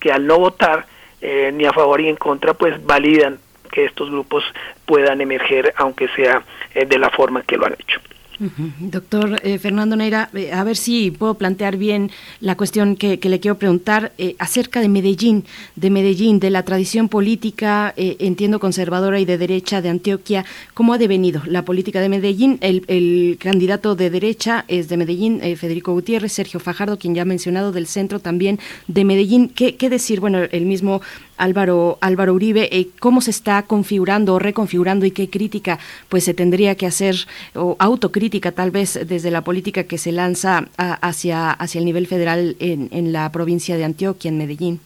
[0.00, 0.86] que al no votar
[1.20, 3.38] eh, ni a favor ni en contra, pues validan
[3.68, 4.44] que estos grupos
[4.86, 6.42] puedan emerger, aunque sea
[6.74, 8.00] eh, de la forma que lo han hecho.
[8.78, 13.40] Doctor eh, Fernando Neira, eh, a ver si puedo plantear bien la cuestión que, le
[13.40, 19.38] quiero preguntar acerca de Medellín, de Medellín, de la tradición política, entiendo conservadora y de
[19.38, 20.44] derecha de Antioquia.
[20.72, 22.58] ¿Cómo ha devenido la política de Medellín?
[22.60, 27.72] El, candidato de derecha es de Medellín, Federico Gutiérrez, Sergio Fajardo, quien ya ha mencionado,
[27.72, 29.48] del centro también de Medellín.
[29.48, 30.20] ¿Qué, qué decir?
[30.20, 31.02] Bueno, el mismo
[31.38, 35.78] Álvaro, Álvaro Uribe, eh, cómo se está configurando o reconfigurando y qué crítica
[36.08, 37.16] pues se tendría que hacer
[37.54, 42.56] o autocrítica tal vez desde la política que se lanza hacia, hacia el nivel federal
[42.58, 44.80] en, en la provincia de Antioquia, en Medellín.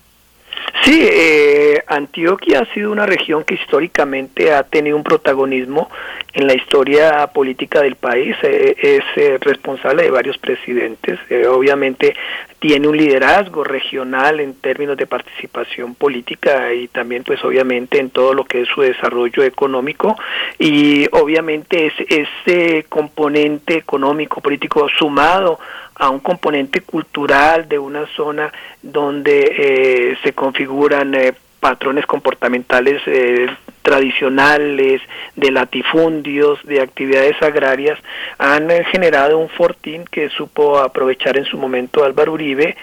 [0.84, 5.88] Sí, eh, Antioquia ha sido una región que históricamente ha tenido un protagonismo
[6.32, 8.36] en la historia política del país.
[8.42, 11.20] Eh, es eh, responsable de varios presidentes.
[11.30, 12.14] Eh, obviamente
[12.58, 18.34] tiene un liderazgo regional en términos de participación política y también, pues, obviamente en todo
[18.34, 20.16] lo que es su desarrollo económico.
[20.58, 25.58] Y obviamente es ese componente económico político sumado
[26.02, 28.52] a un componente cultural de una zona
[28.82, 33.46] donde eh, se configuran eh, patrones comportamentales eh,
[33.82, 35.00] tradicionales,
[35.36, 38.00] de latifundios, de actividades agrarias,
[38.38, 42.76] han generado un fortín que supo aprovechar en su momento Álvaro Uribe,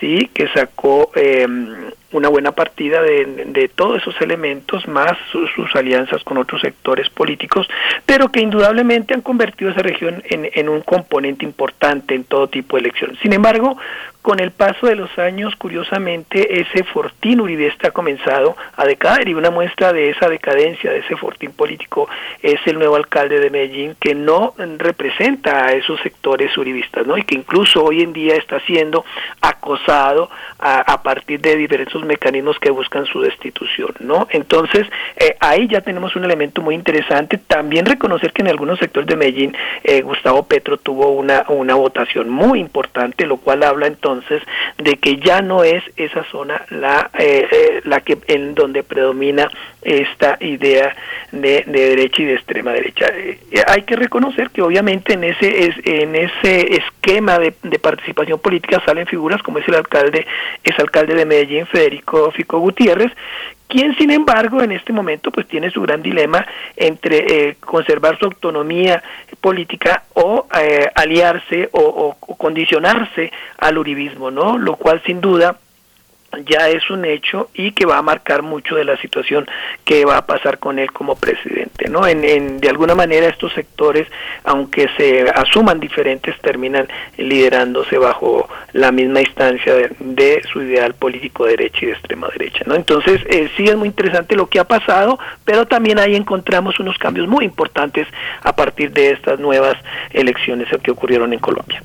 [0.00, 1.12] sí, que sacó
[2.14, 7.68] una buena partida de, todos esos elementos, más sus, sus, alianzas con otros sectores políticos,
[8.06, 12.82] pero que indudablemente han convertido esa región en, un componente importante en todo tipo de
[12.82, 13.18] elecciones.
[13.20, 13.76] Sin embargo,
[14.22, 19.34] con el paso de los años, curiosamente, ese fortín uribista ha comenzado a decaer y
[19.34, 22.08] una muestra de esa decadencia, de ese fortín político,
[22.42, 27.18] es el nuevo alcalde de Medellín que no representa a esos sectores uribistas, ¿no?
[27.18, 29.04] Y que incluso hoy en día está siendo
[29.42, 34.26] acosado a, a partir de diversos mecanismos que buscan su destitución, ¿no?
[34.30, 34.86] Entonces,
[35.16, 37.38] eh, ahí ya tenemos un elemento muy interesante.
[37.38, 42.28] También reconocer que en algunos sectores de Medellín, eh, Gustavo Petro tuvo una, una votación
[42.28, 44.42] muy importante, lo cual habla entonces
[44.78, 49.48] de que ya no es esa zona la eh, eh, la que en donde predomina
[49.84, 50.94] esta idea
[51.32, 55.66] de, de derecha y de extrema derecha eh, hay que reconocer que obviamente en ese
[55.66, 60.26] es, en ese esquema de, de, participación política salen figuras como es el alcalde
[60.62, 63.12] es alcalde de Medellín Federico Fico Gutiérrez
[63.68, 66.46] quien sin embargo en este momento pues tiene su gran dilema
[66.76, 69.02] entre eh, conservar su autonomía
[69.40, 74.58] política o eh, aliarse o, o, o, condicionarse al uribismo, ¿no?
[74.58, 75.56] Lo cual sin duda
[76.38, 79.46] ya es un hecho y que va a marcar mucho de la situación
[79.84, 82.06] que va a pasar con él como presidente, ¿no?
[82.06, 84.06] En, en de alguna manera estos sectores,
[84.44, 91.52] aunque se asuman diferentes, terminan liderándose bajo la misma instancia de, su ideal político de
[91.52, 92.74] derecha y de extrema derecha, ¿no?
[92.74, 96.98] Entonces eh, sí es muy interesante lo que ha pasado, pero también ahí encontramos unos
[96.98, 98.06] cambios muy importantes
[98.42, 99.76] a partir de estas nuevas
[100.12, 101.82] elecciones que ocurrieron en Colombia.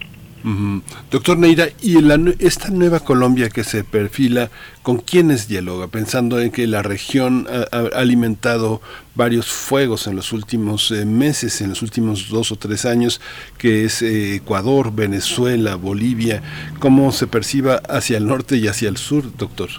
[1.11, 4.49] Doctor Neira, ¿y la, esta nueva Colombia que se perfila,
[4.82, 5.88] con quiénes dialoga?
[5.88, 8.82] Pensando en que la región ha, ha alimentado
[9.16, 13.20] varios fuegos en los últimos eh, meses, en los últimos dos o tres años,
[13.57, 16.41] que es eh, Ecuador, Venezuela, Bolivia,
[16.80, 19.70] ¿cómo se perciba hacia el norte y hacia el sur, doctor?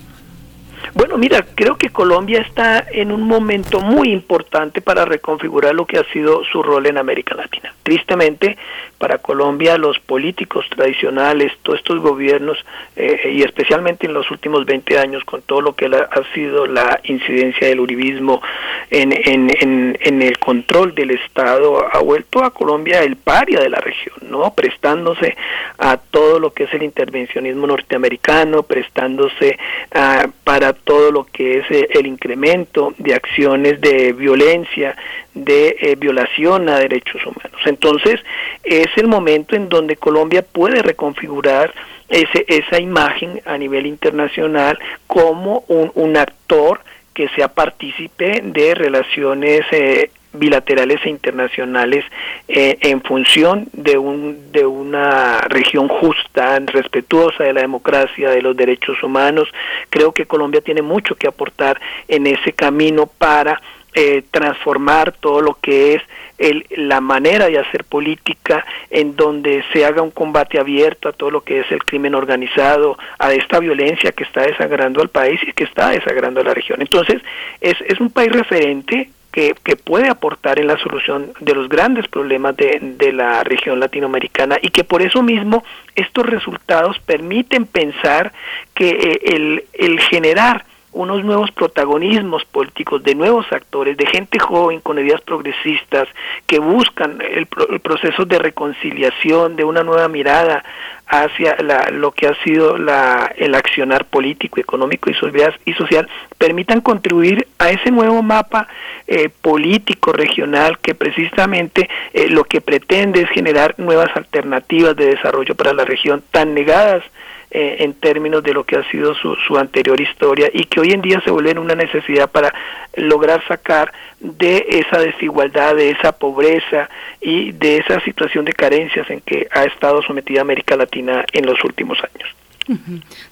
[0.95, 5.99] Bueno, mira, creo que Colombia está en un momento muy importante para reconfigurar lo que
[5.99, 7.75] ha sido su rol en América Latina.
[7.83, 8.57] Tristemente,
[9.01, 12.59] para Colombia los políticos tradicionales, todos estos gobiernos,
[12.97, 16.67] eh, y especialmente en los últimos 20 años, con todo lo que la, ha sido
[16.67, 18.43] la incidencia del uribismo
[18.91, 23.81] en, en, en, el control del Estado, ha vuelto a Colombia el paria de la
[23.81, 24.53] región, ¿no?
[24.53, 25.35] Prestándose
[25.79, 29.59] a todo lo que es el intervencionismo norteamericano, prestándose
[29.93, 34.95] a, para todo lo que es eh, el incremento de acciones de violencia,
[35.35, 37.61] de eh, violación a derechos humanos.
[37.65, 38.21] Entonces,
[38.65, 41.73] es el momento en donde Colombia puede reconfigurar
[42.09, 46.81] ese, esa imagen a nivel internacional como un, un actor
[47.15, 52.05] que sea partícipe de relaciones eh, bilaterales e internacionales
[52.47, 58.57] eh, en función de un de una región justa, respetuosa de la democracia, de los
[58.57, 59.49] derechos humanos.
[59.89, 63.61] Creo que Colombia tiene mucho que aportar en ese camino para
[63.95, 66.03] eh, transformar todo lo que es
[66.39, 71.31] el, la manera de hacer política en donde se haga un combate abierto a todo
[71.31, 75.53] lo que es el crimen organizado, a esta violencia que está desagrando al país y
[75.53, 76.81] que está desagrando a la región.
[76.81, 77.21] Entonces,
[77.61, 82.09] es, es un país referente que, que, puede aportar en la solución de los grandes
[82.09, 85.63] problemas de, de, la región latinoamericana y que por eso mismo
[85.95, 88.33] estos resultados permiten pensar
[88.75, 94.81] que eh, el, el generar unos nuevos protagonismos políticos de nuevos actores, de gente joven
[94.81, 96.09] con ideas progresistas
[96.47, 100.65] que buscan el, el proceso de reconciliación, de una nueva mirada
[101.11, 106.09] hacia la, lo que ha sido la, el accionar político, económico y social,
[106.39, 108.69] permitan contribuir a ese nuevo mapa
[109.09, 115.57] eh, político regional que precisamente eh, lo que pretende es generar nuevas alternativas de desarrollo
[115.57, 117.03] para la región tan negadas
[117.51, 120.93] eh, en términos de lo que ha sido su, su, anterior historia y que hoy
[120.93, 122.55] en día se vuelven una necesidad para
[122.95, 126.89] lograr sacar de esa desigualdad, de esa pobreza
[127.21, 131.63] y de esa situación de carencias en que ha estado sometida América Latina en los
[131.65, 132.40] últimos años.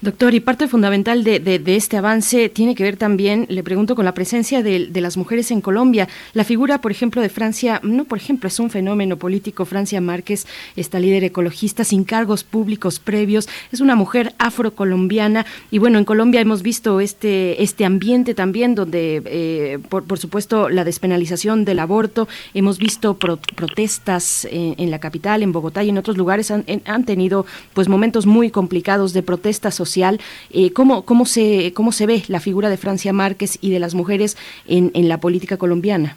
[0.01, 4.13] Doctor, y parte fundamental de, este avance tiene que ver también, le pregunto, con la
[4.13, 6.07] presencia de, las mujeres en Colombia.
[6.33, 9.65] La figura, por ejemplo, de Francia, no, por ejemplo, es un fenómeno político.
[9.65, 10.45] Francia Márquez,
[10.75, 15.45] esta líder ecologista sin cargos públicos previos, es una mujer afrocolombiana.
[15.71, 20.69] Y bueno, en Colombia hemos visto este, este ambiente también donde, eh, por, por, supuesto,
[20.69, 22.27] la despenalización del aborto.
[22.53, 26.65] Hemos visto pro, protestas en, en, la capital, en Bogotá y en otros lugares han,
[26.85, 30.19] han tenido pues momentos muy complicados de protesta social.
[30.49, 33.93] Eh, ¿cómo, cómo, se, ¿Cómo se ve la figura de Francia Márquez y de las
[33.93, 34.37] mujeres
[34.67, 36.15] en, en la política colombiana?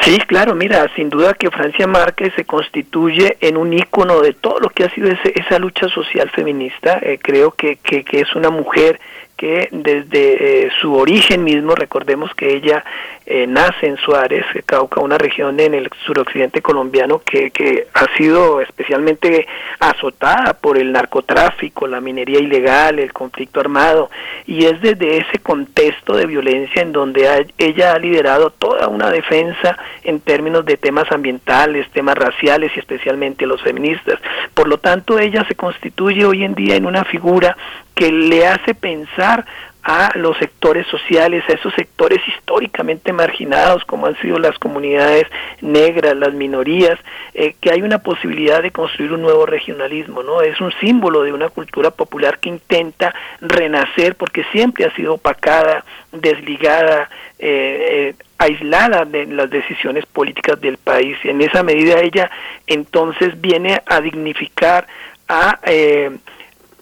[0.00, 4.60] Sí, claro, mira, sin duda que Francia Márquez se constituye en un ícono de todo
[4.60, 6.98] lo que ha sido ese, esa lucha social feminista.
[7.02, 8.98] Eh, creo que, que, que, es una mujer
[9.36, 12.84] que desde eh, su origen mismo, recordemos que ella
[13.26, 18.60] eh, nace en Suárez, Cauca, una región en el suroccidente colombiano que, que ha sido
[18.60, 19.46] especialmente
[19.78, 24.10] azotada por el narcotráfico, la minería ilegal, el conflicto armado,
[24.46, 29.76] y es desde ese contexto de violencia en donde ella ha liderado toda una defensa
[30.04, 34.20] en términos de temas ambientales, temas raciales y especialmente los feministas.
[34.56, 37.54] Por lo tanto, ella se constituye hoy en día en una figura
[37.94, 39.44] que le hace pensar
[39.82, 45.26] a los sectores sociales, a esos sectores históricamente marginados como han sido las comunidades
[45.60, 46.98] negras, las minorías,
[47.34, 50.40] eh, que hay una posibilidad de construir un nuevo regionalismo, ¿no?
[50.40, 55.84] Es un símbolo de una cultura popular que intenta renacer porque siempre ha sido opacada,
[56.12, 61.16] desligada, eh, eh, aislada de las decisiones políticas del país.
[61.24, 62.30] En esa medida ella
[62.66, 64.86] entonces viene a dignificar,
[65.28, 66.10] a, eh,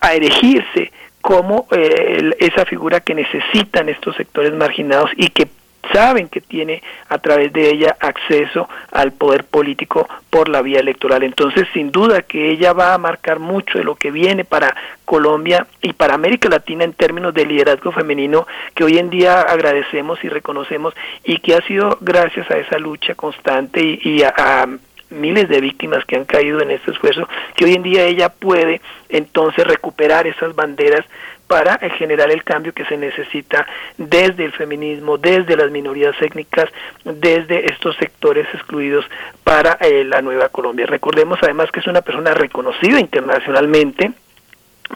[0.00, 5.48] a erigirse como eh, esa figura que necesitan estos sectores marginados y que
[5.92, 11.22] saben que tiene a través de ella acceso al poder político por la vía electoral.
[11.22, 14.74] Entonces, sin duda que ella va a marcar mucho de lo que viene para
[15.04, 20.22] Colombia y para América Latina en términos de liderazgo femenino que hoy en día agradecemos
[20.24, 20.94] y reconocemos
[21.24, 24.66] y que ha sido gracias a esa lucha constante y, a
[25.10, 28.80] miles de víctimas que han caído en este esfuerzo, que hoy en día ella puede
[29.08, 31.04] entonces recuperar esas banderas
[31.46, 33.66] para generar el cambio que se necesita
[33.96, 36.66] desde el feminismo, desde las minorías étnicas,
[37.04, 39.04] desde estos sectores excluidos
[39.42, 40.86] para eh, la nueva Colombia.
[40.86, 44.12] Recordemos además que es una persona reconocida internacionalmente,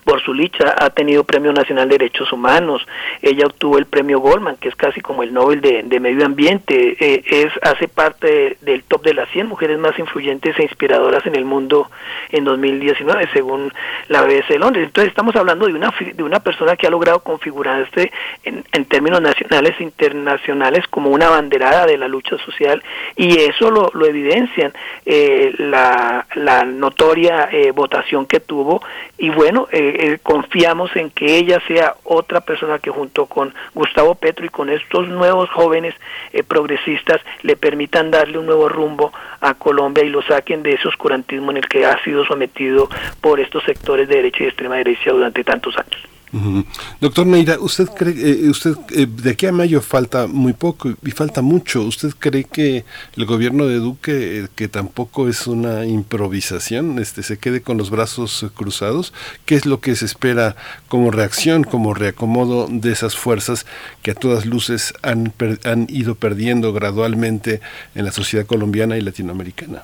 [0.05, 2.86] por su lucha ha tenido Premio Nacional de Derechos Humanos,
[3.23, 6.97] ella obtuvo el Premio Goldman, que es casi como el Nobel de, de Medio Ambiente,
[7.01, 11.24] eh, es hace parte de- del top de las 100 mujeres más influyentes e inspiradoras
[11.27, 11.90] en el mundo
[12.31, 13.73] en 2019, según
[14.09, 14.85] la BBC de Londres.
[14.86, 18.12] Entonces estamos hablando de una, de una persona que ha logrado configurarse
[18.44, 22.82] en, en términos nacionales e internacionales como una banderada de la lucha social
[23.16, 24.73] y eso lo, lo evidencian
[25.06, 28.82] eh, la, la notoria eh, votación que tuvo.
[29.19, 34.16] Y bueno, eh, eh, confiamos en que ella sea otra persona que junto con Gustavo
[34.16, 35.94] Petro y con estos nuevos jóvenes
[36.32, 40.88] eh, progresistas le permitan darle un nuevo rumbo a Colombia y lo saquen de ese
[40.88, 42.88] oscurantismo en el que ha sido sometido
[43.20, 46.18] por estos sectores de derecha y extrema derecha durante tantos años.
[47.00, 48.14] Doctor Neira, ¿usted cree,
[48.44, 51.82] eh, usted eh, de aquí a mayo falta muy poco y falta mucho?
[51.82, 52.84] ¿Usted cree que
[53.16, 57.90] el gobierno de Duque, eh, que tampoco es una improvisación, este, se quede con los
[57.90, 59.14] brazos eh, cruzados?
[59.46, 60.55] ¿Qué es lo que se espera
[60.88, 63.64] como reacción, como reacomodo de esas fuerzas
[64.02, 67.60] que a todas luces han, per- han ido perdiendo gradualmente
[67.94, 69.82] en la sociedad colombiana y latinoamericana?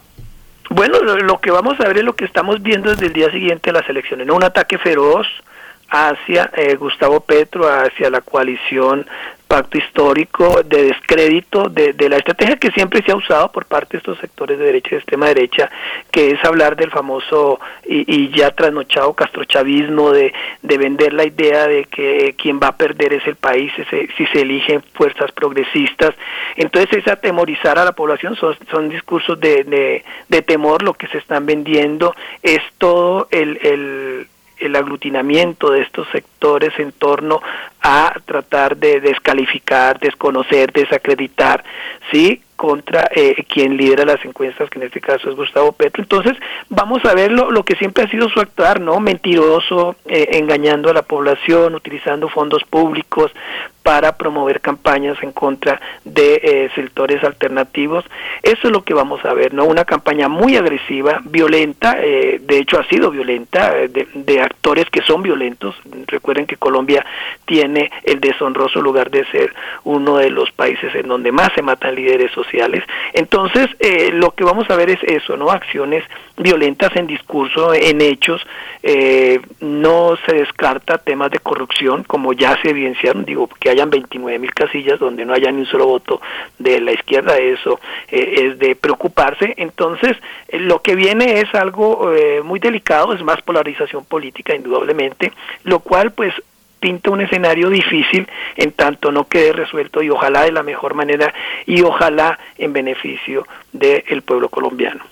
[0.71, 3.31] Bueno, lo, lo que vamos a ver es lo que estamos viendo desde el día
[3.31, 4.35] siguiente de las elecciones, ¿no?
[4.35, 5.27] Un ataque feroz
[5.89, 9.07] hacia eh, Gustavo Petro, hacia la coalición
[9.47, 13.93] pacto histórico de descrédito de, de la estrategia que siempre se ha usado por parte
[13.93, 15.71] de estos sectores de derecha y de extrema derecha,
[16.11, 20.33] que es hablar del famoso y, y ya trasnochado castrochavismo, de,
[20.63, 24.09] de vender la idea de que quien va a perder es el país si se,
[24.17, 26.15] si se eligen fuerzas progresistas.
[26.57, 31.07] Entonces es atemorizar a la población, son, son discursos de, de, de temor lo que
[31.09, 34.27] se están vendiendo, es todo el, el
[34.67, 37.41] el aglutinamiento de estos sectores en torno
[37.83, 41.65] a tratar de descalificar, desconocer, desacreditar,
[42.11, 42.43] ¿sí?
[42.57, 46.03] Contra eh, quien lidera las encuestas, que en este caso es Gustavo Petro.
[46.03, 46.37] Entonces,
[46.69, 49.01] vamos a ver lo, lo que siempre ha sido su actuar, ¿no?
[49.01, 53.33] Mentiroso, eh, engañando a la población, utilizando fondos públicos
[53.83, 58.03] para promover campañas en contra de eh, sectores alternativos.
[58.43, 59.67] Eso es lo que vamos a ver, ¿no?
[59.67, 64.87] Una campaña muy agresiva, violenta, eh, de hecho ha sido violenta, eh, de, de actores
[64.91, 65.75] que son violentos.
[66.07, 67.05] Recuerden que Colombia
[67.45, 69.53] tiene el deshonroso lugar de ser
[69.85, 72.44] uno de los países en donde más se matan líderes sociales.
[73.13, 75.51] Entonces, eh, lo que vamos a ver es eso, ¿no?
[75.51, 76.05] Acciones
[76.37, 78.45] violentas en discurso, en hechos.
[78.83, 84.39] Eh, no se descarta temas de corrupción, como ya se evidenciaron, digo, que hayan 29
[84.39, 86.21] mil casillas donde no haya ni un solo voto
[86.59, 87.81] de la izquierda, eso
[88.11, 89.55] eh, es de preocuparse.
[89.57, 90.17] Entonces,
[90.49, 95.33] eh, lo que viene es algo eh, muy delicado, es más polarización política, indudablemente,
[95.65, 96.35] lo cual, pues,
[96.85, 101.33] pinta un escenario difícil en tanto no quede resuelto y ojalá de la mejor manera
[101.65, 105.03] y ojalá en beneficio del pueblo colombiano.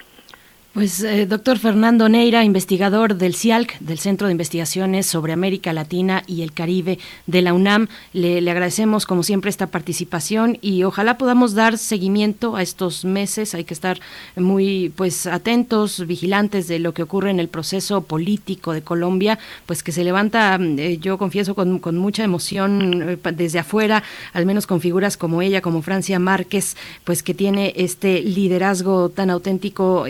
[0.73, 6.23] Pues eh, doctor Fernando Neira, investigador del CIALC, del Centro de Investigaciones sobre América Latina
[6.27, 11.19] y el Caribe de la UNAM, le, le, agradecemos como siempre esta participación y ojalá
[11.19, 13.55] podamos dar seguimiento a estos meses.
[13.55, 14.01] Hay que estar
[14.35, 19.82] muy pues atentos, vigilantes de lo que ocurre en el proceso político de Colombia, pues
[19.82, 24.66] que se levanta, eh, yo confieso, con, con mucha emoción eh, desde afuera, al menos
[24.66, 30.07] con figuras como ella, como Francia Márquez, pues que tiene este liderazgo tan auténtico.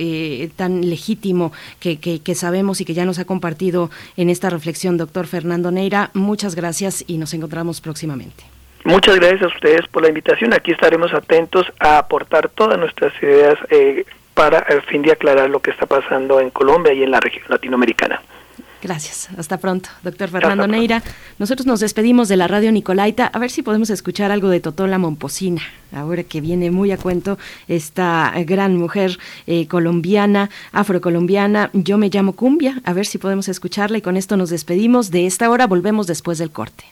[0.57, 4.97] Tan legítimo que, que, que, sabemos y que ya nos ha compartido en esta reflexión,
[4.97, 6.11] doctor Fernando Neira.
[6.15, 8.45] Muchas gracias y nos encontramos próximamente.
[8.85, 10.53] Muchas gracias a ustedes por la invitación.
[10.53, 14.05] Aquí estaremos atentos a aportar todas nuestras ideas eh,
[14.35, 17.45] para el fin de aclarar lo que está pasando en Colombia y en la región
[17.49, 18.21] latinoamericana.
[18.83, 19.29] Gracias.
[19.39, 21.05] Hasta pronto, doctor Fernando Neira.
[21.39, 23.29] Nosotros nos despedimos de la radio Nicolaita.
[23.29, 27.39] A ver si podemos escuchar algo de Totola Momposina, ahora que viene muy a cuento
[27.69, 31.71] esta gran mujer eh, colombiana, afrocolombiana.
[31.75, 32.83] Yo me llamo Cumbia.
[32.83, 35.13] A ver si podemos escucharla y con esto nos despedimos.
[35.13, 36.92] De esta hora volvemos después del corte.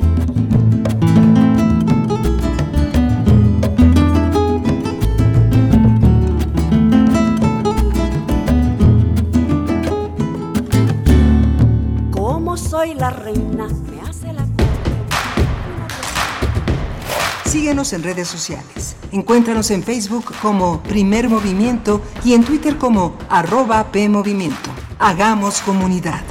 [13.01, 14.45] La reina, me hace la
[17.45, 18.95] Síguenos en redes sociales.
[19.11, 24.69] Encuéntranos en Facebook como Primer Movimiento y en Twitter como arroba PMovimiento.
[24.99, 26.21] Hagamos comunidad.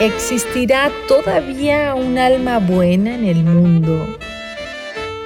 [0.00, 4.06] ¿Existirá todavía un alma buena en el mundo?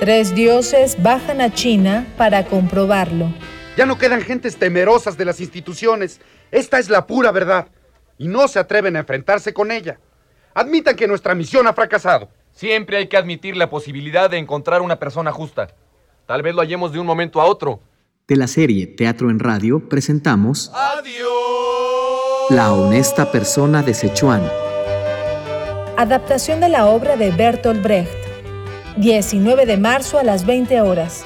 [0.00, 3.32] Tres dioses bajan a China para comprobarlo.
[3.76, 6.20] Ya no quedan gentes temerosas de las instituciones.
[6.50, 7.68] Esta es la pura verdad.
[8.18, 9.98] Y no se atreven a enfrentarse con ella.
[10.54, 12.28] Admitan que nuestra misión ha fracasado.
[12.52, 15.68] Siempre hay que admitir la posibilidad de encontrar una persona justa.
[16.26, 17.80] Tal vez lo hallemos de un momento a otro.
[18.26, 22.50] De la serie Teatro en Radio presentamos ¡Adiós!
[22.50, 24.42] La honesta persona de Sichuan.
[25.96, 28.10] Adaptación de la obra de Bertolt Brecht.
[28.96, 31.24] 19 de marzo a las 20 horas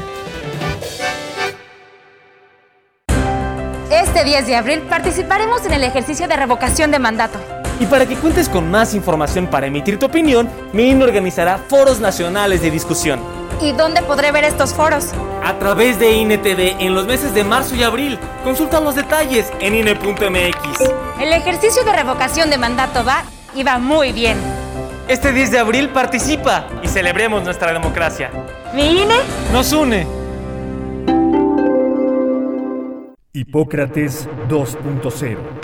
[3.90, 7.40] Este 10 de abril participaremos en el ejercicio de revocación de mandato.
[7.80, 12.00] Y para que cuentes con más información para emitir tu opinión, mi INE organizará foros
[12.00, 13.20] nacionales de discusión.
[13.60, 15.10] ¿Y dónde podré ver estos foros?
[15.44, 18.18] A través de INETV en los meses de marzo y abril.
[18.42, 20.90] Consulta los detalles en INE.mx.
[21.20, 23.24] El ejercicio de revocación de mandato va
[23.54, 24.38] y va muy bien.
[25.08, 28.30] Este 10 de abril participa y celebremos nuestra democracia.
[28.74, 29.16] ¿Mi INE?
[29.52, 30.06] Nos une.
[33.32, 35.63] Hipócrates 2.0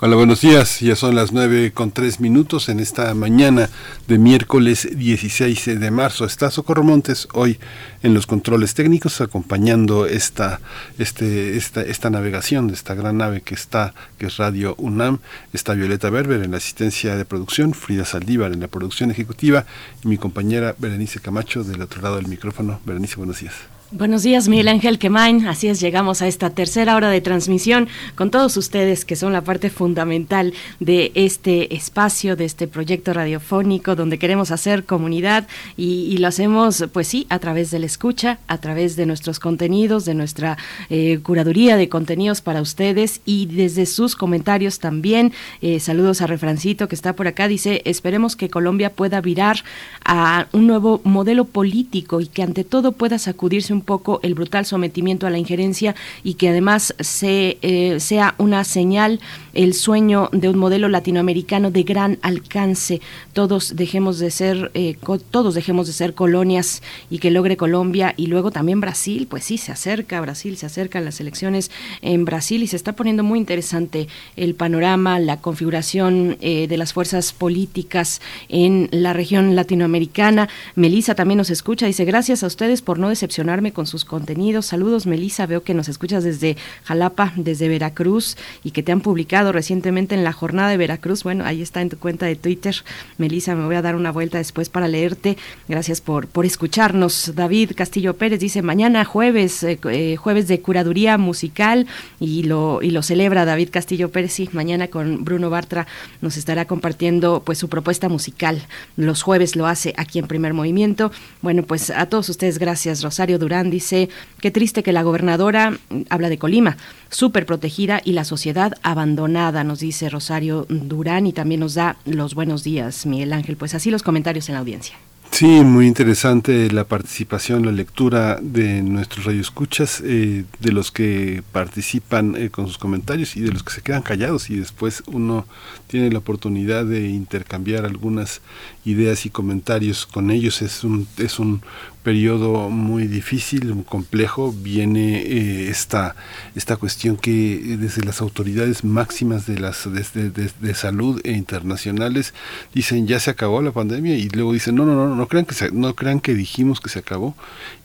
[0.00, 0.78] Hola, buenos días.
[0.78, 3.68] Ya son las nueve con tres minutos en esta mañana
[4.06, 6.24] de miércoles 16 de marzo.
[6.24, 7.58] Está Socorro Montes hoy
[8.04, 10.60] en los controles técnicos acompañando esta,
[11.00, 15.18] este, esta, esta navegación de esta gran nave que está, que es Radio UNAM.
[15.52, 19.66] Está Violeta Berber en la asistencia de producción, Frida Saldívar en la producción ejecutiva
[20.04, 22.80] y mi compañera Berenice Camacho del otro lado del micrófono.
[22.84, 23.77] Berenice, buenos días.
[23.90, 25.46] Buenos días, Miguel Ángel Quemain.
[25.46, 29.40] Así es, llegamos a esta tercera hora de transmisión con todos ustedes que son la
[29.40, 35.48] parte fundamental de este espacio, de este proyecto radiofónico donde queremos hacer comunidad
[35.78, 40.04] y, lo hacemos, pues sí, a través de la escucha, a través de nuestros contenidos,
[40.04, 40.58] de nuestra
[40.90, 45.32] eh, curaduría de contenidos para ustedes y desde sus comentarios también.
[45.62, 47.48] Eh, saludos a Refrancito que está por acá.
[47.48, 49.64] Dice, esperemos que Colombia pueda virar
[50.04, 54.34] a un nuevo modelo político y que ante todo pueda sacudirse un un poco el
[54.34, 55.94] brutal sometimiento a la injerencia
[56.24, 59.20] y que además se, eh, sea una señal,
[59.54, 63.00] el sueño de un modelo latinoamericano de gran alcance.
[63.32, 64.96] Todos dejemos de ser, eh,
[65.30, 69.58] todos dejemos de ser colonias y que logre Colombia y luego también Brasil, pues sí,
[69.58, 71.70] se acerca Brasil, se acercan las elecciones
[72.02, 76.92] en Brasil y se está poniendo muy interesante el panorama, la configuración eh, de las
[76.92, 80.48] fuerzas políticas en la región latinoamericana.
[80.74, 84.66] Melissa también nos escucha, dice gracias a ustedes por no decepcionarme con sus contenidos.
[84.66, 85.46] Saludos, Melisa.
[85.46, 90.24] Veo que nos escuchas desde Jalapa, desde Veracruz y que te han publicado recientemente en
[90.24, 91.22] la jornada de Veracruz.
[91.24, 92.76] Bueno, ahí está en tu cuenta de Twitter.
[93.18, 95.36] Melisa, me voy a dar una vuelta después para leerte.
[95.68, 97.32] Gracias por, por escucharnos.
[97.34, 101.86] David Castillo Pérez dice mañana jueves, eh, eh, jueves de curaduría musical
[102.20, 104.32] y lo, y lo celebra David Castillo Pérez.
[104.32, 105.86] Sí, mañana con Bruno Bartra
[106.20, 108.62] nos estará compartiendo pues su propuesta musical.
[108.96, 111.10] Los jueves lo hace aquí en Primer Movimiento.
[111.42, 114.08] Bueno, pues a todos ustedes gracias, Rosario Durán dice,
[114.40, 116.76] qué triste que la gobernadora, mm, habla de Colima,
[117.10, 122.34] súper protegida y la sociedad abandonada, nos dice Rosario Durán y también nos da los
[122.34, 123.56] buenos días, Miguel Ángel.
[123.56, 124.96] Pues así los comentarios en la audiencia.
[125.30, 132.34] Sí, muy interesante la participación, la lectura de nuestros radioescuchas, eh, de los que participan
[132.34, 135.46] eh, con sus comentarios y de los que se quedan callados y después uno
[135.86, 138.40] tiene la oportunidad de intercambiar algunas
[138.84, 140.60] ideas y comentarios con ellos.
[140.60, 141.62] Es un, es un
[142.02, 146.16] periodo muy difícil, muy complejo, viene eh, esta,
[146.54, 150.30] esta cuestión que desde las autoridades máximas de, las, de,
[150.60, 152.34] de, salud e internacionales
[152.72, 155.54] dicen ya se acabó la pandemia y luego dicen no, no, no, no crean que,
[155.54, 157.34] se, no crean que dijimos que se acabó.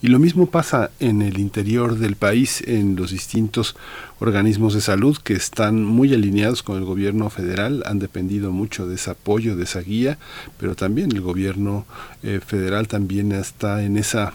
[0.02, 3.76] Y lo mismo pasa en el interior del país, en los distintos
[4.20, 8.96] organismos de salud que están muy alineados con el gobierno federal, han dependido mucho de
[8.96, 10.18] ese apoyo, de esa guía,
[10.58, 11.86] pero también el gobierno
[12.24, 14.34] eh, federal también está en esa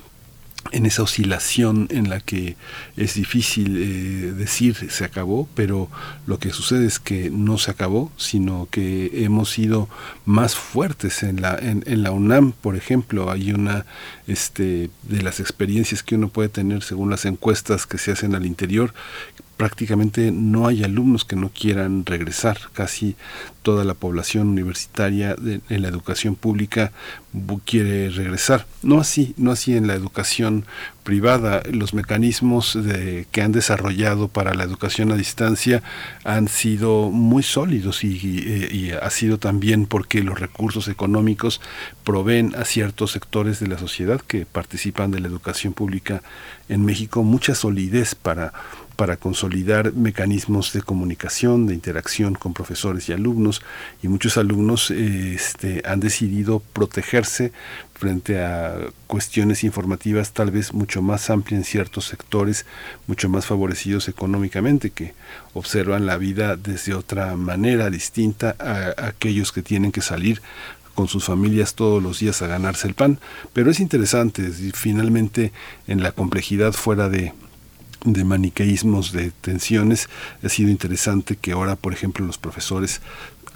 [0.72, 2.56] en esa oscilación en la que
[2.96, 5.88] es difícil eh, decir se acabó, pero
[6.26, 9.88] lo que sucede es que no se acabó, sino que hemos sido
[10.26, 13.86] más fuertes en la en, en la UNAM, por ejemplo, hay una
[14.26, 18.44] este de las experiencias que uno puede tener según las encuestas que se hacen al
[18.44, 18.92] interior
[19.58, 22.58] prácticamente no hay alumnos que no quieran regresar.
[22.72, 23.16] Casi
[23.62, 25.36] toda la población universitaria
[25.68, 26.92] en la educación pública
[27.64, 28.66] quiere regresar.
[28.82, 30.64] No así, no así en la educación
[31.02, 31.62] privada.
[31.70, 35.82] Los mecanismos de, que han desarrollado para la educación a distancia
[36.22, 41.60] han sido muy sólidos y, y ha sido también porque los recursos económicos
[42.04, 46.22] proveen a ciertos sectores de la sociedad que participan de la educación pública
[46.68, 48.52] en México mucha solidez para
[48.98, 53.62] para consolidar mecanismos de comunicación, de interacción con profesores y alumnos,
[54.02, 57.52] y muchos alumnos este, han decidido protegerse
[57.94, 58.74] frente a
[59.06, 62.66] cuestiones informativas tal vez mucho más amplias en ciertos sectores,
[63.06, 65.14] mucho más favorecidos económicamente, que
[65.54, 70.42] observan la vida desde otra manera distinta a aquellos que tienen que salir
[70.96, 73.20] con sus familias todos los días a ganarse el pan.
[73.52, 75.52] Pero es interesante, finalmente
[75.86, 77.32] en la complejidad fuera de,
[78.04, 80.08] de maniqueísmos, de tensiones.
[80.42, 83.00] Ha sido interesante que ahora, por ejemplo, los profesores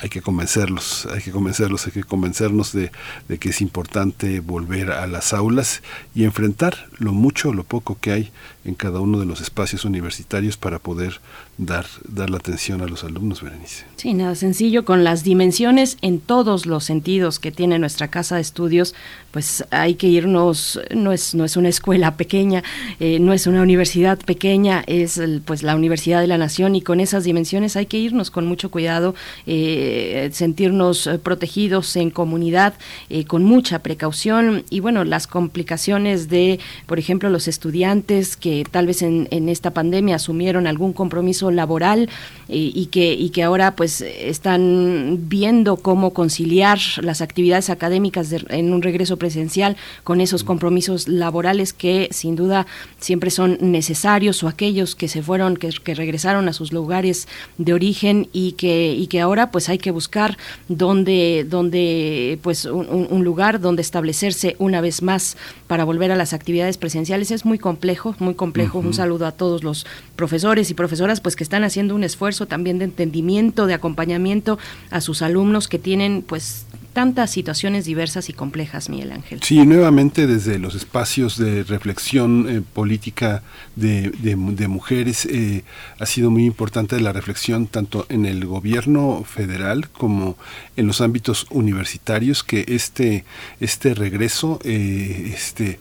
[0.02, 2.90] hay que convencerlos, hay que convencerlos, hay que convencernos de,
[3.28, 5.80] de, que es importante volver a las aulas
[6.12, 8.32] y enfrentar lo mucho o lo poco que hay
[8.64, 11.20] en cada uno de los espacios universitarios para poder
[11.66, 13.84] dar, dar la atención a los alumnos, Berenice.
[13.96, 18.40] Sí, nada sencillo, con las dimensiones en todos los sentidos que tiene nuestra casa de
[18.40, 18.94] estudios,
[19.30, 22.62] pues hay que irnos, no es, no es una escuela pequeña,
[23.00, 26.98] eh, no es una universidad pequeña, es pues la Universidad de la Nación y con
[26.98, 29.14] esas dimensiones hay que irnos con mucho cuidado,
[29.46, 32.74] eh, sentirnos protegidos en comunidad,
[33.08, 38.86] eh, con mucha precaución y bueno, las complicaciones de, por ejemplo, los estudiantes que tal
[38.86, 42.08] vez en, en esta pandemia asumieron algún compromiso laboral
[42.48, 48.72] eh, y, que, y que ahora pues están viendo cómo conciliar las actividades académicas en
[48.72, 52.66] un regreso presencial con esos compromisos laborales que sin duda
[52.98, 58.28] siempre son necesarios o aquellos que se fueron, que, regresaron a sus lugares de origen
[58.32, 60.36] y que, y que ahora pues hay que buscar
[60.68, 66.76] donde, donde pues un, lugar donde establecerse una vez más para volver a las actividades
[66.76, 68.78] presenciales es muy complejo, muy complejo.
[68.78, 72.78] Un saludo a todos los profesores y profesoras pues que están haciendo un esfuerzo también
[72.78, 74.58] de entendimiento, de acompañamiento
[74.90, 79.42] a sus alumnos que tienen pues tantas situaciones diversas y complejas, Miguel Ángel.
[79.42, 83.42] Sí, nuevamente desde los espacios de reflexión eh, política
[83.76, 84.36] de,
[84.68, 85.64] mujeres eh,
[85.98, 90.36] ha sido muy importante la reflexión tanto en el gobierno federal como
[90.76, 93.24] en los ámbitos universitarios que este,
[93.60, 95.78] este regreso eh, este,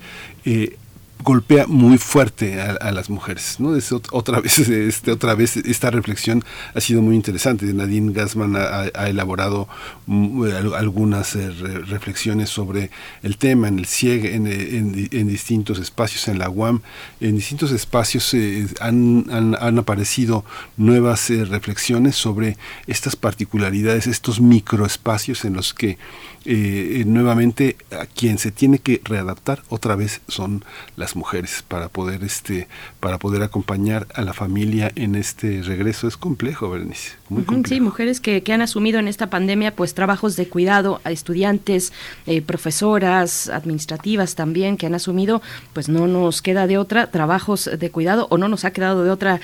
[1.23, 3.57] golpea muy fuerte a, las mujeres.
[3.59, 3.75] ¿no?
[3.75, 6.43] Es otra, vez, este, otra vez esta reflexión
[6.73, 7.65] ha sido muy interesante.
[7.73, 9.67] Nadine Gassman ha, elaborado
[10.07, 12.91] mm, algunas eh, reflexiones sobre
[13.23, 16.81] el tema en el CIEG, en, en, distintos espacios, en la UAM.
[17.19, 20.43] En distintos espacios eh, han, han, aparecido
[20.77, 22.57] nuevas eh, reflexiones sobre
[22.87, 25.97] estas particularidades, estos microespacios en los que
[26.45, 30.65] eh, nuevamente a quien se tiene que readaptar otra vez son
[30.95, 32.67] las mujeres para poder este
[32.99, 36.07] para poder acompañar a la familia en este regreso.
[36.07, 40.35] Es complejo Berenice muy sí mujeres que, que, han asumido en esta pandemia pues trabajos
[40.35, 41.93] de cuidado a estudiantes
[42.25, 45.41] eh, profesoras administrativas también que han asumido
[45.73, 49.11] pues no nos queda de otra trabajos de cuidado o no nos ha quedado de
[49.11, 49.39] otra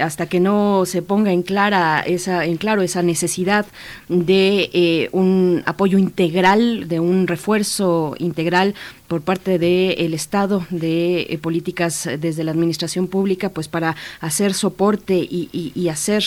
[0.00, 3.66] hasta que no se ponga en clara esa en claro esa necesidad
[4.08, 8.74] de eh, un apoyo integral integral, de un refuerzo integral
[9.08, 15.16] por parte del Estado de eh, políticas desde la administración pública, pues para hacer soporte
[15.16, 16.24] y, y hacer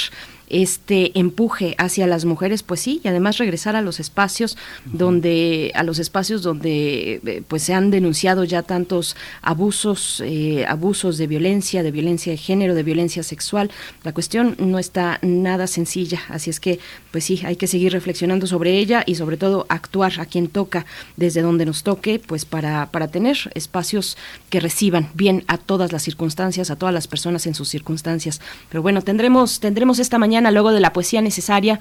[0.50, 5.84] este empuje hacia las mujeres, pues sí, y además regresar a los espacios donde, a
[5.84, 11.84] los espacios donde eh, pues se han denunciado ya tantos abusos, eh, abusos de violencia,
[11.84, 13.72] de violencia de género, de violencia sexual.
[14.04, 16.80] La cuestión no está nada sencilla, así es que,
[17.12, 20.86] pues sí, hay que seguir reflexionando sobre ella y sobre todo actuar a quien toca,
[21.18, 24.18] desde donde nos toque, pues para, para tener espacios
[24.50, 28.42] que reciban bien a todas las circunstancias, a todas las personas en sus circunstancias.
[28.70, 31.80] Pero bueno, tendremos, tendremos esta mañana luego de la poesía necesaria,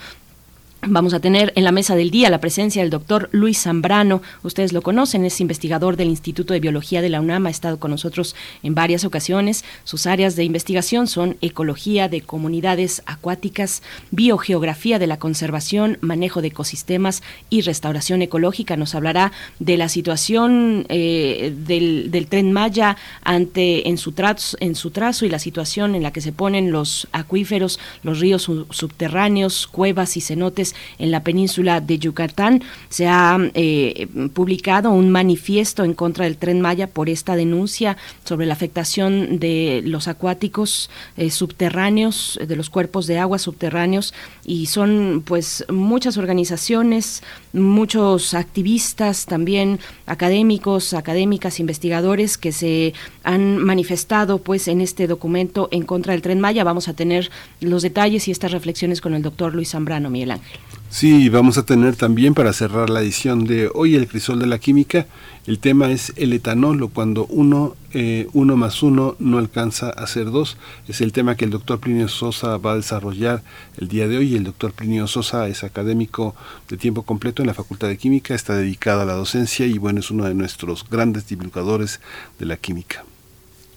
[0.87, 4.21] Vamos a tener en la mesa del día la presencia del doctor Luis Zambrano.
[4.43, 7.91] Ustedes lo conocen, es investigador del Instituto de Biología de la UNAM, ha estado con
[7.91, 9.65] nosotros en varias ocasiones.
[9.85, 16.49] Sus áreas de investigación son ecología de comunidades acuáticas, biogeografía de la conservación, manejo de
[16.49, 18.77] ecosistemas y restauración ecológica.
[18.77, 24.91] Nos hablará de la situación eh, del, tren Maya ante en su, trazo, en su
[24.91, 30.17] trazo y la situación en la que se ponen los acuíferos, los ríos subterráneos, cuevas
[30.19, 32.63] y cenotes en la península de Yucatán.
[32.89, 38.47] Se ha eh, publicado un manifiesto en contra del tren Maya por esta denuncia sobre
[38.47, 44.15] la afectación de los acuáticos eh, subterráneos, de los cuerpos de agua subterráneos
[44.45, 47.23] y son pues muchas organizaciones,
[47.53, 55.85] muchos activistas, también académicos, académicas, investigadores que se han manifestado pues en este documento en
[55.85, 56.65] contra del tren Maya.
[56.65, 57.31] Vamos a tener
[57.61, 60.59] los detalles y estas reflexiones con el doctor Luis Zambrano, Miguel Ángel.
[60.95, 64.61] Sí, vamos a tener también para cerrar la edición de hoy el crisol de la
[64.61, 65.07] química.
[65.45, 70.31] El tema es el etanol cuando uno, eh, uno más uno no alcanza a ser
[70.31, 70.57] dos.
[70.87, 73.43] Es el tema que el doctor Plinio Sosa va a desarrollar
[73.77, 74.37] el día de hoy.
[74.37, 76.37] El doctor Plinio Sosa es académico
[76.69, 79.99] de tiempo completo en la Facultad de Química, está dedicado a la docencia y bueno,
[79.99, 82.01] es uno de nuestros grandes divulgadores
[82.39, 83.05] de la química.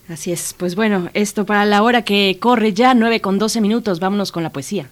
[0.08, 4.00] Así es, pues bueno, esto para la hora que corre ya, 9 con 12 minutos,
[4.00, 4.92] vámonos con la poesía.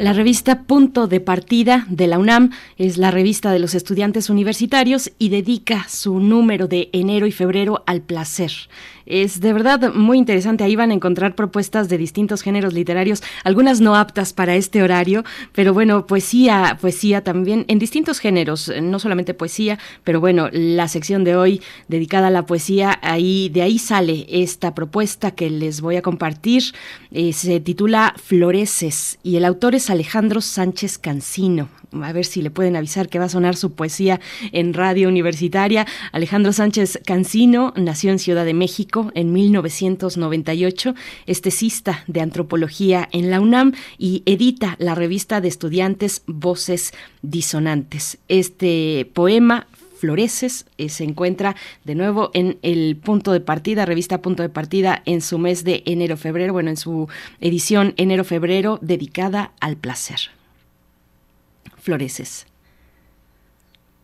[0.00, 5.12] La revista Punto de Partida de la UNAM es la revista de los estudiantes universitarios
[5.18, 8.50] y dedica su número de enero y febrero al placer.
[9.10, 10.62] Es de verdad muy interesante.
[10.62, 15.24] Ahí van a encontrar propuestas de distintos géneros literarios, algunas no aptas para este horario,
[15.52, 21.24] pero bueno, poesía, poesía también en distintos géneros, no solamente poesía, pero bueno, la sección
[21.24, 25.96] de hoy dedicada a la poesía, ahí de ahí sale esta propuesta que les voy
[25.96, 26.62] a compartir.
[27.10, 31.68] Eh, se titula Floreces y el autor es Alejandro Sánchez Cancino.
[31.92, 34.20] A ver si le pueden avisar que va a sonar su poesía
[34.52, 35.86] en radio universitaria.
[36.12, 40.94] Alejandro Sánchez Cancino nació en Ciudad de México en 1998,
[41.26, 46.92] es tesista de antropología en la UNAM y edita la revista de estudiantes Voces
[47.22, 48.18] Disonantes.
[48.28, 49.66] Este poema
[50.00, 51.54] Floreces eh, se encuentra
[51.84, 55.82] de nuevo en el punto de partida, revista Punto de Partida, en su mes de
[55.84, 57.08] enero-febrero, bueno, en su
[57.40, 60.39] edición enero-febrero dedicada al placer.
[61.80, 62.46] Floreces.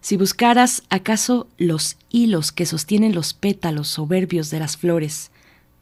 [0.00, 5.30] Si buscaras acaso los hilos que sostienen los pétalos soberbios de las flores,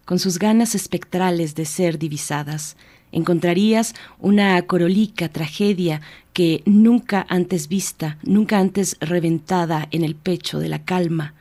[0.05, 2.77] con sus ganas espectrales de ser divisadas,
[3.13, 6.01] encontrarías una corolica tragedia
[6.33, 11.35] que nunca antes vista, nunca antes reventada en el pecho de la calma.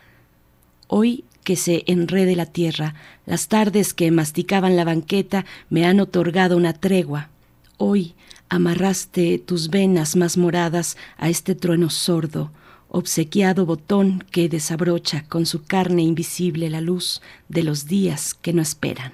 [0.87, 6.57] Hoy que se enrede la tierra, las tardes que masticaban la banqueta me han otorgado
[6.57, 7.29] una tregua.
[7.77, 8.13] Hoy
[8.53, 12.51] amarraste tus venas más moradas a este trueno sordo,
[12.87, 18.61] obsequiado botón que desabrocha con su carne invisible la luz de los días que no
[18.61, 19.13] esperan.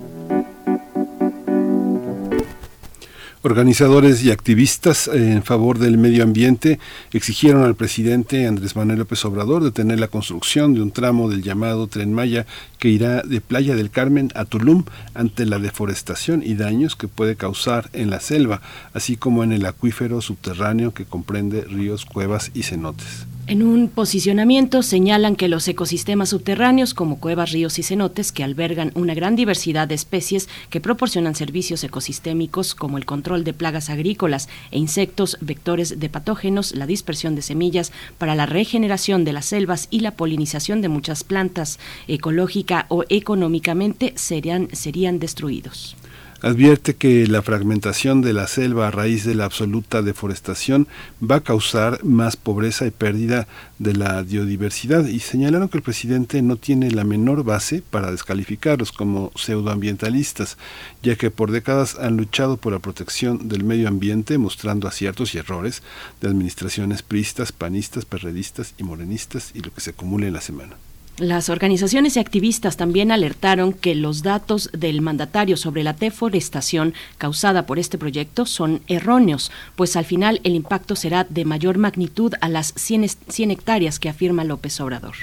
[3.43, 6.79] Organizadores y activistas en favor del medio ambiente
[7.11, 11.87] exigieron al presidente Andrés Manuel López Obrador detener la construcción de un tramo del llamado
[11.87, 12.45] Tren Maya
[12.77, 14.83] que irá de Playa del Carmen a Tulum
[15.15, 18.61] ante la deforestación y daños que puede causar en la selva,
[18.93, 23.25] así como en el acuífero subterráneo que comprende ríos, cuevas y cenotes.
[23.47, 28.91] En un posicionamiento señalan que los ecosistemas subterráneos como cuevas, ríos y cenotes que albergan
[28.93, 34.47] una gran diversidad de especies que proporcionan servicios ecosistémicos como el control de plagas agrícolas
[34.69, 39.87] e insectos, vectores de patógenos, la dispersión de semillas para la regeneración de las selvas
[39.89, 45.97] y la polinización de muchas plantas ecológica o económicamente serían, serían destruidos.
[46.43, 50.87] Advierte que la fragmentación de la selva a raíz de la absoluta deforestación
[51.21, 53.47] va a causar más pobreza y pérdida
[53.77, 58.91] de la biodiversidad y señalaron que el presidente no tiene la menor base para descalificarlos
[58.91, 60.57] como pseudoambientalistas,
[61.03, 65.37] ya que por décadas han luchado por la protección del medio ambiente mostrando aciertos y
[65.37, 65.83] errores
[66.21, 70.75] de administraciones priistas, panistas, perredistas y morenistas y lo que se acumula en la semana.
[71.21, 77.67] Las organizaciones y activistas también alertaron que los datos del mandatario sobre la deforestación causada
[77.67, 82.49] por este proyecto son erróneos, pues al final el impacto será de mayor magnitud a
[82.49, 85.13] las 100, 100 hectáreas que afirma López Obrador.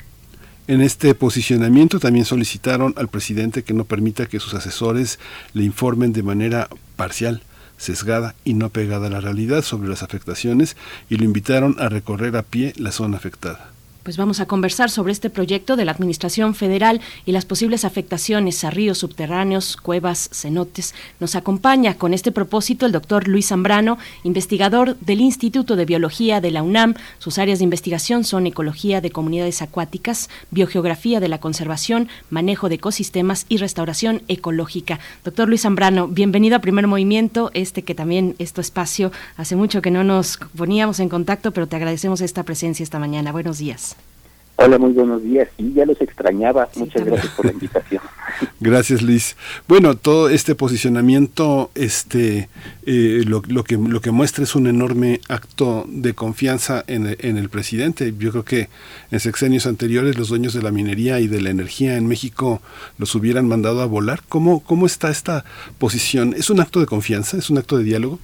[0.68, 5.18] En este posicionamiento también solicitaron al presidente que no permita que sus asesores
[5.52, 7.42] le informen de manera parcial
[7.76, 10.76] sesgada y no pegada a la realidad sobre las afectaciones
[11.10, 13.72] y lo invitaron a recorrer a pie la zona afectada.
[14.08, 18.64] Pues vamos a conversar sobre este proyecto de la Administración Federal y las posibles afectaciones
[18.64, 20.94] a ríos subterráneos, cuevas, cenotes.
[21.20, 26.50] Nos acompaña con este propósito el doctor Luis Zambrano, investigador del Instituto de Biología de
[26.50, 26.94] la UNAM.
[27.18, 32.76] Sus áreas de investigación son ecología de comunidades acuáticas, biogeografía de la conservación, manejo de
[32.76, 35.00] ecosistemas y restauración ecológica.
[35.22, 39.12] Doctor Luis Zambrano, bienvenido a Primer Movimiento, este que también es tu espacio.
[39.36, 43.32] Hace mucho que no nos poníamos en contacto, pero te agradecemos esta presencia esta mañana.
[43.32, 43.97] Buenos días.
[44.60, 45.48] Hola, muy buenos días.
[45.56, 46.68] Sí, ya los extrañaba.
[46.74, 48.02] Muchas gracias por la invitación.
[48.60, 49.36] Gracias, Luis.
[49.68, 52.48] Bueno, todo este posicionamiento, este,
[52.84, 57.16] eh, lo, lo, que lo que muestra es un enorme acto de confianza en, el-
[57.20, 58.12] en el presidente.
[58.18, 58.68] Yo creo que
[59.12, 62.60] en sexenios anteriores los dueños de la minería y de la energía en México
[62.98, 64.22] los hubieran mandado a volar.
[64.28, 65.44] ¿Cómo, cómo está esta
[65.78, 66.34] posición?
[66.36, 67.36] ¿Es un acto de confianza?
[67.38, 68.18] ¿Es un acto de diálogo?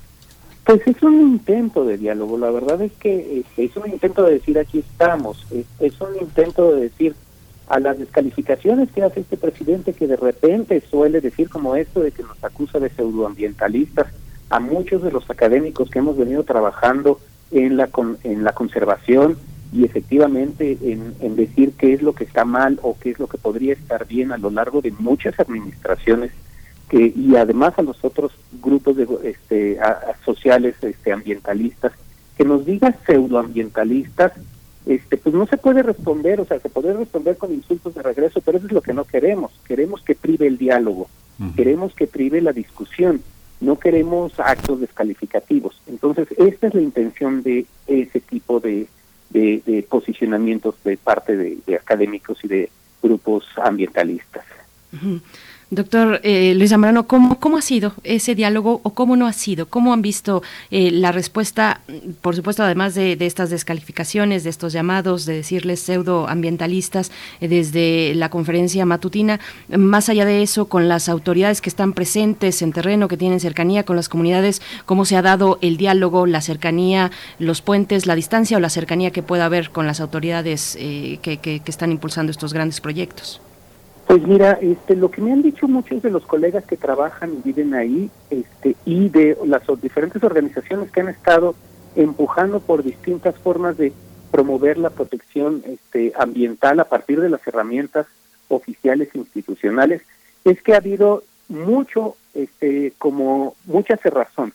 [0.65, 2.39] Pues es un intento de diálogo.
[2.39, 5.47] La verdad es que este, es un intento de decir aquí estamos.
[5.51, 7.15] Es, es un intento de decir
[7.69, 12.13] a las descalificaciones que hace este presidente que de repente suele decir como esto de
[12.13, 14.07] que nos acusa de pseudoambientalistas
[14.51, 17.19] a muchos de los académicos que hemos venido trabajando
[17.51, 19.39] en la con- en la conservación
[19.73, 23.27] y efectivamente en, en decir qué es lo que está mal o qué es lo
[23.29, 26.33] que podría estar bien a lo largo de muchas administraciones
[26.89, 28.33] que y además a los otros
[28.63, 31.93] grupos de este a- a sociales este ambientalistas
[32.37, 34.33] que nos digan pseudoambientalistas
[34.87, 38.41] este pues no se puede responder o sea se puede responder con insultos de regreso
[38.45, 39.53] pero eso es lo que no queremos.
[39.67, 41.09] Queremos que prive el diálogo
[41.57, 43.21] queremos que prive la discusión
[43.61, 45.81] no queremos actos descalificativos.
[45.87, 48.87] Entonces esta es la intención de ese tipo de
[49.31, 52.71] de, de posicionamientos de parte de, de académicos y de
[53.03, 54.45] grupos ambientalistas.
[54.93, 55.21] Ujú.
[55.71, 59.67] Doctor eh, Luis Zambrano, ¿cómo, ¿cómo ha sido ese diálogo o cómo no ha sido?
[59.67, 61.81] ¿Cómo han visto eh, la respuesta,
[62.21, 67.11] por supuesto, además de, de estas descalificaciones, de estos llamados, de decirles pseudoambientalistas
[67.41, 72.63] eh, desde la conferencia matutina, más allá de eso, con las autoridades que están presentes
[72.63, 76.43] en terreno, que tienen cercanía con las comunidades, cómo se ha dado el diálogo, la
[76.43, 81.19] cercanía, los puentes, la distancia o la cercanía que pueda haber con las autoridades eh,
[81.23, 83.41] que- que están impulsando estos grandes proyectos?
[84.07, 87.43] Pues mira, este, lo que me han dicho muchos de los colegas que trabajan y
[87.43, 91.55] viven ahí, este, y de las diferentes organizaciones que han estado
[91.97, 93.93] empujando por distintas formas de
[94.31, 98.07] promover la protección este, ambiental a partir de las herramientas
[98.49, 100.03] oficiales e institucionales,
[100.45, 104.53] es que ha habido mucho, este, como mucha cerrazón.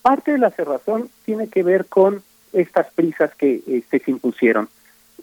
[0.00, 4.68] Parte de la cerrazón tiene que ver con estas prisas que este, se impusieron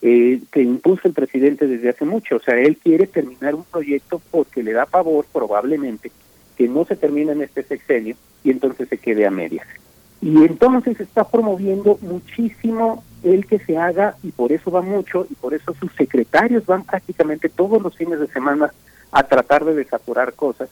[0.06, 2.36] eh, que impuso el presidente desde hace mucho.
[2.36, 6.12] O sea, él quiere terminar un proyecto porque le da pavor, probablemente,
[6.58, 9.66] que no se termine en este sexenio y entonces se quede a medias.
[10.22, 15.36] Y entonces está promoviendo muchísimo el que se haga, y por eso va mucho, y
[15.36, 18.74] por eso sus secretarios van prácticamente todos los fines de semana
[19.14, 20.68] a tratar de desaturar cosas.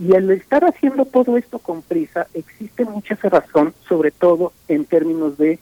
[0.00, 5.38] Y al estar haciendo todo esto con prisa, existe mucha razón, sobre todo en términos
[5.38, 5.60] de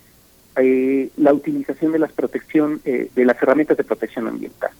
[0.63, 4.71] eh, la utilización de las protección, eh, de las herramientas de protección ambiental.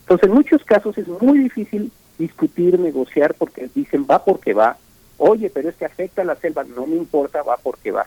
[0.00, 4.76] Entonces, en muchos casos es muy difícil discutir, negociar, porque dicen va porque va.
[5.18, 8.06] Oye, pero es que afecta a la selva, no me importa, va porque va.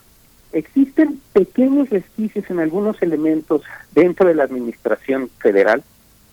[0.52, 3.62] Existen pequeños resquicios en algunos elementos
[3.94, 5.84] dentro de la administración federal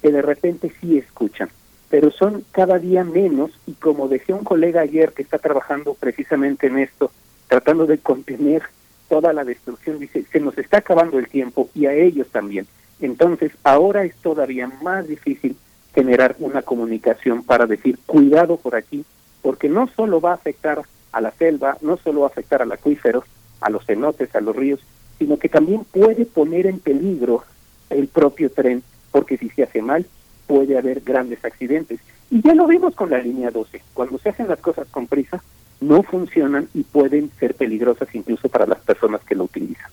[0.01, 1.51] que de repente sí escuchan,
[1.91, 6.67] pero son cada día menos y como decía un colega ayer que está trabajando precisamente
[6.69, 7.11] en esto,
[7.49, 8.63] tratando de contener
[9.09, 12.67] toda la destrucción, dice, se nos está acabando el tiempo y a ellos también.
[13.01, 15.57] Entonces, ahora es todavía más difícil
[15.95, 19.05] generar una comunicación para decir, cuidado por aquí,
[19.43, 22.73] porque no solo va a afectar a la selva, no solo va a afectar al
[22.73, 23.25] acuífero,
[23.61, 24.81] a los cenotes, a los ríos,
[25.19, 27.45] sino que también puede poner en peligro
[27.91, 30.07] el propio tren, porque si se hace mal,
[30.47, 32.01] puede haber grandes accidentes.
[32.31, 35.43] Y ya lo vimos con la línea 12, cuando se hacen las cosas con prisa,
[35.81, 39.91] no funcionan y pueden ser peligrosas incluso para las personas que lo utilizan.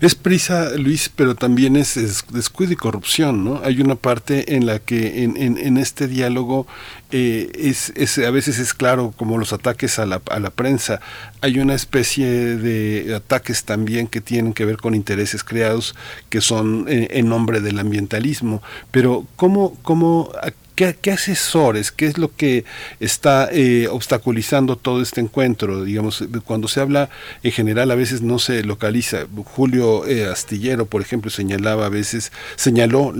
[0.00, 3.60] Es prisa, Luis, pero también es, es, descuido y corrupción, ¿no?
[3.64, 6.66] Hay una parte en la que en, este diálogo
[7.10, 11.00] eh, es, es, a veces es claro como los ataques a la, a la prensa.
[11.40, 15.94] Hay una especie de ataques también que tienen que ver con intereses creados
[16.28, 18.62] que son en, en nombre del ambientalismo.
[18.90, 20.32] Pero ¿cómo, cómo
[20.74, 21.92] ¿Qué, ¿Qué, asesores?
[21.92, 22.64] ¿Qué es lo que
[22.98, 25.84] está eh, obstaculizando todo este encuentro?
[25.84, 27.10] Digamos, cuando se habla
[27.44, 29.26] en general a veces no se localiza.
[29.44, 33.14] Julio eh, Astillero, por ejemplo, señalaba a veces, señaló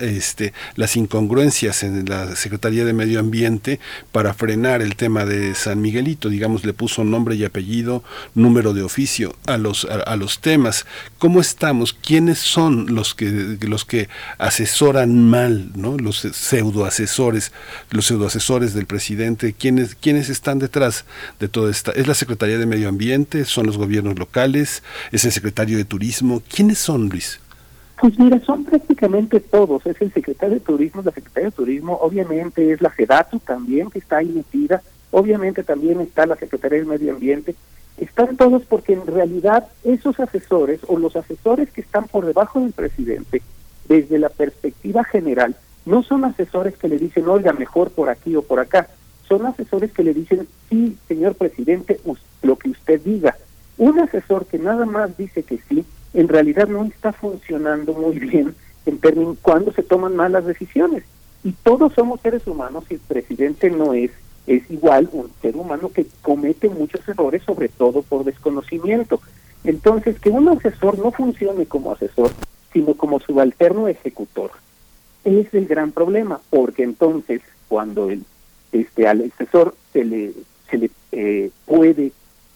[0.00, 3.80] este, las incongruencias en la Secretaría de Medio Ambiente
[4.12, 6.28] para frenar el tema de San Miguelito.
[6.28, 10.86] Digamos, le puso nombre y apellido, número de oficio a los, a, los temas.
[11.18, 11.92] ¿Cómo estamos?
[11.92, 14.08] ¿Quiénes son los que, los que
[14.38, 15.96] asesoran mal, ¿no?
[15.96, 17.52] los pseudo asesores,
[17.90, 21.04] los pseudoasesores del presidente, ¿quiénes, quiénes están detrás
[21.38, 21.94] de todo esto?
[21.94, 23.44] ¿Es la Secretaría de Medio Ambiente?
[23.44, 24.82] ¿Son los gobiernos locales?
[25.12, 26.42] ¿Es el secretario de Turismo?
[26.48, 27.40] ¿Quiénes son, Luis?
[28.00, 29.84] Pues mira, son prácticamente todos.
[29.86, 33.98] Es el secretario de Turismo, la Secretaría de Turismo, obviamente es la FEDATU también que
[33.98, 37.54] está ahí metida, obviamente también está la Secretaría de Medio Ambiente.
[37.96, 42.72] Están todos porque en realidad esos asesores o los asesores que están por debajo del
[42.72, 43.42] presidente,
[43.88, 45.56] desde la perspectiva general,
[45.86, 48.88] no son asesores que le dicen, oiga, mejor por aquí o por acá.
[49.28, 52.00] Son asesores que le dicen, sí, señor presidente,
[52.42, 53.36] lo que usted diga.
[53.78, 58.54] Un asesor que nada más dice que sí, en realidad no está funcionando muy bien
[58.86, 61.04] en términos cuando se toman malas decisiones.
[61.42, 64.10] Y todos somos seres humanos y el presidente no es,
[64.46, 69.20] es igual un ser humano que comete muchos errores, sobre todo por desconocimiento.
[69.64, 72.32] Entonces, que un asesor no funcione como asesor,
[72.72, 74.50] sino como subalterno ejecutor
[75.24, 78.24] es el gran problema, porque entonces cuando el,
[78.72, 80.32] este al asesor se le
[80.70, 82.12] se le eh, puede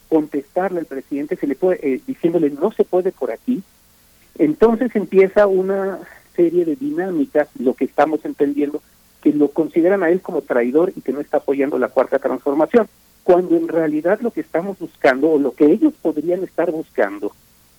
[0.09, 3.63] contestarle al presidente, se le puede eh, diciéndole no se puede por aquí,
[4.37, 5.99] entonces empieza una
[6.35, 8.81] serie de dinámicas, lo que estamos entendiendo,
[9.21, 12.87] que lo consideran a él como traidor y que no está apoyando la cuarta transformación,
[13.23, 17.31] cuando en realidad lo que estamos buscando o lo que ellos podrían estar buscando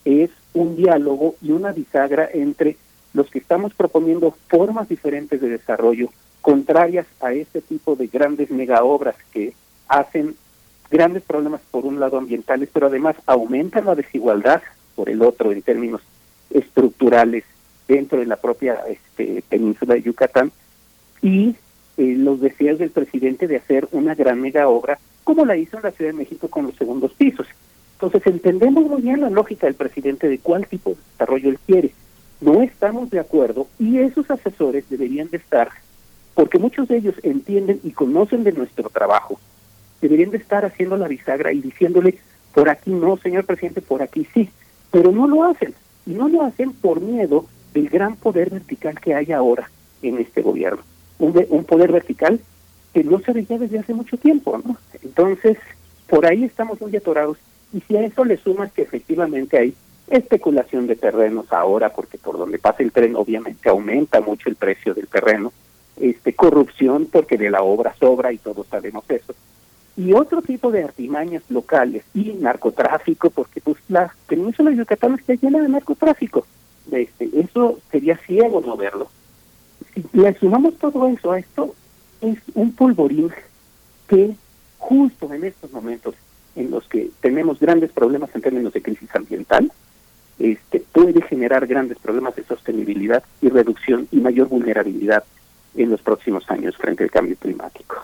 [0.03, 2.77] es un diálogo y una bisagra entre
[3.13, 6.09] los que estamos proponiendo formas diferentes de desarrollo
[6.41, 9.53] contrarias a este tipo de grandes megaobras que
[9.87, 10.35] hacen
[10.89, 14.61] grandes problemas por un lado ambientales, pero además aumentan la desigualdad
[14.95, 16.01] por el otro en términos
[16.49, 17.43] estructurales
[17.87, 20.51] dentro de la propia este, península de Yucatán
[21.21, 21.55] y
[21.97, 25.83] eh, los deseos del presidente de hacer una gran mega obra como la hizo en
[25.83, 27.47] la Ciudad de México con los segundos pisos.
[27.93, 31.91] Entonces entendemos muy bien la lógica del presidente de cuál tipo de desarrollo él quiere.
[32.39, 35.69] No estamos de acuerdo y esos asesores deberían de estar,
[36.35, 39.39] porque muchos de ellos entienden y conocen de nuestro trabajo,
[40.01, 42.19] deberían de estar haciendo la bisagra y diciéndole,
[42.53, 44.49] por aquí no, señor presidente, por aquí sí,
[44.91, 45.73] pero no lo hacen.
[46.05, 49.69] Y no lo hacen por miedo del gran poder vertical que hay ahora
[50.01, 50.81] en este gobierno.
[51.19, 52.39] Un, un poder vertical
[52.93, 54.77] que no se veía desde hace mucho tiempo, ¿no?
[55.03, 55.57] Entonces,
[56.07, 57.37] por ahí estamos muy atorados.
[57.73, 59.75] Y si a eso le sumas que efectivamente hay
[60.09, 64.93] especulación de terrenos ahora, porque por donde pasa el tren obviamente aumenta mucho el precio
[64.93, 65.51] del terreno,
[65.99, 69.33] este corrupción porque de la obra sobra y todos sabemos eso,
[69.97, 75.33] y otro tipo de artimañas locales y narcotráfico, porque pues la península de Yucatán está
[75.33, 76.45] llena de narcotráfico.
[76.91, 79.09] Este, eso sería ciego no verlo.
[79.95, 81.73] Si le sumamos todo eso a esto,
[82.21, 83.31] es un polvorín
[84.07, 84.35] que
[84.77, 86.13] justo en estos momentos
[86.55, 89.71] en los que tenemos grandes problemas en términos de crisis ambiental,
[90.39, 95.23] este, puede generar grandes problemas de sostenibilidad y reducción y mayor vulnerabilidad
[95.75, 98.03] en los próximos años frente al cambio climático.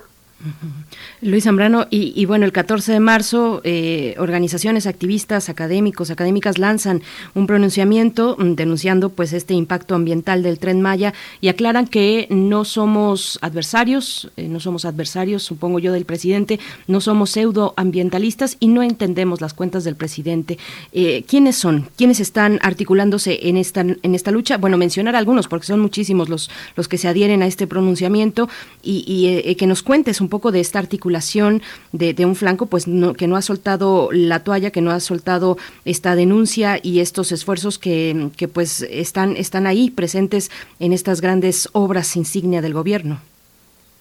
[1.21, 7.01] Luis Zambrano, y, bueno, el 14 de marzo, eh, organizaciones, activistas, académicos, académicas lanzan
[7.33, 12.65] un pronunciamiento mm, denunciando pues este impacto ambiental del tren Maya y aclaran que no
[12.65, 18.83] somos adversarios, eh, no somos adversarios, supongo yo, del presidente, no somos pseudoambientalistas y no
[18.83, 20.57] entendemos las cuentas del presidente.
[20.91, 21.89] Eh, ¿Quiénes son?
[21.95, 24.57] ¿Quiénes están articulándose en esta, en esta lucha?
[24.57, 28.49] Bueno, mencionar algunos, porque son muchísimos los, los que se adhieren a este pronunciamiento
[28.81, 33.13] y, y que nos cuentes un poco de esta articulación de, un flanco, pues no,
[33.13, 37.77] que no ha soltado la toalla, que no ha soltado esta denuncia y estos esfuerzos
[37.77, 43.19] que, que pues están, están ahí presentes en estas grandes obras insignia del gobierno.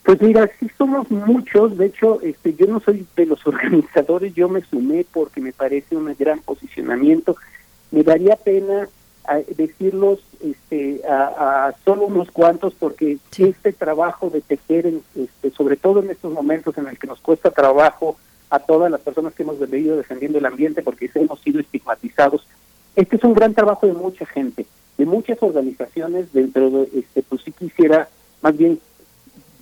[0.04, 4.48] Pues mira, sí somos muchos, de hecho, este, yo no soy de los organizadores, yo
[4.48, 7.36] me sumé porque me parece un gran posicionamiento.
[7.90, 8.88] Me daría pena
[9.26, 13.44] a decirlos este, a, a, solo unos cuantos porque sí.
[13.44, 17.20] este trabajo de tejer, en, este, sobre todo en estos momentos en el que nos
[17.20, 18.16] cuesta trabajo
[18.50, 22.46] a todas las personas que hemos venido defendiendo el ambiente porque hemos sido estigmatizados,
[22.96, 24.66] este es un gran trabajo de mucha gente,
[24.98, 28.08] de muchas organizaciones, dentro de, este, pues sí quisiera,
[28.42, 28.78] más bien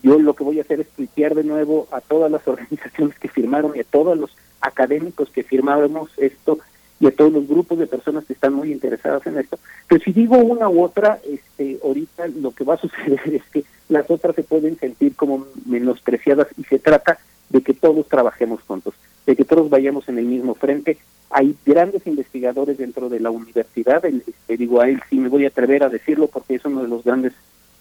[0.02, 3.28] yo lo que voy a hacer es tuitear de nuevo a todas las organizaciones que
[3.28, 6.58] firmaron y a todos los académicos que firmamos esto
[7.00, 9.58] y a todos los grupos de personas que están muy interesadas en esto.
[9.88, 13.64] Pero si digo una u otra, este, ahorita lo que va a suceder es que
[13.88, 18.94] las otras se pueden sentir como menospreciadas y se trata de que todos trabajemos juntos,
[19.26, 20.98] de que todos vayamos en el mismo frente.
[21.30, 25.46] Hay grandes investigadores dentro de la universidad, el, este, digo a él sí me voy
[25.46, 27.32] a atrever a decirlo porque es uno de los grandes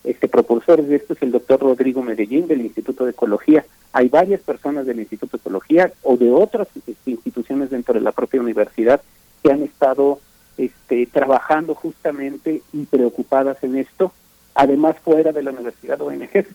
[0.04, 3.66] este propulsores de esto es el doctor Rodrigo Medellín del Instituto de Ecología.
[3.92, 6.68] Hay varias personas del Instituto de Ecología o de otras
[7.06, 9.02] instituciones dentro de la propia universidad
[9.44, 10.20] que han estado
[10.58, 14.12] este, trabajando justamente y preocupadas en esto,
[14.56, 16.46] además fuera de la universidad ONG.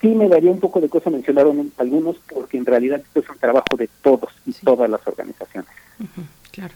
[0.00, 3.38] Sí me daría un poco de cosa mencionaron algunos, porque en realidad esto es un
[3.38, 4.64] trabajo de todos y sí.
[4.64, 5.70] todas las organizaciones.
[6.00, 6.74] Uh -huh, claro.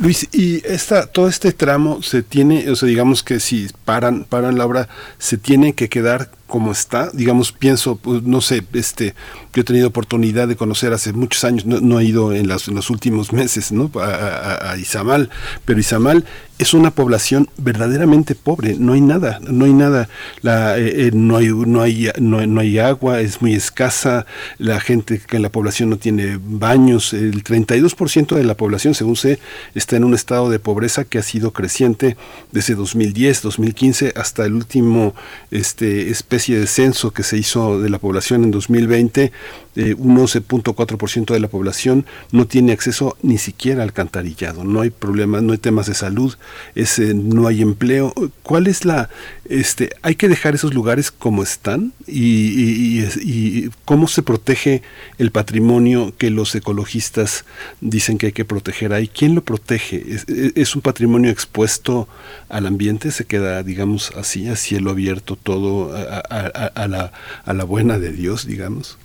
[0.00, 4.58] Luis, y esta, todo este tramo se tiene, o sea, digamos que si paran, paran
[4.58, 4.88] la obra,
[5.18, 9.14] se tiene que quedar como está, digamos, pienso, pues, no sé, este,
[9.54, 12.68] yo he tenido oportunidad de conocer hace muchos años, no, no he ido en, las,
[12.68, 13.90] en, los últimos meses, ¿no?
[13.94, 15.30] A, a, a, Izamal,
[15.64, 16.26] pero Izamal
[16.58, 20.08] es una población verdaderamente pobre, no hay nada, no hay nada,
[20.42, 24.26] la, eh, eh, no, hay, no, hay, no, no, hay agua, es muy escasa,
[24.58, 29.40] la gente que la población no tiene baños, el 32% de la población, según sé,
[29.74, 32.16] está en un estado de pobreza que ha sido creciente
[32.52, 35.14] desde 2010, 2015 hasta el último
[35.50, 39.32] este, especie de censo que se hizo de la población en 2020,
[39.74, 44.64] eh, un 11.4% de la población no tiene acceso ni siquiera al alcantarillado.
[44.64, 46.34] No hay problemas, no hay temas de salud,
[46.74, 48.12] es, eh, no hay empleo.
[48.42, 49.08] ¿Cuál es la...
[49.48, 54.82] Este, hay que dejar esos lugares como están y, y, y, y cómo se protege
[55.18, 57.44] el patrimonio que los ecologistas
[57.80, 59.08] dicen que hay que proteger ahí.
[59.08, 60.02] ¿Quién lo protege?
[60.08, 62.08] ¿Es, es un patrimonio expuesto
[62.48, 63.10] al ambiente?
[63.10, 67.12] ¿Se queda, digamos, así, a cielo abierto todo a, la,
[67.44, 68.98] a la buena de Dios, digamos?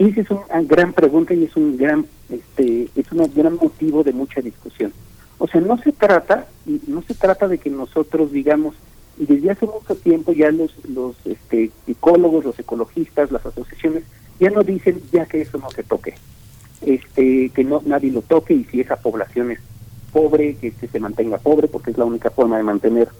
[0.00, 4.14] Esa es una gran pregunta y es un gran, este, es un gran motivo de
[4.14, 4.94] mucha discusión.
[5.36, 6.46] O sea, no se trata,
[6.86, 8.74] no se trata de que nosotros digamos,
[9.18, 14.04] y desde hace mucho tiempo ya los, los este, ecólogos, los ecologistas, las asociaciones,
[14.38, 16.14] ya no dicen ya que eso no se toque,
[16.80, 19.60] este, que no nadie lo toque y si esa población es
[20.14, 23.10] pobre, que, que se mantenga pobre, porque es la única forma de mantener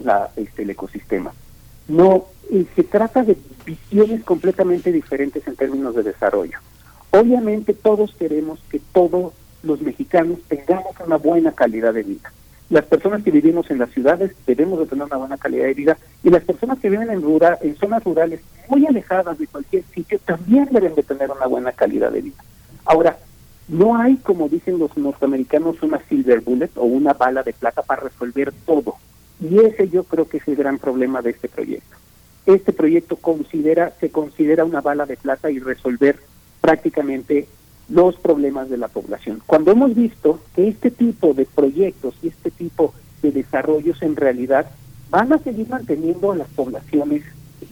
[0.00, 1.34] la, este, el ecosistema.
[1.88, 2.24] No,
[2.74, 6.58] se trata de visiones completamente diferentes en términos de desarrollo.
[7.10, 12.32] Obviamente todos queremos que todos los mexicanos tengamos una buena calidad de vida.
[12.68, 15.96] Las personas que vivimos en las ciudades debemos de tener una buena calidad de vida
[16.24, 20.18] y las personas que viven en, rural, en zonas rurales muy alejadas de cualquier sitio
[20.24, 22.42] también deben de tener una buena calidad de vida.
[22.84, 23.16] Ahora,
[23.68, 28.02] no hay, como dicen los norteamericanos, una silver bullet o una bala de plata para
[28.02, 28.94] resolver todo.
[29.40, 31.96] Y ese yo creo que es el gran problema de este proyecto.
[32.46, 36.18] Este proyecto considera, se considera una bala de plata y resolver
[36.60, 37.46] prácticamente
[37.88, 39.42] los problemas de la población.
[39.46, 44.66] Cuando hemos visto que este tipo de proyectos y este tipo de desarrollos en realidad
[45.10, 47.22] van a seguir manteniendo a las poblaciones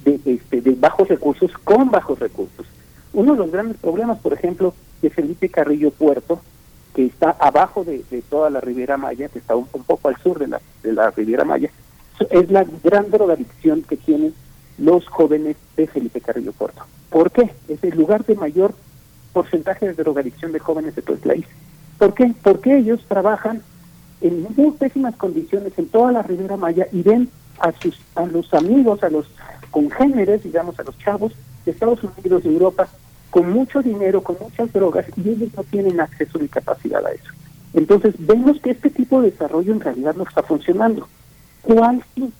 [0.04, 2.66] de, este, de bajos recursos con bajos recursos.
[3.12, 6.40] Uno de los grandes problemas, por ejemplo, de Felipe Carrillo Puerto,
[6.94, 10.38] que está abajo de, toda la Riviera Maya, que está un, un, poco al sur
[10.38, 11.70] de la, de la Riviera Maya,
[12.30, 14.34] es la gran drogadicción que tienen
[14.78, 16.82] los jóvenes de Felipe Carrillo Puerto.
[17.10, 17.54] ¿Por qué?
[17.68, 18.74] Es el lugar de mayor
[19.32, 21.46] porcentaje de drogadicción de jóvenes de todo el país.
[21.98, 22.32] ¿Por qué?
[22.42, 23.62] Porque ellos trabajan
[24.20, 27.28] en muy pésimas condiciones en toda la Ribera Maya y ven
[27.58, 29.26] a sus a los amigos, a los
[29.70, 31.32] congéneres, digamos, a los chavos
[31.64, 32.88] de Estados Unidos y Europa
[33.30, 37.32] con mucho dinero, con muchas drogas y ellos no tienen acceso ni capacidad a eso.
[37.74, 41.08] Entonces vemos que este tipo de desarrollo en realidad no está funcionando.
[41.62, 42.32] ¿Cuál sí?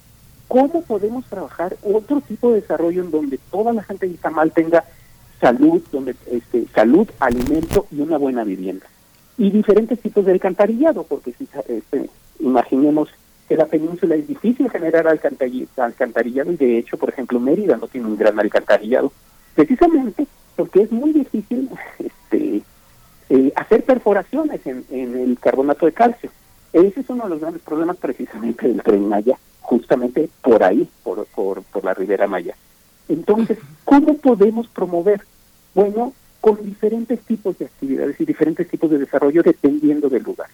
[0.48, 4.84] ¿Cómo podemos trabajar otro tipo de desarrollo en donde toda la gente de Izamal tenga
[5.40, 8.86] salud, donde este, salud, alimento y una buena vivienda?
[9.36, 12.08] Y diferentes tipos de alcantarillado, porque si este,
[12.38, 13.08] imaginemos
[13.48, 17.88] que la península es difícil generar alcantari- alcantarillado y de hecho, por ejemplo, Mérida no
[17.88, 19.12] tiene un gran alcantarillado,
[19.54, 22.62] precisamente porque es muy difícil este,
[23.30, 26.30] eh, hacer perforaciones en el carbonato de calcio.
[26.74, 31.24] Ese es uno de los grandes problemas precisamente del tren Maya, justamente por ahí, por,
[31.26, 32.56] por, por la Ribera Maya.
[33.08, 35.20] Entonces, ¿cómo podemos promover?
[35.72, 40.48] Bueno, con diferentes tipos de actividades y diferentes tipos de desarrollo dependiendo del lugar,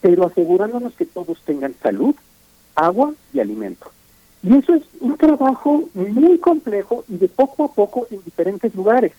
[0.00, 2.14] pero asegurándonos que todos tengan salud,
[2.74, 3.92] agua y alimento.
[4.42, 9.12] Y eso es un trabajo muy complejo y de poco a poco en diferentes lugares,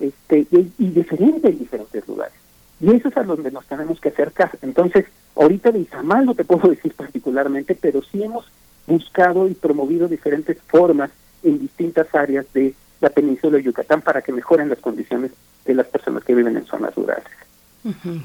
[0.00, 2.34] este, y, y diferente en diferentes lugares.
[2.80, 4.58] Y eso es a donde nos tenemos que acercar.
[4.62, 5.04] Entonces,
[5.36, 8.46] ahorita de Izamal no te puedo decir particularmente, pero sí hemos
[8.86, 11.10] buscado y promovido diferentes formas
[11.42, 15.32] en distintas áreas de la península de Yucatán para que mejoren las condiciones
[15.64, 17.26] de las personas que viven en zonas rurales.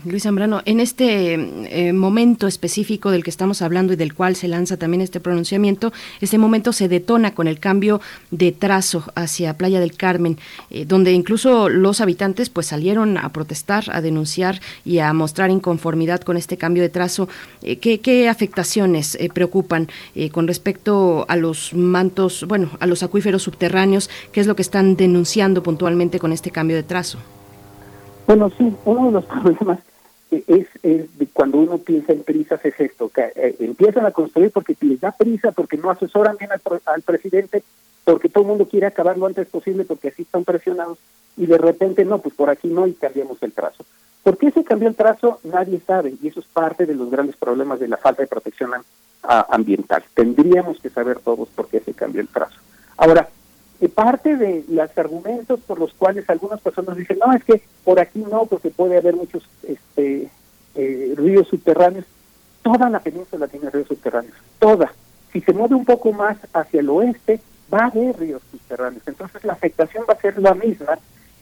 [0.05, 4.47] Luis Zambrano, en este eh, momento específico del que estamos hablando y del cual se
[4.47, 9.79] lanza también este pronunciamiento, este momento se detona con el cambio de trazo hacia Playa
[9.79, 10.37] del Carmen,
[10.69, 16.21] eh, donde incluso los habitantes pues salieron a protestar, a denunciar y a mostrar inconformidad
[16.21, 17.29] con este cambio de trazo.
[17.61, 19.89] Eh, ¿qué, qué afectaciones preocupan
[20.31, 24.09] con respecto a los mantos, bueno, a los acuíferos subterráneos?
[24.31, 27.19] ¿Qué es lo que están denunciando puntualmente con este cambio de trazo?
[28.31, 29.79] Bueno, sí, uno de los problemas
[30.31, 34.73] es, es cuando uno piensa en prisas es esto, que eh, empiezan a construir porque
[34.79, 37.61] les da prisa, porque no asesoran bien al, al presidente,
[38.05, 40.97] porque todo el mundo quiere acabar lo antes posible porque así están presionados
[41.35, 43.83] y de repente no, pues por aquí no y cambiamos el trazo.
[44.23, 45.41] ¿Por qué se cambió el trazo?
[45.43, 48.71] Nadie sabe y eso es parte de los grandes problemas de la falta de protección
[49.23, 50.05] ambiental.
[50.13, 52.61] Tendríamos que saber todos por qué se cambió el trazo.
[52.95, 53.27] Ahora,
[53.89, 58.19] parte de los argumentos por los cuales algunas personas dicen, no, es que por aquí
[58.19, 60.29] no, porque puede haber muchos este,
[60.75, 62.05] eh, ríos subterráneos.
[62.61, 64.93] Toda la península tiene ríos subterráneos, toda.
[65.33, 67.39] Si se mueve un poco más hacia el oeste,
[67.73, 69.01] va a haber ríos subterráneos.
[69.07, 70.99] Entonces la afectación va a ser la misma.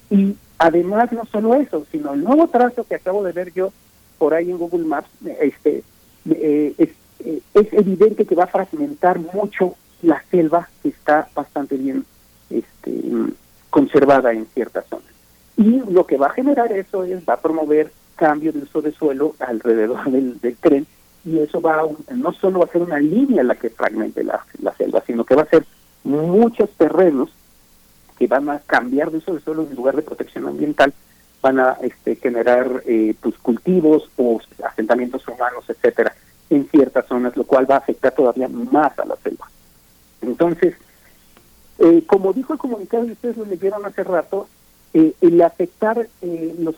[0.10, 3.74] Y además no solo eso, sino el nuevo trazo que acabo de ver yo
[4.18, 5.10] por ahí en Google Maps,
[5.42, 5.84] este,
[6.30, 11.76] eh, es, eh, es evidente que va a fragmentar mucho la selva que está bastante
[11.76, 12.06] bien
[12.50, 13.02] este,
[13.70, 15.08] conservada en ciertas zonas.
[15.58, 18.92] Y lo que va a generar eso es, va a promover cambio de uso de
[18.92, 20.86] suelo alrededor del, tren
[21.26, 24.44] y eso va a, no solo va a ser una línea la que fragmente la,
[24.62, 25.66] la selva, sino que va a ser
[26.04, 27.30] muchos terrenos
[28.18, 30.94] que van a cambiar de uso de suelo en lugar de protección ambiental,
[31.42, 36.14] van a este, generar eh, pues, cultivos o asentamientos humanos, etcétera,
[36.50, 39.50] en ciertas zonas, lo cual va a afectar todavía más a la selva.
[40.22, 40.76] Entonces,
[41.80, 44.48] eh, como dijo el comunicado y ustedes lo leyeron hace rato,
[44.94, 46.76] eh, el afectar eh, los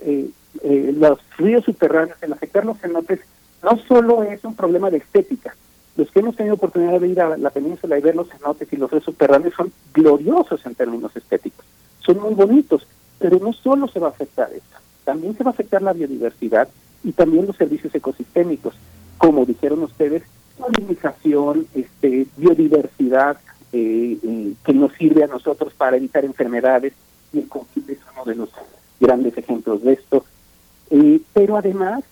[0.00, 0.30] eh,
[0.62, 3.20] eh, los ríos subterráneos, el afectar los cenotes,
[3.62, 5.54] no solo es un problema de estética.
[5.96, 8.76] Los que hemos tenido oportunidad de ir a la península y ver los cenotes y
[8.76, 11.64] los ríos subterráneos son gloriosos en términos estéticos,
[12.00, 12.86] son muy bonitos,
[13.18, 16.68] pero no solo se va a afectar esto, también se va a afectar la biodiversidad
[17.02, 18.74] y también los servicios ecosistémicos,
[19.16, 20.22] como dijeron ustedes,
[20.58, 23.38] polinización, este, biodiversidad
[23.78, 26.94] eh, que nos sirve a nosotros para evitar enfermedades
[27.32, 28.48] y el combustible es uno de los
[28.98, 30.24] grandes ejemplos de esto.
[30.90, 32.04] Eh, pero además,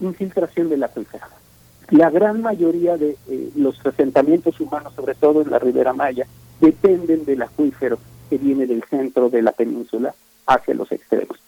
[0.00, 1.26] infiltración del acuífero.
[1.90, 6.26] La gran mayoría de eh, los asentamientos humanos, sobre todo en la Ribera Maya,
[6.60, 7.98] dependen del acuífero
[8.30, 10.14] que viene del centro de la península
[10.46, 11.38] hacia los extremos.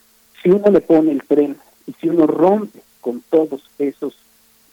[0.42, 4.16] Si uno le pone el tren y si uno rompe con todos esos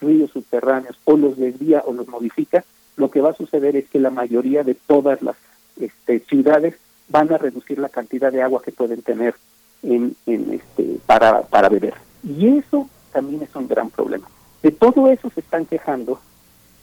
[0.01, 2.63] ríos subterráneos o los desvía o los modifica,
[2.95, 5.35] lo que va a suceder es que la mayoría de todas las
[5.80, 6.75] este, ciudades
[7.09, 9.35] van a reducir la cantidad de agua que pueden tener
[9.81, 11.95] en, en este, para, para beber.
[12.23, 14.27] Y eso también es un gran problema.
[14.61, 16.19] De todo eso se están quejando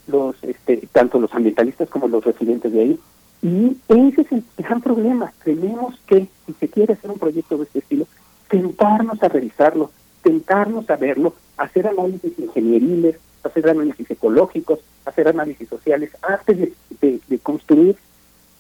[0.07, 3.01] los este, tanto los ambientalistas como los residentes de ahí.
[3.43, 5.33] Y ese es el gran problema.
[5.45, 8.07] Tenemos que, si se quiere hacer un proyecto de este estilo,
[8.49, 9.91] tentarnos a revisarlo,
[10.23, 17.97] tentarnos a verlo, hacer análisis ingenieriles, hacer análisis ecológicos, hacer análisis sociales, antes de, construir,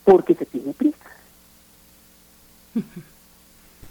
[0.04, 0.96] porque se tiene prisa.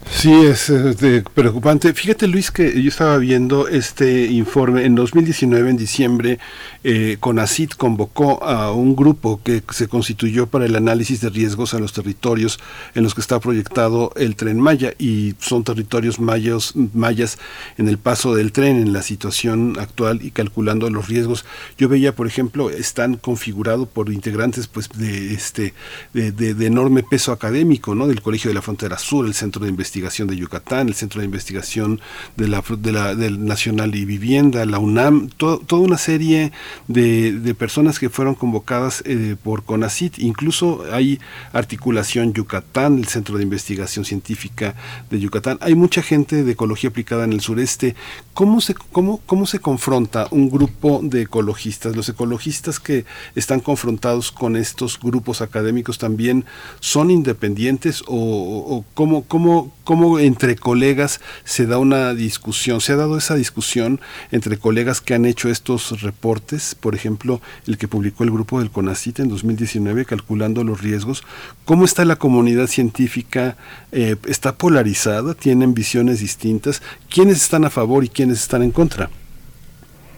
[0.08, 1.92] Sí, es de- preocupante.
[1.94, 4.84] Fíjate, Luis, que yo estaba viendo este informe.
[4.84, 6.38] En 2019, en diciembre,
[6.84, 11.78] eh, CONACIT convocó a un grupo que se constituyó para el análisis de riesgos a
[11.78, 12.58] los territorios
[12.94, 14.92] en los que está proyectado el tren Maya.
[14.98, 17.38] Y son territorios mayas, mayas
[17.78, 21.44] en el paso del tren, en la situación actual y calculando los riesgos.
[21.78, 25.72] Yo veía, por ejemplo, están configurados por integrantes pues de este
[26.14, 28.06] de, de- de enorme peso académico, ¿no?
[28.08, 31.26] Del Colegio de la Frontera Sur, el Centro de Investigación de Yucatán, el Centro de
[31.26, 32.00] Investigación
[32.36, 36.52] de la, de la del Nacional y Vivienda, la UNAM, to- toda una serie
[36.88, 41.18] de, personas que fueron convocadas eh, por CONACIT, incluso hay
[41.52, 44.74] articulación Yucatán, el Centro de Investigación Científica
[45.10, 47.96] de Yucatán, hay mucha gente de ecología aplicada en el sureste.
[48.34, 51.96] ¿Cómo se, cómo, cómo se confronta un grupo de ecologistas?
[51.96, 53.04] Los ecologistas que
[53.34, 56.44] están confrontados con estos grupos académicos también
[56.78, 63.18] son independientes o cómo, cómo, cómo entre colegas se da una discusión, se ha dado
[63.18, 63.98] esa discusión
[64.30, 68.70] entre colegas que han hecho estos reportes, por ejemplo, el que publicó el grupo del
[68.70, 71.24] CONACIT en 2019 calculando los riesgos,
[71.64, 73.56] ¿cómo está la comunidad científica?
[73.90, 75.34] Eh, ¿Está polarizada?
[75.34, 76.82] ¿Tienen visiones distintas?
[77.12, 79.10] ¿Quiénes están a favor y quiénes están en contra?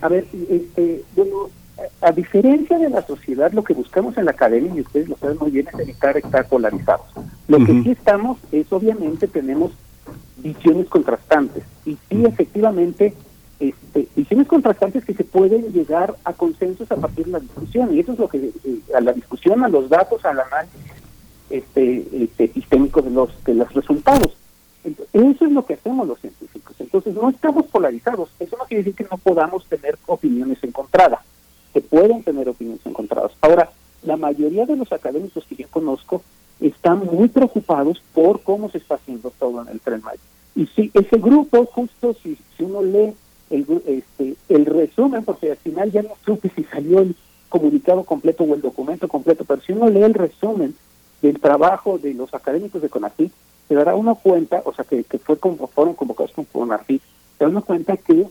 [0.03, 1.49] A ver, este, bueno,
[2.01, 5.39] a diferencia de la sociedad, lo que buscamos en la academia, y ustedes lo saben
[5.39, 7.07] muy bien, es evitar estar polarizados.
[7.49, 9.73] Lo que sí estamos es, obviamente, tenemos
[10.39, 11.65] visiones contrastantes.
[11.85, 13.15] Y sí, efectivamente,
[13.61, 17.95] este, visiones contrastantes que se pueden llegar a consensos a partir de la discusión.
[17.95, 20.81] Y eso es lo que, eh, a la discusión, a los datos, al análisis
[21.49, 24.37] este, este, sistémico de los, de los resultados.
[24.85, 26.75] Eso es lo que hacemos los científicos.
[26.81, 28.31] Entonces, no estamos polarizados.
[28.41, 31.21] Eso no quiere decir que no podamos tener opiniones encontradas.
[31.73, 33.33] Se pueden tener opiniones encontradas.
[33.41, 33.71] Ahora,
[34.03, 36.23] la mayoría de los académicos que yo conozco
[36.61, 40.21] están muy preocupados por cómo se está haciendo todo en el Tren Maya.
[40.55, 43.15] Y si ese grupo, justo si, uno lee
[43.51, 47.17] el, este, el resumen, porque al final ya no supe si salió el
[47.49, 50.75] comunicado completo o el documento completo, pero si uno lee el resumen
[51.21, 53.33] del trabajo de los académicos de CONACYT,
[53.69, 57.03] se dará uno cuenta, o sea, que, que fue como, fueron convocados con CONACYT,
[57.39, 58.27] se da uno cuenta que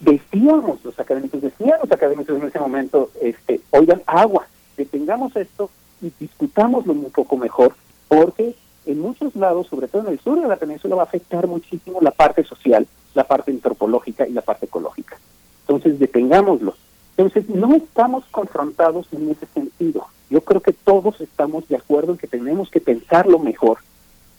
[0.00, 4.46] decíamos los académicos, decían los académicos en ese momento, este, oigan, agua,
[4.76, 5.70] detengamos esto
[6.00, 7.74] y discutámoslo un poco mejor,
[8.08, 8.54] porque
[8.86, 12.00] en muchos lados, sobre todo en el sur de la península, va a afectar muchísimo
[12.00, 15.18] la parte social, la parte antropológica y la parte ecológica.
[15.62, 16.74] Entonces, detengámoslo.
[17.16, 20.06] Entonces, no estamos confrontados en ese sentido.
[20.30, 23.78] Yo creo que todos estamos de acuerdo en que tenemos que pensarlo mejor,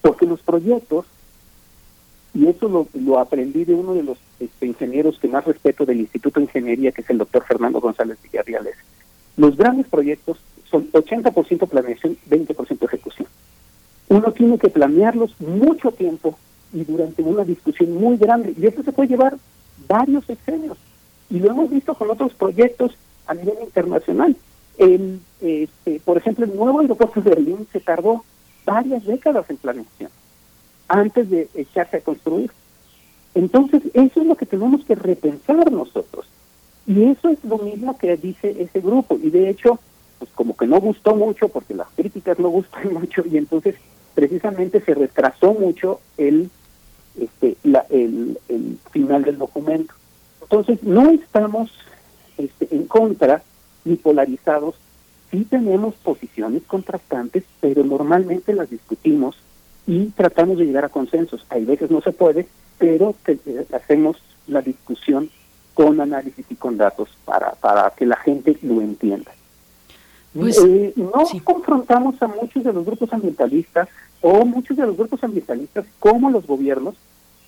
[0.02, 1.06] porque los proyectos,
[2.34, 6.00] y eso lo, lo aprendí de uno de los este, ingenieros que más respeto del
[6.00, 8.76] Instituto de Ingeniería, que es el doctor Fernando González Villarreales,
[9.36, 10.38] los grandes proyectos
[10.70, 13.28] son 80% planeación, 20% ejecución.
[14.08, 16.38] Uno tiene que planearlos mucho tiempo
[16.74, 19.38] y durante una discusión muy grande, y eso se puede llevar
[19.88, 20.78] varios sexenios.
[21.30, 22.94] Y lo hemos visto con otros proyectos
[23.28, 24.36] a nivel internacional.
[24.78, 28.24] El, este, por ejemplo, el nuevo aeropuerto de Berlín se tardó
[28.66, 30.10] varias décadas en planeación
[30.92, 32.52] antes de echarse a construir.
[33.34, 36.26] Entonces, eso es lo que tenemos que repensar nosotros.
[36.86, 39.18] Y eso es lo mismo que dice ese grupo.
[39.22, 39.80] Y de hecho,
[40.20, 43.76] pues como que no gustó mucho, porque las críticas no gustan mucho, y entonces
[44.16, 46.50] precisamente se retrasó mucho el,
[47.20, 49.94] este, la- el, el final del documento.
[50.42, 51.72] Entonces, no estamos
[52.38, 53.42] este, en contra
[53.86, 54.76] ni polarizados.
[55.32, 59.38] Sí tenemos posiciones contrastantes, pero normalmente las discutimos
[59.88, 61.46] y tratamos de llegar a consensos.
[61.50, 65.30] Hay veces no se puede, pero te- eh, hacemos la discusión
[65.74, 69.32] con análisis y con datos para, para que la gente lo entienda.
[70.34, 73.90] Pues, Eh, no confrontamos a muchos de los grupos ambientalistas
[74.22, 76.96] o muchos de los grupos ambientalistas como los gobiernos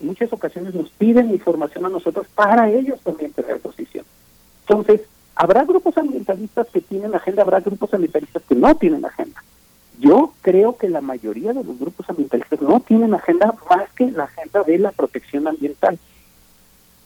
[0.00, 4.04] en muchas ocasiones nos piden información a nosotros para ellos también tener posición.
[4.68, 5.02] Entonces,
[5.36, 9.42] habrá grupos ambientalistas que tienen agenda, habrá grupos ambientalistas que no tienen agenda.
[9.98, 14.24] Yo creo que la mayoría de los grupos ambientalistas no tienen agenda más que la
[14.24, 15.98] agenda de la protección ambiental.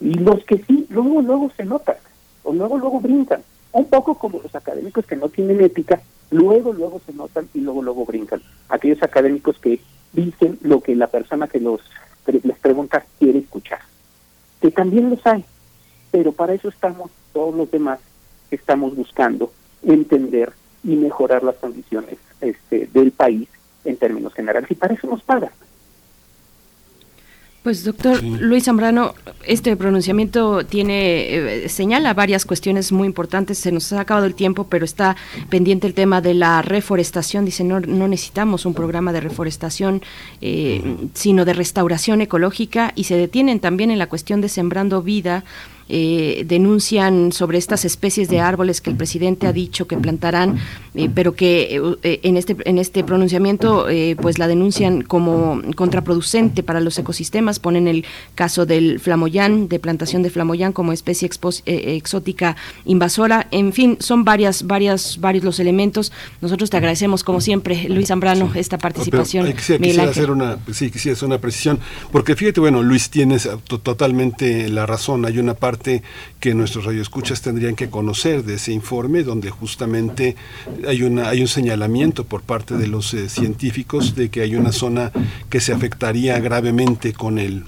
[0.00, 1.96] Y los que sí, luego, luego se notan,
[2.44, 3.42] o luego, luego brincan.
[3.72, 6.00] Un poco como los académicos que no tienen ética,
[6.30, 8.42] luego, luego se notan y luego, luego brincan.
[8.68, 9.80] Aquellos académicos que
[10.12, 11.80] dicen lo que la persona que los
[12.26, 13.80] les pregunta quiere escuchar.
[14.60, 15.44] Que también los hay,
[16.10, 18.00] pero para eso estamos todos los demás
[18.50, 19.52] estamos buscando
[19.82, 20.52] entender
[20.82, 23.48] y mejorar las condiciones este, del país
[23.84, 24.70] en términos generales.
[24.70, 25.50] Y para eso nos pagan.
[27.68, 33.58] Pues doctor Luis Zambrano, este pronunciamiento tiene eh, señala varias cuestiones muy importantes.
[33.58, 35.16] Se nos ha acabado el tiempo, pero está
[35.50, 37.44] pendiente el tema de la reforestación.
[37.44, 40.02] Dice no, no necesitamos un programa de reforestación,
[40.40, 45.44] eh, sino de restauración ecológica y se detienen también en la cuestión de sembrando vida.
[45.90, 50.58] Eh, denuncian sobre estas especies de árboles que el presidente ha dicho que plantarán,
[50.94, 53.86] eh, pero que eh, en este en este pronunciamiento
[54.20, 57.58] pues la denuncian como contraproducente para los ecosistemas.
[57.58, 61.28] Ponen el caso del flamoyán, de plantación de flamoyán como especie
[61.64, 63.46] exótica invasora.
[63.50, 66.12] En fin, son varias varias varios los elementos.
[66.42, 69.46] Nosotros te agradecemos como siempre, Luis Zambrano, esta participación.
[69.46, 71.78] Sí, quisiera hacer una sí, quisiera hacer una precisión,
[72.12, 75.24] porque fíjate, bueno, Luis tienes totalmente la razón.
[75.24, 75.77] Hay una parte
[76.40, 80.36] que nuestros radioescuchas tendrían que conocer de ese informe, donde justamente
[80.86, 84.72] hay, una, hay un señalamiento por parte de los eh, científicos de que hay una
[84.72, 85.12] zona
[85.50, 87.64] que se afectaría gravemente con el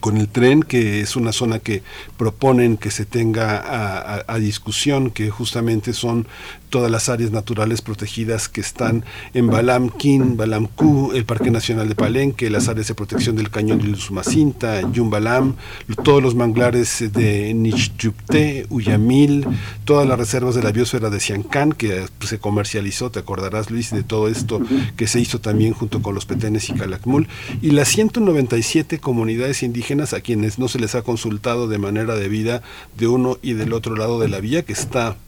[0.00, 1.82] con el tren, que es una zona que
[2.16, 6.26] proponen que se tenga a, a, discusión, que justamente son
[6.72, 11.86] todas las áreas naturales protegidas que están en Balam Kin, Balam Ku, el Parque Nacional
[11.86, 15.54] de Palenque, las áreas de protección del Cañón de Usumacinta, Yumbalam,
[16.02, 19.46] todos los manglares de Nichjupte, Uyamil,
[19.84, 24.02] todas las reservas de la biosfera de Siancán, que se comercializó, te acordarás Luis, de
[24.02, 24.62] todo esto
[24.96, 27.28] que se hizo también junto con los petenes y Calakmul,
[27.60, 32.62] y las 197 comunidades indígenas a quienes no se les ha consultado de manera debida
[32.96, 35.18] de uno y del otro lado de la vía, que está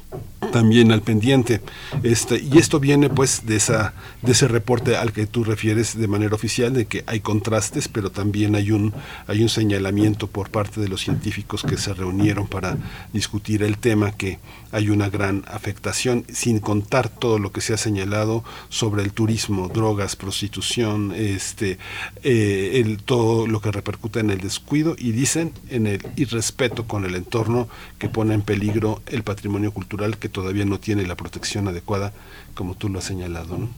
[0.52, 1.60] también al pendiente.
[2.02, 6.08] Este, y esto viene pues de esa de ese reporte al que tú refieres de
[6.08, 8.94] manera oficial de que hay contrastes, pero también hay un
[9.26, 12.76] hay un señalamiento por parte de los científicos que se reunieron para
[13.12, 14.38] discutir el tema que
[14.72, 19.68] hay una gran afectación sin contar todo lo que se ha señalado sobre el turismo,
[19.68, 21.78] drogas, prostitución, este
[22.22, 27.14] eh, todo lo que repercute en el descuido y dicen en el irrespeto con el
[27.14, 27.68] entorno
[27.98, 32.12] que pone en peligro el patrimonio cultural que todavía no tiene la protección adecuada,
[32.54, 33.68] como tú lo has señalado, ¿no?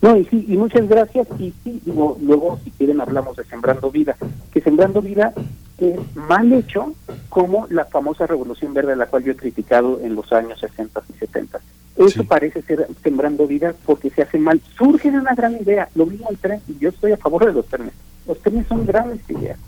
[0.00, 1.26] No, y sí, y muchas gracias.
[1.38, 4.16] Y sí, digo, luego, si quieren, hablamos de Sembrando Vida.
[4.52, 5.32] Que Sembrando Vida
[5.78, 6.94] es mal hecho
[7.28, 11.18] como la famosa Revolución Verde, la cual yo he criticado en los años 60 y
[11.18, 11.60] 70.
[11.96, 14.60] Eso parece ser Sembrando Vida porque se hace mal.
[14.76, 17.52] Surge de una gran idea, lo mismo el tren, y yo estoy a favor de
[17.52, 17.92] los trenes.
[18.26, 19.58] Los trenes son grandes ideas,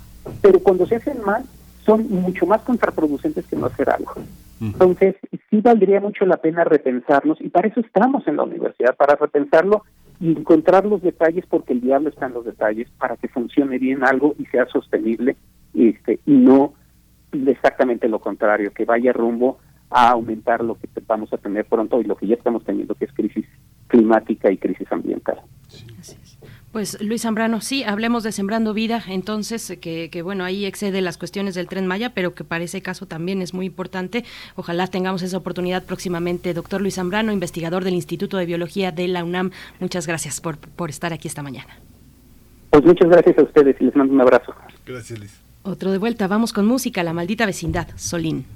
[0.41, 1.45] pero cuando se hacen mal,
[1.85, 4.13] son mucho más contraproducentes que no hacer algo.
[4.61, 5.17] Entonces,
[5.49, 9.85] sí valdría mucho la pena repensarnos, y para eso estamos en la universidad, para repensarlo
[10.21, 14.05] y encontrar los detalles, porque el diablo está en los detalles, para que funcione bien
[14.05, 15.37] algo y sea sostenible,
[15.73, 16.75] este, y no
[17.33, 19.59] exactamente lo contrario, que vaya rumbo
[19.89, 23.07] a aumentar lo que vamos a tener pronto y lo que ya estamos teniendo, que
[23.07, 23.47] es crisis
[23.89, 25.41] climática y crisis ambiental.
[26.73, 31.19] Pues Luis Zambrano, sí, hablemos de Sembrando Vida, entonces, que, que, bueno, ahí excede las
[31.19, 34.25] cuestiones del tren Maya, pero que para ese caso también es muy importante.
[34.55, 36.55] Ojalá tengamos esa oportunidad próximamente.
[36.55, 39.51] Doctor Luis Zambrano, investigador del Instituto de Biología de la UNAM,
[39.81, 41.77] muchas gracias por, por estar aquí esta mañana.
[42.71, 44.55] Pues muchas gracias a ustedes y les mando un abrazo.
[44.87, 45.41] Gracias, Luis.
[45.65, 48.47] Otro de vuelta, vamos con música, La Maldita Vecindad, Solín.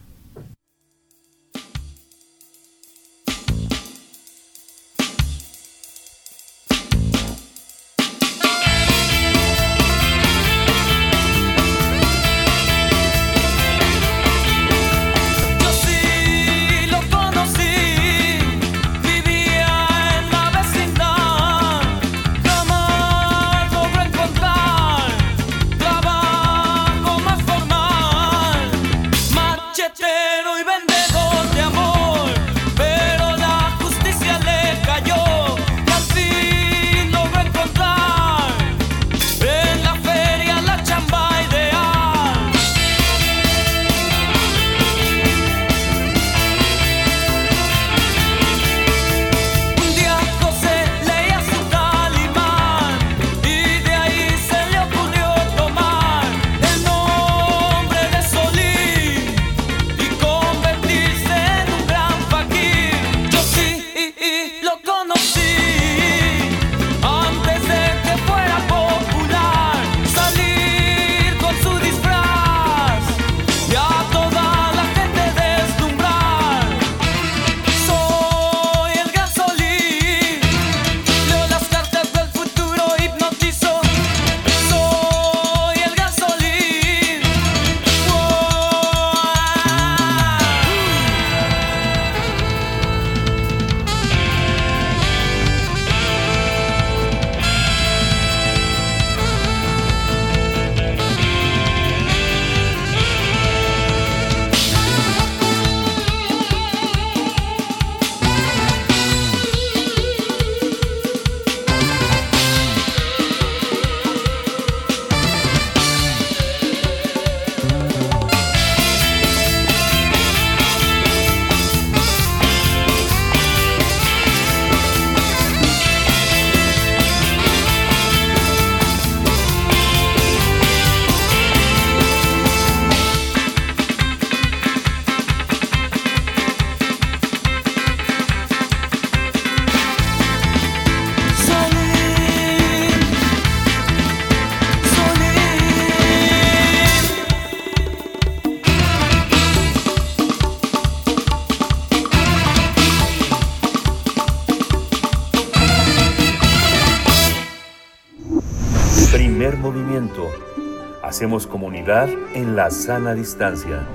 [161.86, 163.86] En la sana distancia.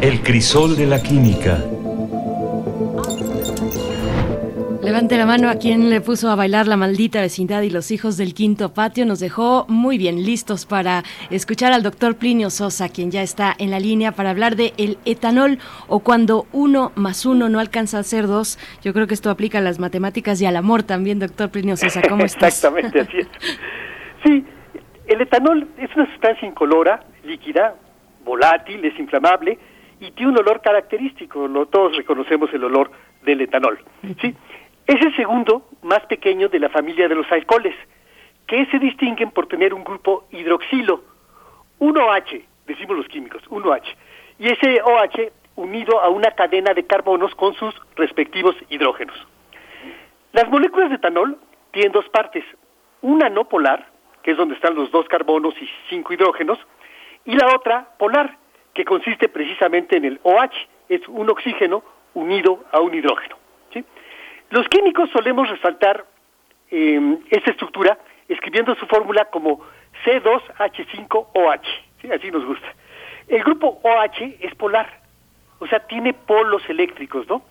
[0.00, 1.58] El crisol de la química.
[5.04, 8.16] Levante la mano a quien le puso a bailar la maldita vecindad y los hijos
[8.16, 9.04] del quinto patio.
[9.04, 13.70] Nos dejó muy bien listos para escuchar al doctor Plinio Sosa, quien ya está en
[13.70, 15.58] la línea para hablar de el etanol
[15.88, 18.58] o cuando uno más uno no alcanza a ser dos.
[18.80, 22.00] Yo creo que esto aplica a las matemáticas y al amor también, doctor Plinio Sosa.
[22.08, 22.54] ¿Cómo estás?
[22.54, 23.28] Exactamente, así es.
[24.24, 24.42] Sí,
[25.06, 27.74] el etanol es una sustancia incolora, líquida,
[28.24, 29.58] volátil, es inflamable
[30.00, 31.46] y tiene un olor característico.
[31.46, 32.90] Lo, todos reconocemos el olor
[33.26, 33.78] del etanol.
[34.22, 34.34] ¿sí?
[34.86, 37.74] Es el segundo más pequeño de la familia de los alcoholes,
[38.46, 41.02] que se distinguen por tener un grupo hidroxilo,
[41.80, 43.96] 1OH, decimos los químicos, 1OH,
[44.38, 49.16] y ese OH unido a una cadena de carbonos con sus respectivos hidrógenos.
[50.32, 51.38] Las moléculas de etanol
[51.70, 52.44] tienen dos partes,
[53.00, 53.88] una no polar,
[54.22, 56.58] que es donde están los dos carbonos y cinco hidrógenos,
[57.24, 58.36] y la otra polar,
[58.74, 61.82] que consiste precisamente en el OH, es un oxígeno
[62.12, 63.36] unido a un hidrógeno.
[63.72, 63.84] ¿sí?
[64.54, 66.04] Los químicos solemos resaltar
[66.70, 69.60] eh, esta estructura escribiendo su fórmula como
[70.04, 71.60] C2H5OH,
[72.00, 72.12] ¿sí?
[72.12, 72.72] así nos gusta.
[73.26, 75.00] El grupo OH es polar,
[75.58, 77.42] o sea, tiene polos eléctricos, ¿no?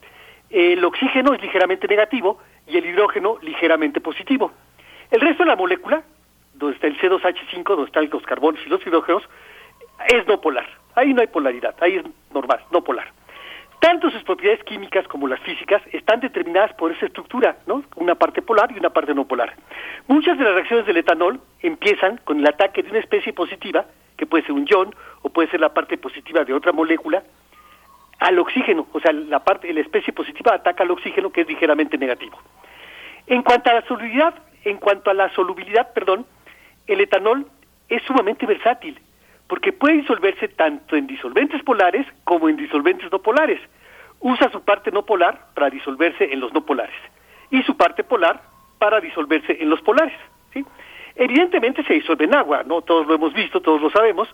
[0.48, 4.52] El oxígeno es ligeramente negativo y el hidrógeno ligeramente positivo.
[5.10, 6.02] El resto de la molécula,
[6.54, 9.24] donde está el C2H5, donde están los carbonos y los hidrógenos,
[10.08, 10.66] es no polar.
[10.94, 13.12] Ahí no hay polaridad, ahí es normal, no polar.
[13.80, 17.84] Tanto sus propiedades químicas como las físicas están determinadas por esa estructura, ¿no?
[17.96, 19.54] Una parte polar y una parte no polar.
[20.08, 23.84] Muchas de las reacciones del etanol empiezan con el ataque de una especie positiva,
[24.16, 27.22] que puede ser un ion o puede ser la parte positiva de otra molécula,
[28.20, 31.98] al oxígeno, o sea, la parte la especie positiva ataca al oxígeno que es ligeramente
[31.98, 32.38] negativo.
[33.26, 36.24] En cuanto a la solubilidad, en cuanto a la solubilidad, perdón,
[36.86, 37.46] el etanol
[37.88, 38.98] es sumamente versátil
[39.48, 43.60] porque puede disolverse tanto en disolventes polares como en disolventes no polares.
[44.20, 46.94] Usa su parte no polar para disolverse en los no polares
[47.50, 48.42] y su parte polar
[48.78, 50.18] para disolverse en los polares.
[51.16, 54.28] Evidentemente se disuelve en agua, no todos lo hemos visto, todos lo sabemos,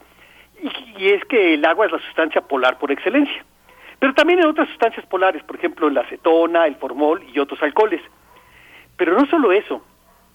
[0.63, 3.45] y, y es que el agua es la sustancia polar por excelencia.
[3.99, 8.01] Pero también en otras sustancias polares, por ejemplo la acetona, el formol y otros alcoholes.
[8.97, 9.85] Pero no solo eso,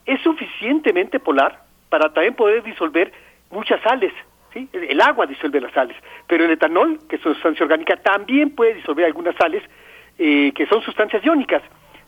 [0.05, 3.11] es suficientemente polar para también poder disolver
[3.49, 4.13] muchas sales,
[4.55, 8.75] El agua disuelve las sales, pero el etanol, que es una sustancia orgánica, también puede
[8.75, 9.61] disolver algunas sales
[10.17, 11.61] eh, que son sustancias iónicas.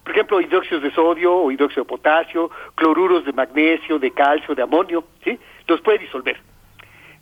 [0.03, 4.61] Por ejemplo, hidróxidos de sodio o hidróxido de potasio, cloruros de magnesio, de calcio, de
[4.61, 5.37] amonio, ¿sí?
[5.67, 6.39] Los puede disolver.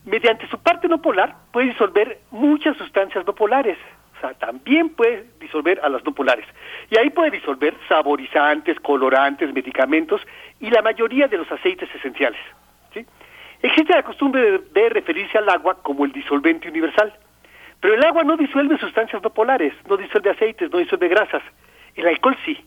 [0.05, 3.79] Mediante su parte no polar, puede disolver muchas sustancias no polares.
[4.15, 6.45] O sea, también puede disolver a las no polares.
[6.91, 10.21] Y ahí puede disolver saborizantes, colorantes, medicamentos
[10.59, 12.39] y la mayoría de los aceites esenciales.
[12.93, 13.03] ¿sí?
[13.65, 17.11] Existe la costumbre de, referirse al agua como el disolvente universal,
[17.79, 21.41] pero el agua no disuelve sustancias no polares, no disuelve aceites, no disuelve grasas.
[21.95, 22.63] El alcohol sí.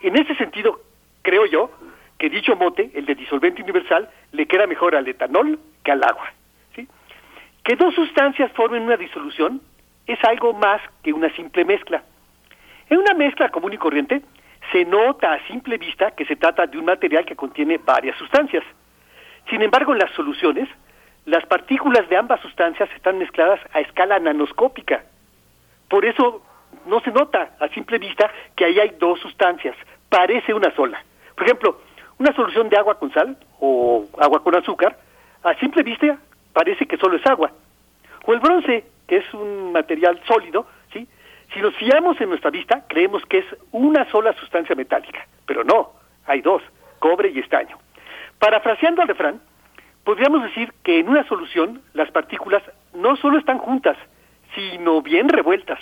[0.00, 0.80] En ese sentido,
[1.22, 1.72] creo yo
[2.18, 6.32] que dicho mote, el de disolvente universal, le queda mejor al etanol que al agua.
[7.64, 9.60] Que dos sustancias formen una disolución
[10.06, 12.04] es algo más que una simple mezcla.
[12.88, 14.22] En una mezcla común y corriente,
[14.70, 18.62] se nota a simple vista que se trata de un material que contiene varias sustancias.
[19.48, 20.68] Sin embargo, en las soluciones,
[21.24, 25.04] las partículas de ambas sustancias están mezcladas a escala nanoscópica.
[25.88, 26.42] Por eso
[26.86, 29.76] no se nota a simple vista que ahí hay dos sustancias,
[30.08, 31.02] parece una sola.
[31.34, 31.80] Por ejemplo,
[32.18, 34.98] una solución de agua con sal o agua con azúcar,
[35.42, 36.18] a simple vista
[36.52, 37.52] parece que solo es agua.
[38.26, 41.08] O el bronce, que es un material sólido, ¿sí?
[41.54, 45.92] Si nos fiamos en nuestra vista, creemos que es una sola sustancia metálica, pero no,
[46.26, 46.62] hay dos,
[46.98, 47.78] cobre y estaño.
[48.38, 49.40] Parafraseando al refrán,
[50.04, 52.62] podríamos decir que en una solución las partículas
[52.94, 53.96] no solo están juntas,
[54.54, 55.78] sino bien revueltas.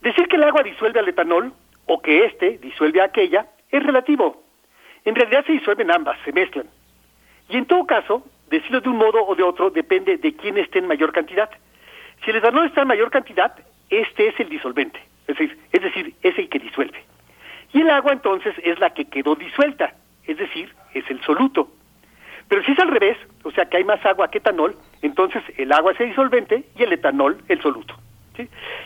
[0.00, 1.52] Decir que el agua disuelve al etanol
[1.86, 4.42] o que éste disuelve a aquella es relativo.
[5.04, 6.66] En realidad se disuelven ambas, se mezclan.
[7.48, 10.78] Y en todo caso, decirlo de un modo o de otro depende de quién esté
[10.78, 11.50] en mayor cantidad.
[12.24, 13.54] Si el etanol está en mayor cantidad,
[13.90, 17.04] este es el disolvente, es decir, es decir, es el que disuelve.
[17.72, 19.94] Y el agua entonces es la que quedó disuelta,
[20.26, 21.68] es decir, es el soluto.
[22.48, 25.72] Pero si es al revés, o sea que hay más agua que etanol, entonces el
[25.72, 27.94] agua es el disolvente y el etanol el soluto.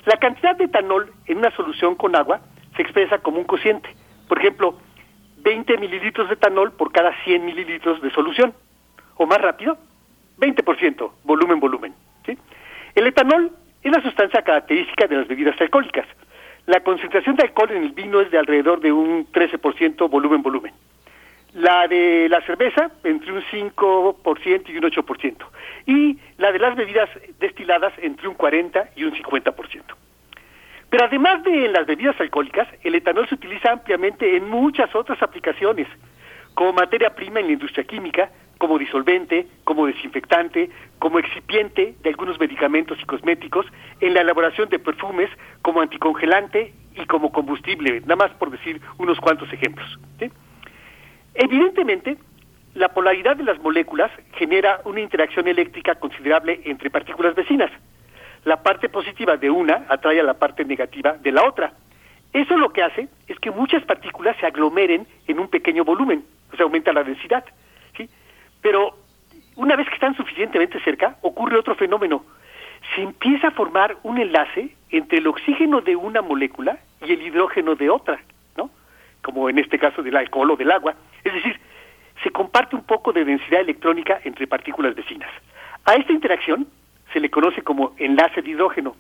[0.05, 2.41] La cantidad de etanol en una solución con agua
[2.77, 3.91] se expresa como un cociente.
[4.29, 4.79] Por ejemplo,
[5.39, 8.55] 20 mililitros de etanol por cada 100 mililitros de solución.
[9.17, 9.77] O más rápido,
[10.39, 11.95] 20%, volumen, volumen.
[12.95, 16.07] El etanol es la sustancia característica de las bebidas alcohólicas.
[16.67, 20.73] La concentración de alcohol en el vino es de alrededor de un 13% volumen-volumen.
[21.55, 25.37] La de la cerveza entre un 5% y un 8%.
[25.87, 29.83] Y la de las bebidas destiladas entre un 40 y un 50%.
[30.91, 35.87] Pero además de las bebidas alcohólicas, el etanol se utiliza ampliamente en muchas otras aplicaciones,
[36.55, 42.39] como materia prima en la industria química, como disolvente, como desinfectante, como excipiente de algunos
[42.39, 43.67] medicamentos y cosméticos,
[44.01, 45.31] en la elaboración de perfumes,
[45.63, 49.99] como anticongelante y como combustible, nada más por decir unos cuantos ejemplos.
[50.19, 50.31] ¿sí?
[51.35, 52.17] Evidentemente,
[52.75, 57.71] la polaridad de las moléculas genera una interacción eléctrica considerable entre partículas vecinas.
[58.45, 61.73] La parte positiva de una atrae a la parte negativa de la otra.
[62.33, 66.57] Eso lo que hace es que muchas partículas se aglomeren en un pequeño volumen, o
[66.57, 67.45] sea, aumenta la densidad.
[67.97, 68.09] ¿sí?
[68.63, 68.97] Pero
[69.57, 72.25] una vez que están suficientemente cerca, ocurre otro fenómeno.
[72.95, 77.75] Se empieza a formar un enlace entre el oxígeno de una molécula y el hidrógeno
[77.75, 78.21] de otra,
[78.57, 78.71] ¿no?
[79.23, 80.95] Como en este caso del alcohol o del agua.
[81.25, 81.59] Es decir,
[82.23, 85.31] se comparte un poco de densidad electrónica entre partículas vecinas.
[85.85, 86.67] A esta interacción
[87.13, 88.97] se le conoce como enlace de hidrógeno.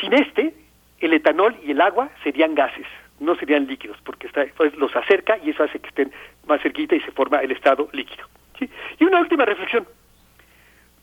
[0.00, 0.54] Sin este,
[1.00, 2.86] el etanol y el agua serían gases,
[3.20, 6.12] no serían líquidos, porque está, pues, los acerca y eso hace que estén
[6.46, 8.26] más cerquita y se forma el estado líquido.
[8.98, 9.86] Y una última reflexión.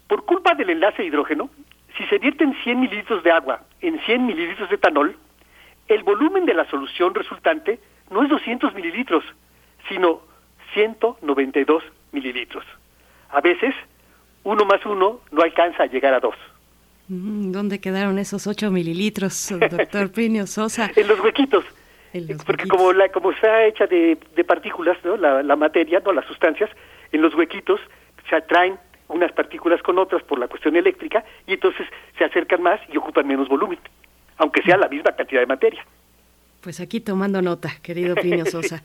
[0.07, 1.49] Por culpa del enlace de hidrógeno,
[1.97, 5.15] si se vierten 100 mililitros de agua en 100 mililitros de etanol,
[5.87, 7.79] el volumen de la solución resultante
[8.09, 9.23] no es 200 mililitros,
[9.89, 10.21] sino
[10.73, 12.65] 192 mililitros.
[13.29, 13.73] A veces,
[14.43, 16.35] uno más uno no alcanza a llegar a dos.
[17.07, 20.91] Mm, ¿Dónde quedaron esos 8 mililitros, doctor Plinio Sosa?
[20.95, 21.65] En los huequitos.
[22.45, 25.17] Porque como la como está hecha de, de partículas, ¿no?
[25.17, 26.69] la, la materia, no las sustancias,
[27.11, 27.79] en los huequitos
[28.29, 31.87] se atraen unas partículas con otras por la cuestión eléctrica y entonces
[32.17, 33.79] se acercan más y ocupan menos volumen,
[34.37, 35.83] aunque sea la misma cantidad de materia.
[36.61, 38.83] Pues aquí tomando nota, querido Plinio Sosa.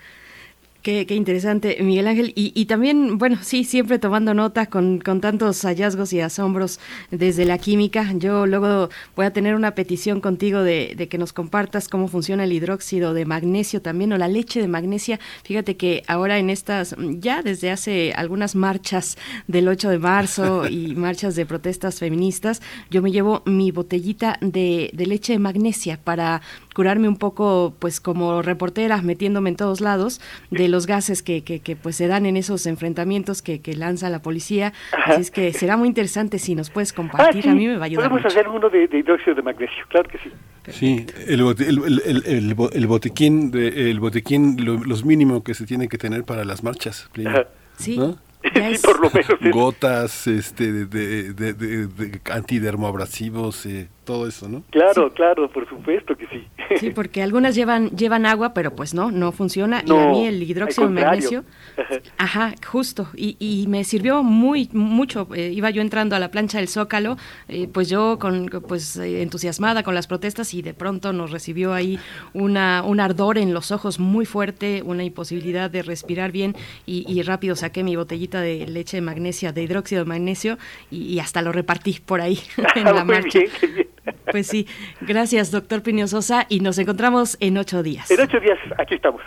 [0.83, 2.33] Qué, qué, interesante, Miguel Ángel.
[2.37, 6.79] Y, y, también, bueno, sí, siempre tomando nota con, con, tantos hallazgos y asombros
[7.11, 8.13] desde la química.
[8.15, 12.45] Yo luego voy a tener una petición contigo de, de, que nos compartas cómo funciona
[12.45, 15.19] el hidróxido de magnesio también o la leche de magnesia.
[15.43, 20.95] Fíjate que ahora en estas, ya desde hace algunas marchas del 8 de marzo y
[20.95, 26.41] marchas de protestas feministas, yo me llevo mi botellita de, de leche de magnesia para
[26.79, 30.21] curarme un poco, pues como reportera, metiéndome en todos lados
[30.53, 34.09] de los gases que, que, que pues se dan en esos enfrentamientos que, que lanza
[34.11, 34.73] la policía.
[34.93, 35.15] Ajá.
[35.15, 37.41] Así es que será muy interesante si nos puedes compartir.
[37.41, 37.49] Ah, sí.
[37.49, 38.05] A mí me va a ayudar.
[38.05, 38.29] Podemos mucho.
[38.29, 40.31] hacer uno de, de, hidróxido de magnesio, claro que sí.
[40.69, 45.67] Sí, el, el, el, el, el botiquín, de, el botiquín lo, los mínimos que se
[45.67, 47.11] tiene que tener para las marchas.
[47.77, 47.97] Sí.
[47.99, 48.19] ¿no?
[48.45, 49.53] sí, por lo menos.
[49.53, 54.63] Gotas este, de, de, de antidermoabrasivos, eh, todo eso, ¿no?
[54.71, 55.15] Claro, sí.
[55.17, 56.49] claro, por supuesto que sí.
[56.77, 59.83] Sí, porque algunas llevan llevan agua, pero pues no, no funciona.
[59.87, 61.45] No, y a mí el hidróxido de magnesio,
[62.17, 65.29] ajá, justo, y, y, me sirvió muy mucho.
[65.35, 69.21] Eh, iba yo entrando a la plancha del Zócalo, eh, pues yo con pues eh,
[69.21, 71.99] entusiasmada con las protestas y de pronto nos recibió ahí
[72.33, 76.57] una un ardor en los ojos muy fuerte, una imposibilidad de respirar bien
[76.87, 80.57] y, y rápido saqué mi botellita de leche de magnesia, de hidróxido de magnesio
[80.91, 82.39] y, y hasta lo repartí por ahí
[82.75, 83.39] en la marcha.
[83.39, 83.98] Bien, bien.
[84.31, 84.67] Pues sí,
[85.01, 88.11] gracias, doctor Pinio Sosa, y nos encontramos en ocho días.
[88.11, 89.23] En ocho días, aquí estamos.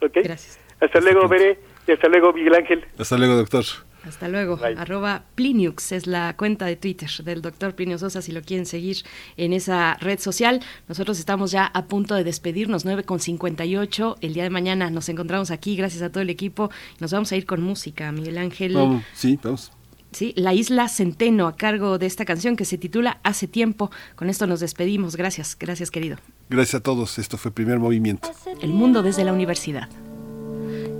[0.00, 0.22] ¿Okay?
[0.22, 0.58] Gracias.
[0.80, 2.84] Hasta luego, Bere, y hasta luego, Miguel Ángel.
[2.98, 3.64] Hasta luego, doctor.
[4.06, 4.56] Hasta luego.
[4.56, 4.76] Bye.
[4.78, 8.98] Arroba Pliniux es la cuenta de Twitter del doctor Plinio Sosa, si lo quieren seguir
[9.36, 10.60] en esa red social.
[10.86, 14.16] Nosotros estamos ya a punto de despedirnos, 9 con 58.
[14.20, 16.70] El día de mañana nos encontramos aquí, gracias a todo el equipo.
[17.00, 18.74] Nos vamos a ir con música, Miguel Ángel.
[18.74, 19.72] Vamos, sí, vamos.
[20.16, 23.90] Sí, La Isla Centeno a cargo de esta canción que se titula Hace tiempo.
[24.14, 25.14] Con esto nos despedimos.
[25.14, 26.16] Gracias, gracias querido.
[26.48, 27.18] Gracias a todos.
[27.18, 28.30] Esto fue Primer Movimiento.
[28.62, 29.90] El mundo desde la universidad.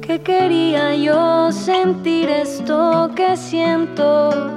[0.02, 4.52] Que quería yo sentir esto que siento.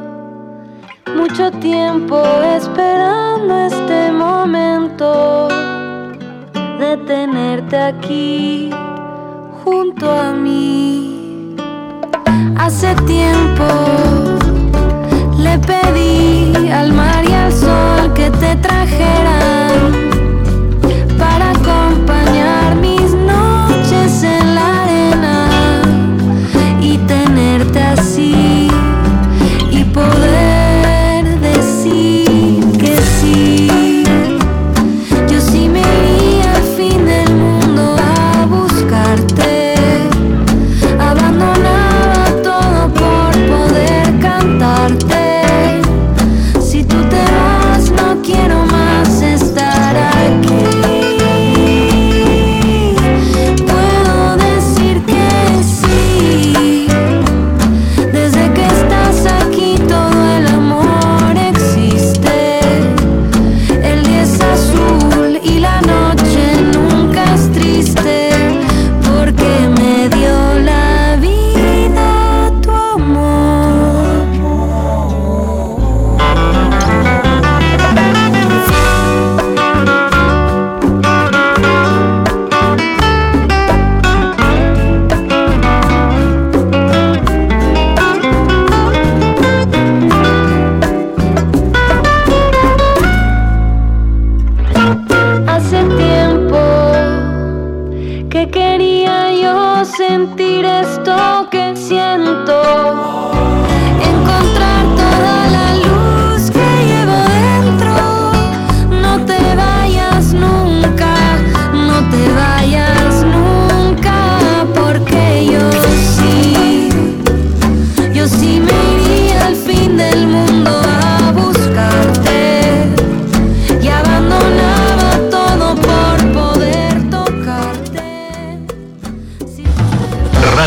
[1.15, 5.47] Mucho tiempo esperando este momento
[6.79, 8.71] de tenerte aquí
[9.63, 11.55] junto a mí.
[12.57, 14.48] Hace tiempo
[15.61, 20.08] pedí al mar y al sol que te trajeran